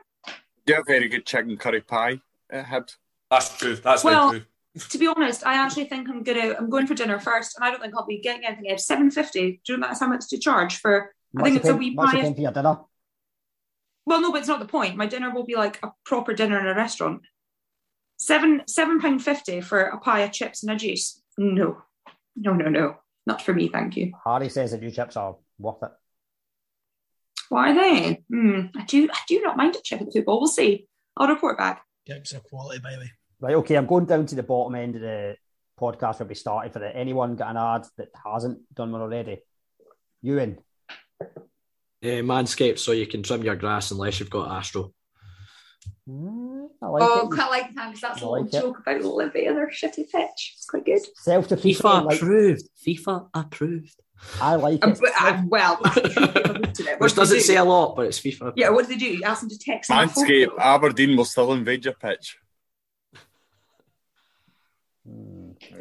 [0.66, 2.96] You have very good chicken curry pie at Hibs.
[3.30, 3.76] That's true.
[3.76, 4.49] That's well, very true.
[4.78, 7.72] To be honest, I actually think I'm gonna I'm going for dinner first, and I
[7.72, 8.70] don't think I'll be getting anything.
[8.70, 9.62] At seven fifty.
[9.66, 12.08] Do you know that's how much to charge for I think it's a wee much
[12.08, 12.22] you pie.
[12.22, 12.80] paying for your dinner.
[14.06, 14.96] Well, no, but it's not the point.
[14.96, 17.22] My dinner will be like a proper dinner in a restaurant.
[18.18, 21.22] Seven seven pound fifty for a pie of chips and a juice.
[21.38, 21.84] No,
[22.36, 23.70] no, no, no, not for me.
[23.70, 24.14] Thank you.
[24.26, 25.92] Harry says that new chips are worth it.
[27.50, 28.24] Why are they?
[28.30, 28.62] Hmm.
[28.76, 29.10] I do.
[29.12, 30.40] I do not mind a chip at football.
[30.40, 30.88] We'll see.
[31.18, 31.84] I'll report back.
[32.08, 33.12] Chips are quality, by the way.
[33.42, 35.36] Right, okay, I'm going down to the bottom end of the
[35.80, 36.94] podcast where we started for it.
[36.96, 39.40] Anyone got an ad that hasn't done one already?
[40.22, 40.58] Ewan.
[41.22, 41.26] Uh,
[42.24, 44.94] Manscaped, so you can trim your grass unless you've got Astro.
[46.10, 47.36] I like oh, it.
[47.36, 48.62] quite like that because that's I a little like it.
[48.62, 50.54] joke about Livi and their shitty pitch.
[50.56, 51.02] It's quite good.
[51.18, 52.64] Self to FIFA like, approved.
[52.86, 53.96] FIFA approved.
[54.42, 55.00] I like Um, it.
[55.02, 56.24] but, uh, well, that's true.
[56.26, 56.86] I've looked at it.
[56.94, 57.42] What Which doesn't do?
[57.44, 58.54] say a lot, but it's FIFA.
[58.56, 59.06] Yeah, what do they do?
[59.06, 60.08] You ask them to text them a.
[60.08, 62.38] Manscaped, Aberdeen will still invade your pitch.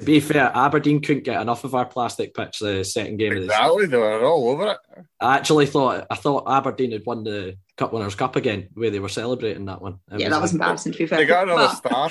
[0.05, 3.45] Be fair, Aberdeen couldn't get enough of our plastic pitch the second game of the
[3.45, 4.79] Exactly, they were all over it.
[5.21, 9.01] I actually thought I thought Aberdeen had won the Cup Winners' Cup again, where they
[9.01, 9.99] were celebrating that one.
[10.13, 11.19] It Yeah, that was embarrassing to be fair.
[11.19, 12.11] They got another But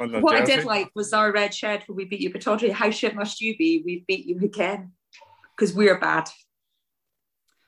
[0.00, 2.46] on their what I did like was our red shed where we beat you, but
[2.46, 3.82] Audrey, how shit must you be?
[3.84, 4.92] We beat you again
[5.56, 6.28] because we're bad.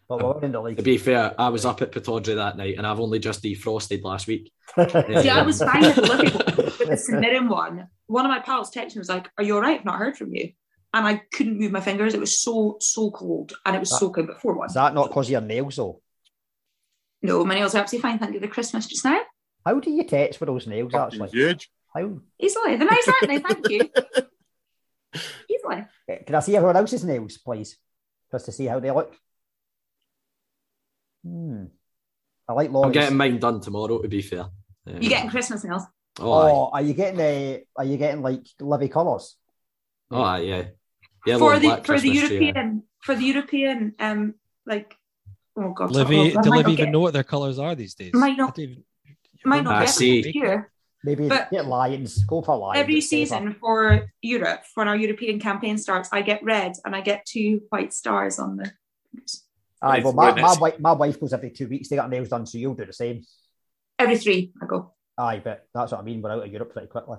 [0.08, 0.78] But we're in the league.
[0.78, 4.02] To be fair, I was up at Pittodrie that night, and I've only just defrosted
[4.02, 4.50] last week.
[4.76, 7.88] See, I was fine with the Livi but the St one.
[8.09, 9.78] One of my pals texted me was like, "Are you all right?
[9.78, 10.52] I've not heard from you."
[10.93, 12.14] And I couldn't move my fingers.
[12.14, 14.66] It was so so cold, and it was That- soaking before one.
[14.68, 16.02] Is that not because your nails, though?
[17.22, 18.18] No, my nails are absolutely fine.
[18.18, 18.40] Thank you.
[18.40, 19.20] The Christmas just now.
[19.64, 21.28] How do you text with those nails, actually?
[21.30, 21.70] Huge.
[21.94, 22.20] How?
[22.40, 22.76] Easily.
[22.76, 23.39] They're nice, aren't they?
[23.39, 23.90] Thank you.
[25.51, 25.85] Easily.
[26.09, 27.76] Eh, Can I see everyone else's nails, please?
[28.30, 29.14] Just to see how they look.
[31.24, 31.64] Hmm.
[32.47, 32.85] I like long.
[32.86, 34.01] I'm getting mine done tomorrow.
[34.01, 34.47] To be fair,
[34.86, 35.82] Um, You getting Christmas nails?
[36.20, 36.32] Oh.
[36.32, 37.62] Oh, are you getting the?
[37.77, 39.36] Are you getting like Livi colours?
[40.11, 40.65] oh, aye, yeah.
[41.27, 42.47] Yellow for the black for the Christmas tree.
[42.47, 44.35] European for the European um
[44.66, 44.97] like
[45.57, 47.74] oh god Livi, oh, I do might Livi even get- know what their colours are
[47.74, 48.15] these days?
[48.15, 48.85] might not I don't even-
[49.45, 50.23] might not I get see.
[50.23, 50.73] them here.
[51.05, 52.24] Maybe But- get Lions.
[52.24, 52.81] Go for Lions.
[52.81, 53.27] Every It's safer.
[53.27, 57.62] season for Europe, when our European campaign starts, I get red and I get two
[57.70, 58.73] white stars on the.
[59.81, 62.28] Aye, well, Nice, my, my, wife, my wife goes every two weeks They got nails
[62.28, 63.23] done, so you'll do the same.
[63.99, 64.93] Every three, I go.
[65.19, 66.23] Aye, but that's what I mean.
[66.23, 67.19] We're out of Europe pretty quickly.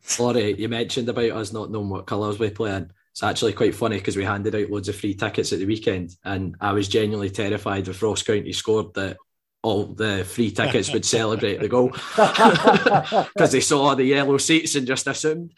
[0.00, 2.90] Sorry, you mentioned about us not knowing what colours we play in.
[3.12, 6.16] It's actually quite funny because we handed out loads of free tickets at the weekend,
[6.24, 9.16] and I was genuinely terrified if Ross County scored that
[9.62, 11.88] all the free tickets would celebrate the goal
[13.34, 15.54] because they saw the yellow seats and just assumed.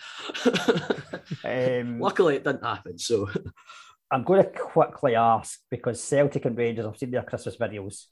[1.45, 2.99] Um, Luckily, it didn't happen.
[2.99, 3.29] So
[4.11, 8.05] I'm going to quickly ask because Celtic and Rangers, I've seen their Christmas videos.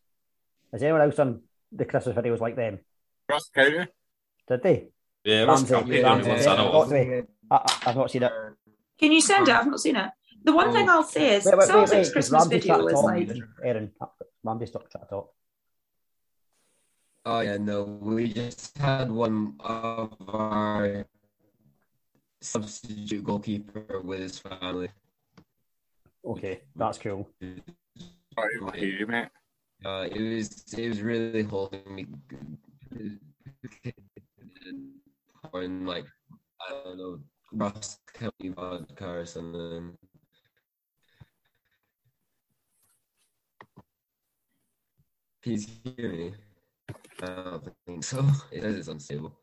[0.73, 2.81] Has anyone else done the Christmas videos like them?
[3.31, 3.87] Ross County.
[4.49, 4.89] Did they?
[5.25, 6.73] Yeah, Ross County, Ramsey, yeah, yeah, I know.
[6.73, 8.33] got to- I, I- I've not seen it.
[8.99, 9.55] Can you send it?
[9.55, 10.11] I've not seen it.
[10.45, 12.01] The one thing I'll say is Wait, wait, wait, Celtic's wait.
[12.01, 13.93] Is Christmas Ramsey video trying is like Aaron,
[14.43, 15.31] Ramsey's not trying to talk.
[17.27, 21.07] Oh yeah, no, we just had one of our
[22.43, 24.91] substitute goalkeeper with his family.
[26.27, 27.27] Okay, that's cool.
[27.41, 29.29] Right, I hear you, mate.
[29.83, 32.07] Uh, it was it was really holding me.
[35.51, 36.07] Pouring like
[36.61, 37.19] I don't know,
[37.53, 39.97] Ross County vodka or something.
[45.43, 45.67] Can you
[45.97, 46.35] hear me?
[47.23, 48.25] I don't think so.
[48.51, 49.39] It says it's unstable.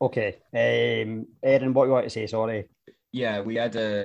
[0.00, 0.36] Okay.
[0.52, 2.26] Um, Aaron, what you want to say?
[2.26, 2.68] Sorry.
[3.12, 4.04] Yeah, we had a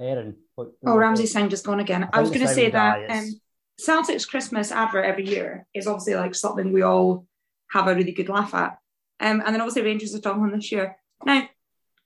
[0.00, 0.36] Aaron.
[0.54, 2.08] What, Oh, Ramsey's sound just gone again.
[2.12, 3.40] I was going to say that um,
[3.78, 7.26] Celtic's Christmas advert every year is obviously like something we all
[7.70, 8.78] have a really good laugh at.
[9.20, 10.96] Um, and then obviously Rangers have done one this year.
[11.24, 11.48] Now,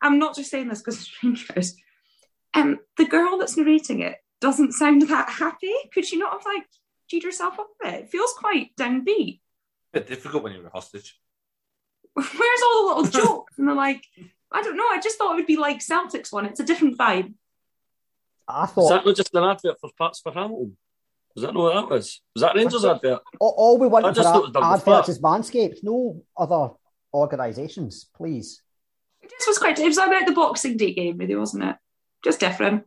[0.03, 1.77] I'm not just saying this because it's Rangers.
[2.55, 5.73] Um, the girl that's narrating it doesn't sound that happy.
[5.93, 6.67] Could she not have like
[7.09, 8.01] G'd herself up a bit?
[8.03, 9.41] It feels quite downbeat.
[9.93, 11.19] bit difficult when you're a hostage.
[12.15, 13.59] Where's all the little jokes?
[13.59, 14.05] And they're like,
[14.53, 14.89] I don't know.
[14.91, 16.47] I just thought it would be like Celtics one.
[16.47, 17.35] It's a different vibe.
[18.49, 20.77] I Was thought that not just an advert for parts for Hamilton?
[21.35, 22.21] Was that not what that was?
[22.35, 23.21] Was that Rangers advert?
[23.39, 25.11] all, all we want for just thought it was ad- done adverts before.
[25.11, 26.75] is Manscaped, no other
[27.15, 28.63] organisations, please.
[29.23, 29.79] This was quite.
[29.79, 31.77] It was about the Boxing Day game, really, wasn't it?
[32.25, 32.85] Just different.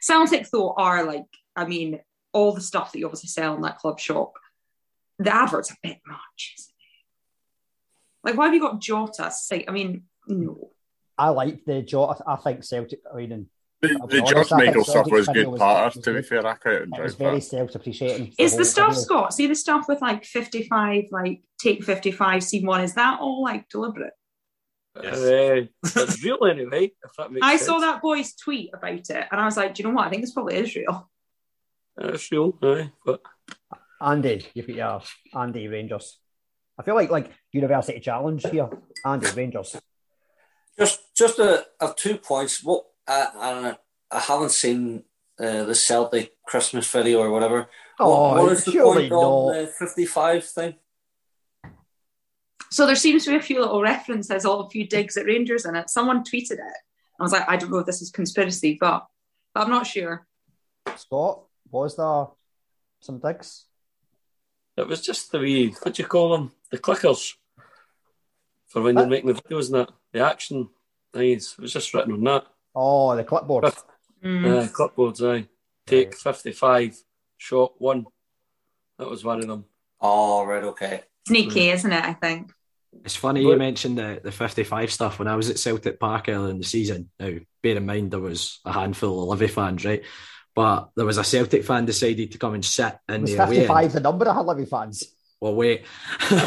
[0.00, 1.24] Celtic though are like,
[1.54, 2.00] I mean,
[2.32, 4.34] all the stuff that you obviously sell in that club shop.
[5.18, 6.54] The adverts a bit much.
[6.58, 8.28] Isn't it?
[8.28, 9.30] Like, why have you got Jota?
[9.30, 10.70] Say, I mean, no.
[11.16, 12.22] I like the Jota.
[12.26, 13.00] I think Celtic.
[13.10, 13.48] I mean,
[13.82, 15.94] The, I'll the George honest, I think Michael stuff was good was- part.
[15.94, 18.34] was To be fair, I could It was drive very self-appreciating.
[18.38, 19.02] Is whole the stuff, video.
[19.02, 19.34] Scott?
[19.34, 23.68] See the stuff with like 55, like take 55, scene one, is that all like
[23.68, 24.14] deliberate?
[25.02, 25.18] Yes.
[25.18, 25.66] Uh,
[26.00, 26.86] it's real anyway.
[27.04, 27.66] If that makes I sense.
[27.66, 30.06] saw that boy's tweet about it, and I was like, "Do you know what?
[30.06, 31.10] I think this probably is real."
[31.98, 33.20] It's real, aye, but
[34.00, 35.02] Andy, you've got your
[35.42, 36.18] Andy Rangers.
[36.78, 38.70] I feel like like University Challenge here.
[39.04, 39.76] Andy Rangers.
[40.78, 42.62] Just, just a, a two points.
[42.64, 43.76] What I, I don't know.
[44.10, 45.04] I haven't seen
[45.38, 47.68] uh, the Celtic Christmas video or whatever.
[47.98, 50.74] Oh, what, what is the surely point on the fifty-five thing?
[52.70, 55.66] So there seems to be a few little references, all a few digs at Rangers
[55.66, 55.88] in it.
[55.88, 56.78] Someone tweeted it.
[57.18, 59.06] I was like, I don't know if this is conspiracy, but,
[59.54, 60.26] but I'm not sure.
[60.96, 62.26] Scott, was there
[63.00, 63.66] some digs?
[64.76, 66.52] it was just the wee, what do you call them?
[66.70, 67.34] The clickers
[68.66, 69.90] for when you're making the video, videos and that.
[70.12, 70.68] The action
[71.14, 71.54] things.
[71.58, 72.46] It was just written on that.
[72.78, 73.64] Oh, the clipboard.
[73.64, 73.70] Uh,
[74.22, 75.48] clipboards, aye.
[75.86, 76.96] Take 55,
[77.38, 78.04] shot one.
[78.98, 79.64] That was one of them.
[80.00, 81.02] Oh, right, okay.
[81.26, 82.04] Sneaky, isn't it?
[82.04, 82.52] I think.
[83.04, 85.18] It's funny you mentioned the, the 55 stuff.
[85.18, 87.32] When I was at Celtic Park earlier in the season, now
[87.62, 90.02] bear in mind there was a handful of Livi fans, right?
[90.54, 93.56] But there was a Celtic fan decided to come and sit in Was the away
[93.56, 95.15] 55 the number of Livi fans?
[95.40, 95.84] Well, wait.
[96.28, 96.38] so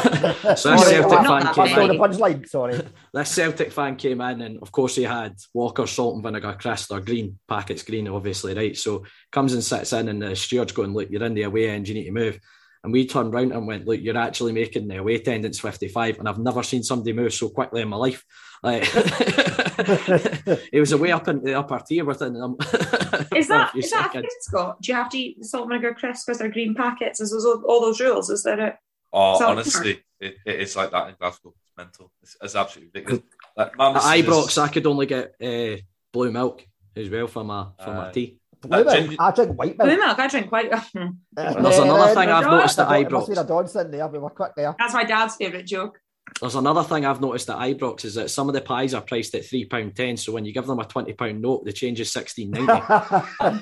[0.54, 1.88] Sorry, this Celtic fan came in.
[1.88, 2.80] the punchline, sorry.
[3.14, 6.92] This Celtic fan came in, and of course he had Walker salt and vinegar crisp
[6.92, 8.76] or green packets, green obviously, right?
[8.76, 11.88] So comes and sits in, and the steward's going, "Look, you're in the away end.
[11.88, 12.40] You need to move."
[12.82, 16.28] And we turned round and went, "Look, you're actually making the away attendance 55." And
[16.28, 18.24] I've never seen somebody move so quickly in my life.
[18.62, 18.84] Like
[20.72, 22.56] he was away up in the upper tier within um,
[23.34, 24.12] Is a that few is that a seconds.
[24.22, 24.80] thing, Scott?
[24.82, 27.20] Do you have to eat salt and vinegar crisps because they're green packets?
[27.20, 28.30] Is those all, all those rules?
[28.30, 28.76] Is that it?
[29.12, 31.54] Oh, So- honestly, it, it is like that in Glasgow.
[31.62, 32.10] It's mental.
[32.22, 33.24] It's, it's absolutely ridiculous.
[33.56, 35.76] Like, At missus is- I could only get uh,
[36.12, 36.66] blue milk
[36.96, 38.38] as well for my for my tea.
[38.62, 39.16] Blue milk.
[39.18, 39.88] I drink white milk.
[39.88, 40.18] Blue milk.
[40.18, 40.70] I drink white.
[40.70, 44.08] There's another thing I've noticed at It must be a Johnson there.
[44.08, 44.74] We were quick there.
[44.78, 46.00] That's my dad's favourite joke.
[46.40, 49.34] There's another thing I've noticed at Ibrox is that some of the pies are priced
[49.34, 50.16] at three pound ten.
[50.16, 52.70] So when you give them a twenty pound note, the change is sixteen ninety.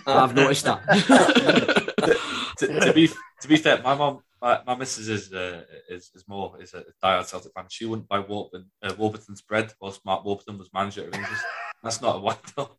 [0.07, 0.85] I've noticed that.
[2.59, 3.09] to, to be
[3.41, 6.85] to be fair, my mum, my, my missus is uh, is is more is a
[7.03, 7.65] diehard Celtic fan.
[7.69, 11.41] She wouldn't buy Warburton, uh, Warburton's bread whilst Mark Warburton was manager at Rangers.
[11.83, 12.77] That's not a wind up.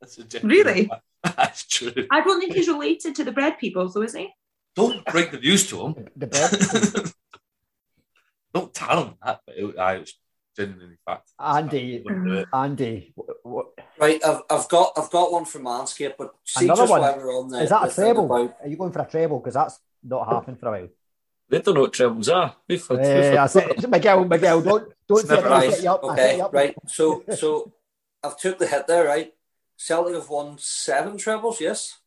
[0.00, 0.90] That's a Really?
[1.24, 1.36] Fact.
[1.36, 2.06] That's true.
[2.10, 4.30] I don't think he's related to the bread people, though, is he?
[4.76, 6.08] Don't break the news to him.
[6.16, 7.12] The bread.
[8.52, 9.40] Don't tell him that.
[9.46, 10.14] But it, I was
[10.56, 11.30] genuinely fact.
[11.40, 12.48] Andy, Wouldn't do it.
[12.52, 16.82] Andy, wh- wh- Right, I've, I've got I've got one from Manscaped, but see another
[16.82, 17.00] just one.
[17.00, 18.24] while we're on the Is that the a treble?
[18.26, 19.38] about- Are you going for a treble?
[19.40, 20.88] Because that's not happened for a while.
[21.48, 22.56] They don't know what trebles are.
[22.68, 25.48] We've had, Eh, I said, Miguel, Miguel, don't don't It's say never.
[25.48, 25.72] I'll right.
[25.72, 26.00] set you up.
[26.04, 26.52] I'll set Okay, you up.
[26.54, 26.74] right.
[26.86, 27.72] So so
[28.22, 29.32] I've took the hit there, right?
[29.76, 31.98] Celtic have won seven trebles, yes.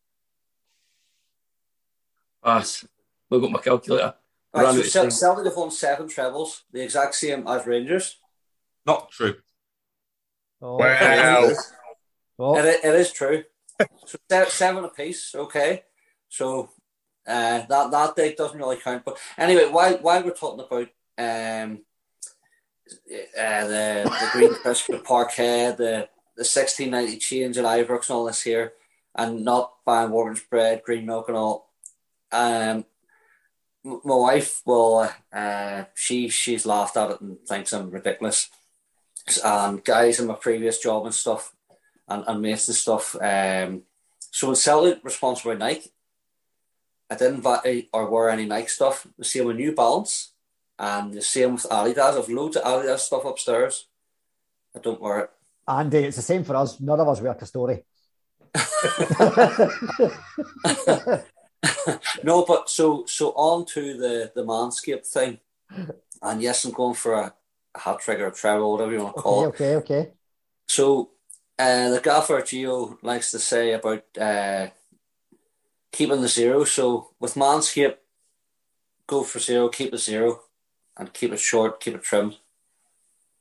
[2.42, 2.86] Pass.
[3.30, 4.14] Look at my calculator.
[4.54, 8.16] Right, so of Cel- Celtic have won seven trebles, the exact same as Rangers.
[8.86, 9.36] Not true.
[10.62, 10.76] Oh.
[10.76, 11.50] Wow.
[12.38, 12.56] Oh.
[12.56, 13.44] it, it is true.
[14.06, 15.84] so se- seven apiece, okay.
[16.28, 16.70] So
[17.26, 19.04] uh, that that date doesn't really count.
[19.04, 20.88] But anyway, while while we're talking about
[21.18, 21.80] um,
[23.38, 26.08] uh, the the green crisp, the parquet, the
[26.38, 28.72] the sixteen ninety change at Ibrox and all this here,
[29.14, 31.68] and not buying Warburton's bread, green milk and all.
[32.32, 32.86] Um,
[33.84, 38.48] my wife will uh, she she's laughed at it and thinks I'm ridiculous.
[39.44, 41.54] And guys in my previous job and stuff,
[42.08, 43.14] and, and mates and stuff.
[43.20, 43.82] Um,
[44.30, 45.90] so were sponsored by Nike,
[47.10, 49.06] I didn't buy or wear any Nike stuff.
[49.18, 50.32] The same with New Balance,
[50.78, 52.18] and the same with Adidas.
[52.18, 53.86] I've loads of Adidas stuff upstairs.
[54.76, 55.30] I don't wear it.
[55.68, 56.80] Andy, it's the same for us.
[56.80, 57.84] None of us work a story.
[62.22, 65.38] no, but so so on to the the Manscaped thing,
[66.22, 67.34] and yes, I'm going for a,
[67.74, 69.76] a hat trick or a treble, whatever you want to call okay, it.
[69.76, 70.10] okay, okay.
[70.66, 71.10] So,
[71.58, 74.68] uh, the gaffer Gio likes to say about uh,
[75.92, 76.64] keeping the zero.
[76.64, 77.96] So, with Manscaped,
[79.06, 80.40] go for zero, keep it zero,
[80.96, 82.38] and keep it short, keep it trimmed.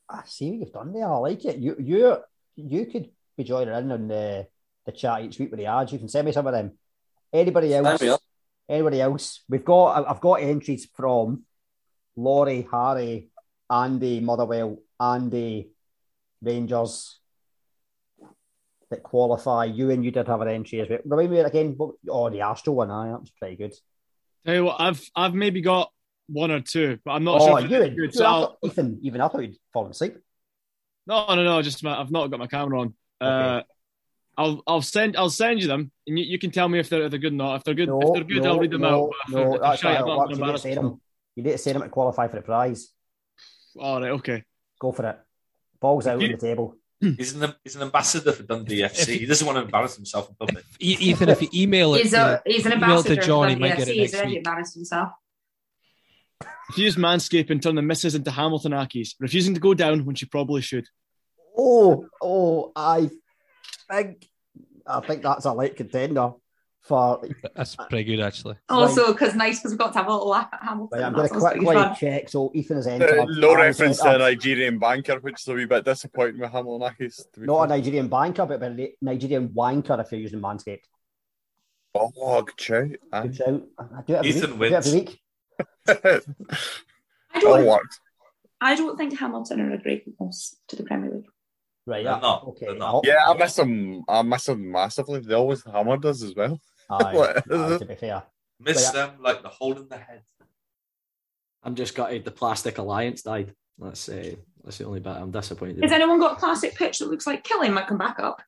[0.09, 1.07] I see what you've done there.
[1.07, 1.57] I like it.
[1.57, 2.17] You you
[2.55, 4.47] you could be joining in on the
[4.85, 5.91] the chat each week with the ads.
[5.91, 6.77] You can send me some of them.
[7.33, 7.99] Anybody else?
[7.99, 8.21] Sign me up.
[8.69, 9.43] Anybody else?
[9.49, 11.43] We've got I've got entries from
[12.15, 13.29] Laurie, Harry,
[13.69, 15.71] Andy, Motherwell, Andy,
[16.41, 17.19] Rangers
[18.89, 19.65] that qualify.
[19.65, 20.99] You and you did have an entry as well.
[21.05, 21.73] Remind me again.
[21.75, 22.91] What, oh, the Astro one.
[22.91, 23.73] Aye, that was pretty good.
[24.45, 25.91] Tell you what, I've I've maybe got
[26.27, 27.57] one or two, but I'm not oh, sure.
[27.59, 29.91] if you they're and good, you, so I thought Ethan, even I thought you'd fallen
[29.91, 30.17] asleep.
[31.05, 31.61] No, no, no.
[31.61, 32.93] Just my, I've not got my camera on.
[33.21, 33.61] Uh,
[34.37, 37.03] I'll I'll send I'll send you them, and you, you can tell me if they're,
[37.03, 37.55] if they're good or not.
[37.55, 39.11] If they're good, No, if they're good, no, I'll read them no, out.
[39.29, 39.93] No, if that's right.
[39.93, 40.37] shite, I'm not Works.
[40.37, 41.01] going to You need say them.
[41.35, 42.89] You need to say them to qualify for the prize.
[43.79, 44.43] All right, okay.
[44.79, 45.19] Go for it.
[45.79, 46.75] Balls out on the table.
[46.99, 49.19] He's an he's an ambassador for Dundee FC.
[49.19, 50.63] he doesn't want to embarrass himself in public.
[50.79, 53.77] Ethan, if you email it, He's, a, he's an ambassador to John, he for might
[53.77, 53.93] the get it FC.
[53.93, 54.37] He's next already week.
[54.37, 55.09] embarrassed himself.
[56.69, 60.25] Refuse manscape and turn the misses into Hamilton Accies, refusing to go down when she
[60.25, 60.85] probably should.
[61.57, 63.09] Oh, oh, I
[63.89, 64.27] think
[64.85, 66.33] I think that's a late contender
[66.81, 67.21] for.
[67.55, 68.57] That's pretty good, actually.
[68.69, 70.99] Also, because nice, because we've got to have a little laugh at Hamilton.
[70.99, 72.29] Right, I'm going to quickly check.
[72.29, 72.97] So Ethan has Uh,
[73.29, 74.17] no Aaron's reference to a.
[74.19, 77.31] Nigerian banker, which is a wee bit disappointing with Hamilton Accies.
[77.33, 77.77] to be Not a fair.
[77.77, 80.83] Nigerian banker, but a Nigerian wanker if you're using Manscaped.
[81.95, 82.89] Oh, good shout.
[83.23, 83.63] Good shout.
[83.79, 84.67] I do it every Ethan week.
[84.67, 85.19] I do it every week.
[85.87, 87.99] I don't, works.
[88.61, 91.25] I don't think Hamilton are a great loss to the Premier League.
[91.85, 92.65] Right, They're not, Okay.
[92.65, 94.03] They're Yeah, I miss them.
[94.09, 95.21] I miss them massively.
[95.21, 96.59] They always hammered us as well.
[96.89, 98.23] Aye, Like- aye, to be fair.
[98.59, 100.23] Miss Right, them like the hole in the head.
[101.63, 103.53] I'm just gutted the plastic alliance died.
[103.77, 105.83] That's uh, that's the only bit I'm disappointed.
[105.83, 108.41] Has anyone got a plastic pitch that looks like Killie might come back up?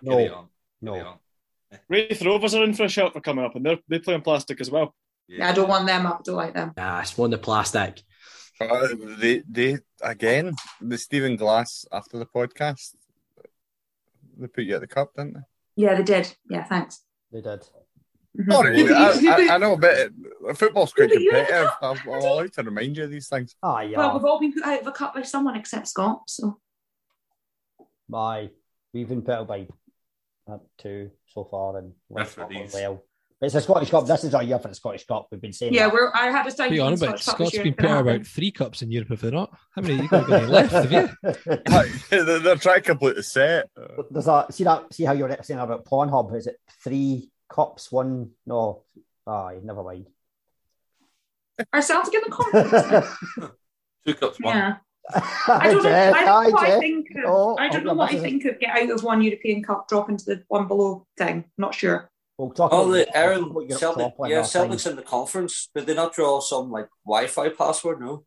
[0.00, 0.48] No.
[0.80, 1.18] No.
[1.88, 4.22] Raith Rovers are in for a shout for coming up, and they're they play on
[4.22, 4.94] plastic as well.
[5.28, 6.24] Yeah, I don't want them up.
[6.24, 6.72] Don't like them.
[6.76, 8.02] Nah, it's one the plastic.
[8.60, 8.88] Uh,
[9.18, 12.94] they, they again, the Stephen Glass after the podcast,
[14.38, 15.40] they put you at the cup, didn't they?
[15.76, 16.34] Yeah, they did.
[16.48, 17.00] Yeah, thanks.
[17.32, 17.66] They did.
[18.50, 18.92] Oh, really?
[18.92, 20.10] I, You- you- I, I know, but
[20.56, 21.70] football's quite Yeah, but you're at the competitive.
[21.82, 23.56] I'm, I'm allowed to remind you of these things.
[23.62, 23.96] Ah, yeah.
[23.98, 26.22] Well, we've all been put out of a cup by someone except Scott.
[26.28, 26.58] So
[28.08, 28.50] Bye.
[28.92, 29.66] We've been put out by
[30.50, 32.74] uh, two so far, and one Scotland Referees.
[32.74, 33.02] well.
[33.44, 34.06] But it's a Scottish Cup.
[34.06, 35.26] This is our year for the Scottish Cup.
[35.30, 35.74] We've been saying.
[35.74, 35.92] yeah, that.
[35.92, 36.10] we're.
[36.14, 37.76] I had a time Be to on win about Scottish Cup this Scott's been It's
[37.76, 38.14] put gonna out happen.
[38.14, 39.50] about three cups in Europe, if they're not.
[39.76, 41.08] How many you got any left, have you?
[42.24, 43.68] they're, they're trying to complete the set.
[44.10, 46.34] There's a see that see how you're saying about Pornhub.
[46.34, 47.92] Is it three cups?
[47.92, 48.84] One no.
[49.26, 50.06] Aye, never mind.
[51.70, 53.06] Are Celtic in the conference?
[54.06, 54.56] Two cups, one.
[54.56, 54.76] yeah.
[55.14, 55.90] I don't know.
[55.90, 57.10] I don't know what I think.
[57.10, 59.62] Of, Oh, I don't oh, know what I think of get out of one European
[59.62, 61.44] Cup, drop into the one below thing.
[61.58, 62.10] Not sure.
[62.38, 64.62] We'll talk Oh, about the Aaron Celtic, yeah, last time.
[64.62, 65.68] Celtic's in the conference.
[65.74, 68.00] Did they not draw some like Wi-Fi password?
[68.00, 68.24] No.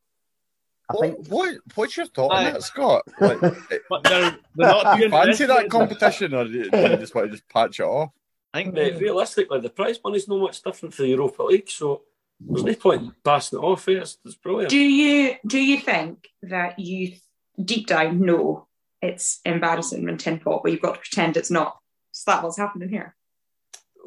[0.90, 2.52] I think What what's your thought on Aye.
[2.52, 3.04] that, Scott?
[3.20, 3.40] Like,
[3.90, 4.22] But they're,
[4.56, 6.98] they're not do you doing fancy this, that is- competition, or do you, do you
[6.98, 8.12] just want to just patch it off?
[8.54, 12.04] I think Mate, realistically, the prize money's not much different for the Europa League, so
[12.40, 13.88] there's no point in passing it off.
[13.90, 13.92] eh?
[13.94, 14.70] It's, it's brilliant.
[14.70, 17.16] Do you do you think that you
[17.62, 18.68] deep down know
[19.02, 21.78] it's embarrassing and tin pot, but you've got to pretend it's not?
[22.16, 23.17] Is that what's happening here?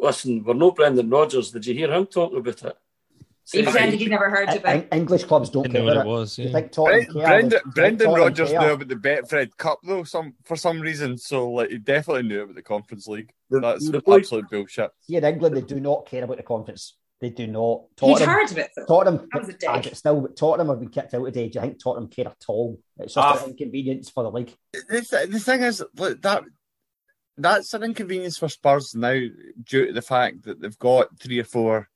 [0.02, 1.50] Listen, we're no Brendan Rodgers.
[1.50, 2.76] Did you hear him talking about it?
[3.52, 4.88] He pretended he'd never heard of En- it.
[4.92, 6.52] English clubs don't care know what about it was, yeah.
[6.52, 7.26] think Tottenham Bre- care?
[7.26, 11.18] Brendan, You think Brendan Rodgers knew about the Betfred Cup though, some for some reason.
[11.18, 13.32] So like he definitely knew about the Conference League.
[13.50, 14.90] That's the point- absolute bullshit.
[15.00, 16.96] See, in England, they do not care about the conference.
[17.20, 17.82] They do not.
[18.00, 18.86] He'd Tottenham, heard of it though.
[18.86, 19.94] Tottenham, that was a dick.
[19.96, 21.48] Still, Tottenham have been kicked out today.
[21.48, 22.78] Do you think Tottenham care at all?
[22.98, 23.42] It's just Ah.
[23.44, 24.54] an inconvenience for the league.
[24.72, 26.44] The, th- the thing is, look, that
[27.42, 29.18] that's an inconvenience for Spurs now
[29.64, 31.88] due to the fact that they've got three or four.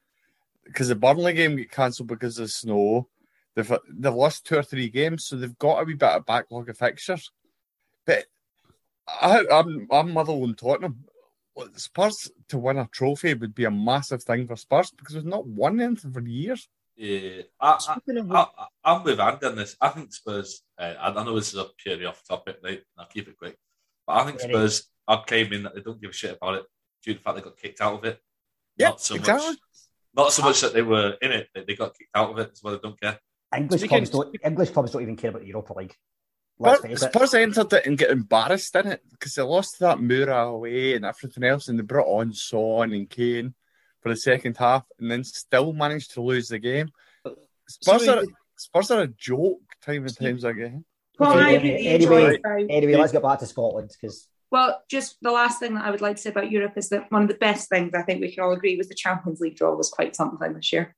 [0.64, 3.08] Because the Burnley game get cancelled because of snow.
[3.55, 6.68] They've they've lost two or three games, so they've got a wee bit of backlog
[6.68, 7.31] of fixtures.
[8.06, 8.24] But
[9.06, 11.05] I, I'm I'm Motherwell Tottenham.
[11.55, 15.24] Well, Spurs to win a trophy would be a massive thing for Spurs because we've
[15.24, 16.68] not won anything for years.
[16.97, 19.76] Yeah, I, I, I, I'm with Andy on this.
[19.81, 20.62] I think Spurs.
[20.78, 22.82] Uh, I I know this is a purely off topic, right?
[22.98, 23.58] I'll keep it quick.
[24.07, 24.52] But I think Very.
[24.52, 26.65] Spurs are claiming that they don't give a shit about it
[27.02, 28.20] due to the fact they got kicked out of it.
[28.76, 29.49] Yeah, not so exactly.
[29.49, 29.58] much.
[30.16, 32.52] Not so much that they were in it; they- they got kicked out of it.
[32.52, 33.18] Is why they don't care.
[33.57, 34.36] English Speaking- clubs don't.
[34.44, 35.97] English clubs don't even care about the Europa League.
[36.58, 37.42] Let's Spurs, face it.
[37.42, 41.42] Entered it and get embarrassed in it because they lost that Mura away and everything
[41.42, 43.55] else, and they brought on Son and Kane
[44.00, 46.91] for the second half, and then still managed to lose the game.
[47.68, 48.24] Spurs So- are
[48.57, 50.84] Spurs are a joke time and times again.
[51.18, 55.17] Well, I Anyway, really anyway, enjoyed anyway, let's get back to Scotland because Well, just
[55.23, 57.28] the last thing that I would like to say about Europe is that one of
[57.28, 59.91] the best things I think we can all agree was the Champions League draw was
[59.91, 60.94] quite something this year.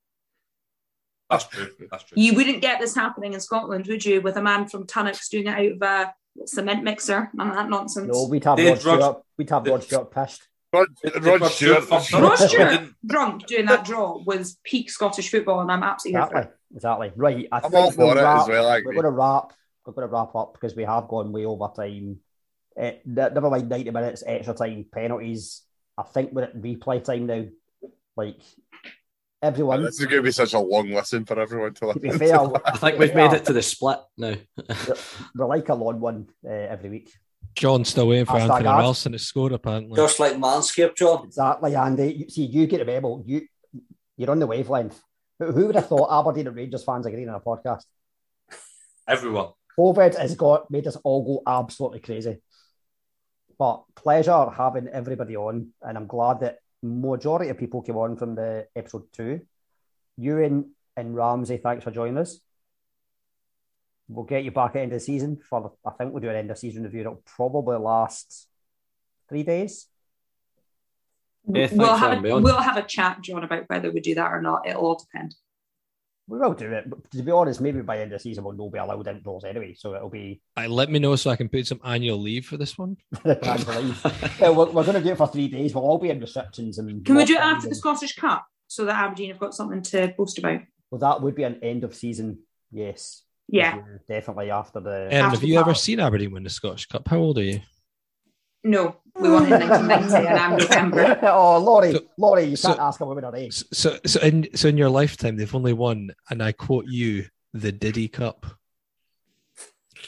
[1.31, 1.69] That's true.
[1.91, 2.15] That's true.
[2.23, 4.21] You wouldn't get this happening in Scotland, would you?
[4.21, 7.69] With a man from Tunnocks doing it out of a cement mixer, none of that
[7.69, 8.09] nonsense.
[8.13, 9.23] no, we'd have They Rod Rod- Stewart.
[9.37, 10.49] We'd have Rod Stewart pissed.
[10.73, 11.83] Rod, Did Rod Rod Stewart.
[11.85, 16.21] Stewart fuck Rod Stewart drunk doing that draw was peak Scottish football, and I'm absolutely
[16.21, 16.77] here for Exactly, it.
[16.77, 17.13] exactly.
[17.17, 18.69] Right, I I'm think all for it wrap, as well.
[18.69, 19.53] I We're going to wrap.
[19.87, 22.19] We're going to wrap up because we have gone way over time.
[22.77, 25.63] Ne- never mind ninety minutes extra time penalties.
[25.97, 27.45] I think we're at replay time now.
[28.17, 28.41] Like
[29.43, 32.11] everyone, This is going to be such a long listen for everyone to to be
[32.11, 32.61] fair, to.
[32.65, 34.35] I think we've made it to the split now.
[35.35, 37.13] we're like a long one uh, every week.
[37.55, 38.83] John's still waiting for Hashtag Anthony ads.
[38.83, 39.97] Wilson to score, apparently.
[39.97, 41.25] Just like Manscaped, John.
[41.25, 42.13] Exactly, Andy.
[42.13, 43.23] You, see, you get a memo.
[43.25, 43.47] You
[44.17, 45.01] you're on the wavelength.
[45.39, 47.85] Who, who would have thought Aberdeen and Rangers fans agreeing on a podcast?
[49.09, 49.49] Everyone.
[49.79, 52.39] COVID has got made us all go absolutely crazy.
[53.59, 58.35] But pleasure having everybody on, and I'm glad that majority of people came on from
[58.35, 59.41] the episode two.
[60.19, 62.41] Ewan and Ramsey, thanks for joining us.
[64.09, 66.31] We'll get you back at the end of the season for I think we'll do
[66.31, 67.01] an end of season review.
[67.01, 68.47] It'll probably last
[69.29, 69.89] three days.
[71.49, 74.43] Yeah, we'll have a, we'll have a chat, John, about whether we do that or
[74.43, 74.67] not.
[74.67, 75.35] It'll all depend.
[76.29, 76.91] We will do it.
[76.91, 79.07] But to be honest, maybe by the end of the season we'll not be allowed
[79.07, 79.75] indoors anyway.
[79.75, 80.41] So it'll be.
[80.57, 82.97] I let me know so I can put some annual leave for this one.
[83.25, 84.07] annual leave.
[84.41, 85.75] yeah, we're, we're going to do it for three days.
[85.75, 87.05] We'll all be in restrictions and.
[87.05, 90.15] Can we do it after the Scottish Cup so that Aberdeen have got something to
[90.19, 90.63] boast about?
[90.91, 92.41] Well, that would be an end of season.
[92.73, 93.23] Yes.
[93.49, 93.81] Yeah.
[94.09, 95.09] Definitely after the.
[95.11, 97.07] Aaron, have you ever seen Aberdeen win the Scottish Cup?
[97.07, 97.61] How old are you?
[98.67, 101.19] No, we won in 1990 and I'm November.
[101.31, 103.63] oh, Laurie, so, Laurie, you can't ask a woman her age.
[103.73, 107.71] So, so in so in your lifetime, they've only won, and I quote you, the
[107.71, 108.45] Diddy Cup.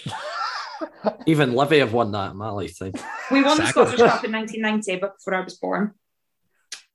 [1.27, 2.95] Even Livi have won that in my lifetime.
[3.31, 3.85] We won exactly.
[3.85, 5.95] the Scottish Cup in 1990, but before I was born.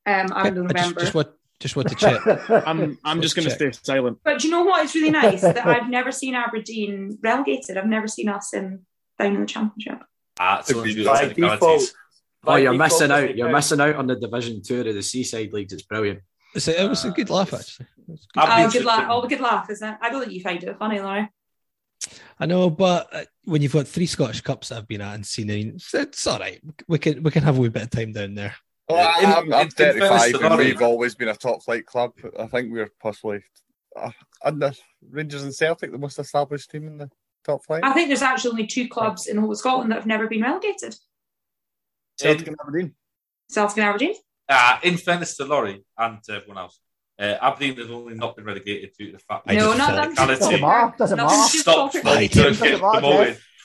[0.06, 0.74] Um, I'm November.
[0.74, 2.20] Just, just, what, just what to check.
[2.68, 4.20] I'm, I'm just going to stay silent.
[4.26, 4.84] But do you know what?
[4.84, 7.78] It's really nice that I've never seen Aberdeen relegated.
[7.78, 8.86] I've never seen us in
[9.18, 10.04] down in the Championship.
[10.40, 11.94] Ah, so by default,
[12.46, 13.36] oh, you're missing out.
[13.36, 15.74] You're missing out on the Division Two of the Seaside leagues.
[15.74, 16.22] It's brilliant.
[16.56, 17.88] It's a, it was a good laugh, actually.
[18.08, 18.20] Good.
[18.38, 19.08] Oh, good laugh.
[19.10, 19.98] Oh, good laugh, isn't it?
[20.02, 21.30] I don't think you find it funny, Laurie.
[22.40, 25.26] I know, but uh, when you've got three Scottish Cups that I've been at and
[25.26, 26.62] seen, it's, it's all right.
[26.88, 28.56] We can we can have a wee bit of time down there.
[28.90, 32.12] Well, I'm, I'm 35 and we've always been a top flight club.
[32.38, 33.42] I think we're possibly
[33.96, 34.12] uh,
[34.44, 34.74] under
[35.10, 37.10] Rangers and Celtic, the most established team in the
[37.44, 37.84] top flight.
[37.84, 40.28] I think there's actually only two clubs in the whole of Scotland that have never
[40.28, 40.96] been relegated.
[42.20, 42.94] Celtic and Aberdeen.
[43.50, 44.16] Celtic and Aberdeen.
[44.50, 46.80] Uh, in fairness to Laurie and to everyone else,
[47.20, 50.16] uh, Aberdeen has only not been relegated due to the fact that no, not that
[50.16, 50.94] doesn't matter.
[50.98, 51.58] Doesn't matter.
[51.58, 52.32] Stop promoted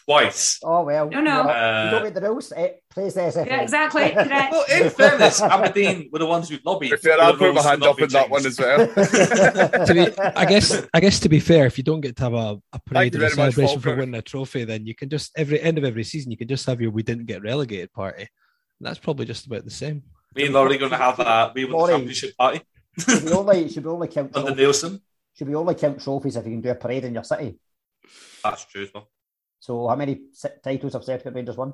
[0.09, 0.59] twice.
[0.65, 1.09] Oh well.
[1.11, 1.43] No, no.
[1.43, 2.51] Uh, you don't make the rules.
[2.53, 3.47] It plays the SFA.
[3.47, 4.11] Yeah, exactly.
[4.15, 4.53] Correct.
[4.53, 6.93] well, in fairness, Aberdeen were the ones who lobbied.
[6.93, 8.79] If I'll put my hand up in that one as well.
[9.87, 10.87] to be, I guess.
[10.95, 13.25] I guess to be fair, if you don't get to have a, a parade or
[13.25, 16.31] a celebration for winning a trophy, then you can just every end of every season
[16.31, 18.23] you can just have your "we didn't get relegated" party.
[18.81, 20.03] And that's probably just about the same.
[20.35, 22.63] Me and Laurie going to have a we won the championship party.
[22.99, 25.01] should we only should we only count under Neilson?
[25.35, 27.59] Should we only count trophies if you can do a parade in your city?
[28.43, 29.09] That's true as well.
[29.61, 30.21] So, how many
[30.63, 31.73] titles have Celtic Rangers won?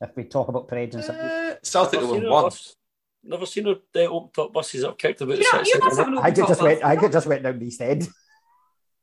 [0.00, 2.76] If we talk about parades and stuff, uh, Celtic won once.
[3.22, 5.38] Never seen her uh, open top buses up kicked about.
[5.38, 6.84] You know, you I just went.
[6.84, 8.08] I just went down the East End.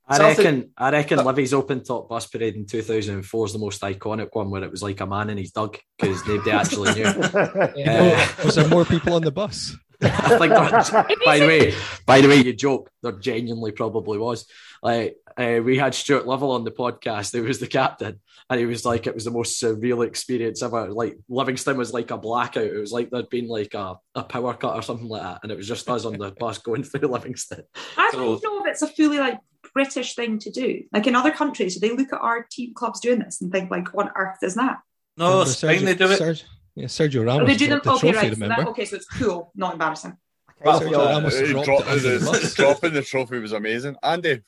[0.07, 0.71] I reckon.
[0.77, 4.63] I reckon Livi's open top bus parade in 2004 is the most iconic one, where
[4.63, 7.03] it was like a man in his dug because nobody actually knew.
[7.05, 9.75] uh, was there more people on the bus?
[10.01, 11.25] I think.
[11.25, 11.73] by the way,
[12.05, 12.89] by the way, you joke.
[13.01, 14.45] There genuinely probably was.
[14.83, 17.33] Like uh, we had Stuart Lovell on the podcast.
[17.33, 18.19] He was the captain,
[18.49, 20.91] and he was like, it was the most surreal experience ever.
[20.91, 22.63] Like Livingston was like a blackout.
[22.63, 25.51] It was like there'd been like a, a power cut or something like that, and
[25.51, 27.63] it was just us on the bus going through Livingston.
[27.97, 29.39] I don't know if it's a fully like
[29.73, 30.83] British thing to do.
[30.91, 33.71] Like in other countries, do they look at our team clubs doing this and think
[33.71, 34.77] like, what on earth is that?
[35.17, 36.19] No, Spain they do it.
[36.19, 36.43] Sergio,
[36.77, 37.41] yeah, Sergio Ramos.
[37.41, 37.81] Oh, they do them.
[37.83, 38.37] The okay, trophy, right.
[38.37, 40.15] So that, okay, so it's cool, not embarrassing.
[40.63, 43.95] Well, Sergio Ramos uh, dropped the, dropping the trophy was amazing.
[44.03, 44.43] Andy,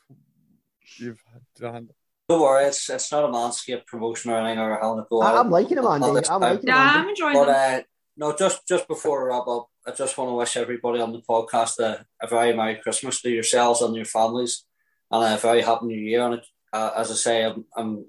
[0.98, 1.88] you've had
[2.30, 5.24] Don't worry, it's it's not a manscape promotion or anything or having to go.
[5.24, 6.06] I'm liking him, Andy.
[6.30, 6.68] I'm liking him.
[6.68, 7.82] Yeah, I'm enjoying but, uh,
[8.16, 11.22] no, just just before we wrap up, I just want to wish everybody on the
[11.22, 14.66] podcast a, a very Merry Christmas to yourselves and your families,
[15.10, 16.22] and a very Happy New Year.
[16.28, 16.42] And
[16.72, 18.06] uh, as I say, I'm, I'm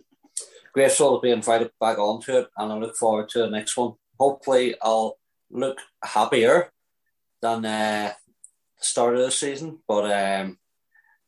[0.74, 3.94] grateful to be invited back onto it, and I look forward to the next one.
[4.20, 5.18] Hopefully, I'll
[5.50, 6.70] look happier
[7.40, 8.12] than uh,
[8.78, 9.78] the start of the season.
[9.88, 10.58] But um,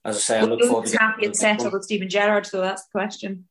[0.05, 2.47] as I say, I look forward to happy and settled with Steven Gerrard.
[2.47, 3.49] So that's the question.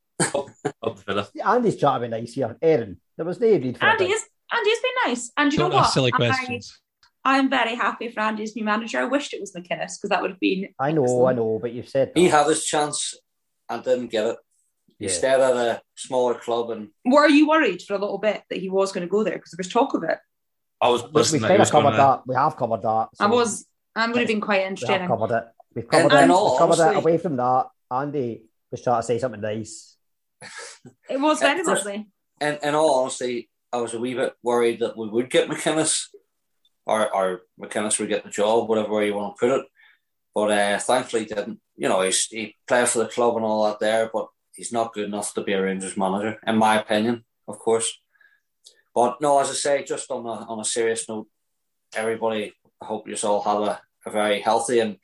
[1.43, 3.01] Andy's trying to be nice here, Aaron.
[3.17, 5.91] There was no need for Andy is Andy's been nice, and you Don't know what?
[5.91, 6.79] Silly questions.
[7.25, 8.99] I, I'm very happy for Andy's new manager.
[8.99, 10.69] I wished it was McInnes because that would have been.
[10.79, 11.39] I know, excellent.
[11.39, 12.19] I know, but you've said that.
[12.19, 13.15] he had his chance
[13.69, 14.37] and didn't get it.
[15.01, 15.13] He yeah.
[15.13, 18.69] stayed at a smaller club, and were you worried for a little bit that he
[18.69, 20.19] was going to go there because there was talk of it?
[20.79, 21.33] I was.
[21.33, 21.97] We kind of covered gonna...
[21.97, 22.21] that.
[22.27, 23.07] We have covered that.
[23.15, 23.65] So I was.
[23.95, 24.93] I'm going to be quite interested.
[24.93, 25.43] We have covered it.
[25.73, 26.35] We've covered, and, it.
[26.35, 26.97] And We've covered it.
[26.97, 29.97] Away from that, Andy was trying to say something nice.
[31.09, 32.07] It was very lovely.
[32.39, 36.09] And in all honesty, I was a wee bit worried that we would get McInnes,
[36.85, 39.65] or, or McInnes would get the job, whatever way you want to put it.
[40.35, 41.59] But uh, thankfully, he didn't.
[41.75, 44.27] You know, he's, he played for the club and all that there, but
[44.61, 47.99] he's not good enough to be a Rangers manager, in my opinion, of course.
[48.93, 51.27] But no, as I say, just on a, on a serious note,
[51.95, 54.97] everybody, I hope you all have a, a very healthy and,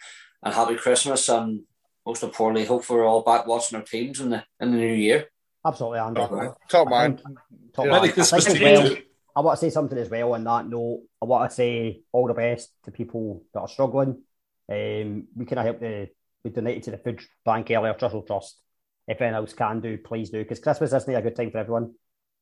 [0.44, 1.28] and happy Christmas.
[1.30, 1.62] And
[2.06, 5.26] most importantly, hopefully we're all back watching our teams in the in the new year.
[5.66, 6.22] Absolutely, Andy.
[6.22, 6.32] Top
[6.90, 7.20] man.
[7.74, 7.94] Top Merry man.
[7.94, 9.02] I think to as well, you.
[9.36, 11.02] I want to say something as well on that note.
[11.20, 14.22] I want to say all the best to people that are struggling.
[14.70, 16.10] Um, we can help the
[16.44, 18.62] we donated to the food bank earlier, Trussell Trust.
[19.08, 21.94] If anyone else can do, please do, because Christmas isn't a good time for everyone.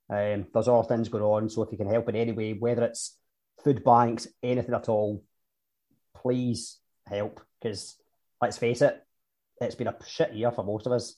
[0.09, 2.83] Um, there's all things going on, so if you can help in any way, whether
[2.83, 3.17] it's
[3.63, 5.23] food banks, anything at all,
[6.15, 7.41] please help.
[7.61, 7.95] Because
[8.41, 8.99] let's face it,
[9.61, 11.15] it's been a shit year for most of us,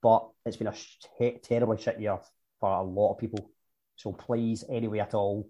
[0.00, 0.96] but it's been a sh-
[1.42, 2.18] terribly shit year
[2.60, 3.50] for a lot of people.
[3.96, 5.48] So please, any way at all,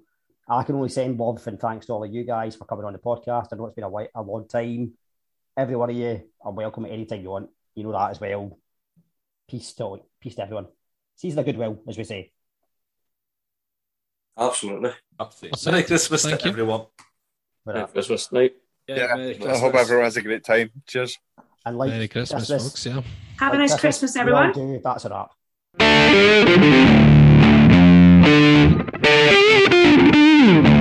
[0.49, 2.93] I can only send love and thanks to all of you guys for coming on
[2.93, 3.49] the podcast.
[3.53, 4.93] I know it's been a, a long time.
[5.57, 7.51] Every one of you are welcome at any time you want.
[7.75, 8.59] You know that as well.
[9.53, 10.67] Peace to peace to everyone.
[11.15, 12.33] Season of goodwill, as we say.
[14.39, 14.93] Absolutely.
[15.21, 15.71] Absolutely.
[15.71, 16.51] Merry Christmas Thank to you.
[16.53, 16.87] everyone.
[17.67, 18.53] Merry Christmas night.
[18.89, 19.53] Yeah, yeah.
[19.53, 20.71] I hope everyone has a great time.
[20.87, 21.19] Cheers.
[21.67, 22.87] And like Merry Christmas, folks.
[22.87, 23.03] Yeah.
[23.41, 24.53] Have a nice Christmas, everyone.
[24.53, 25.29] Do, that's a
[30.59, 30.72] wrap.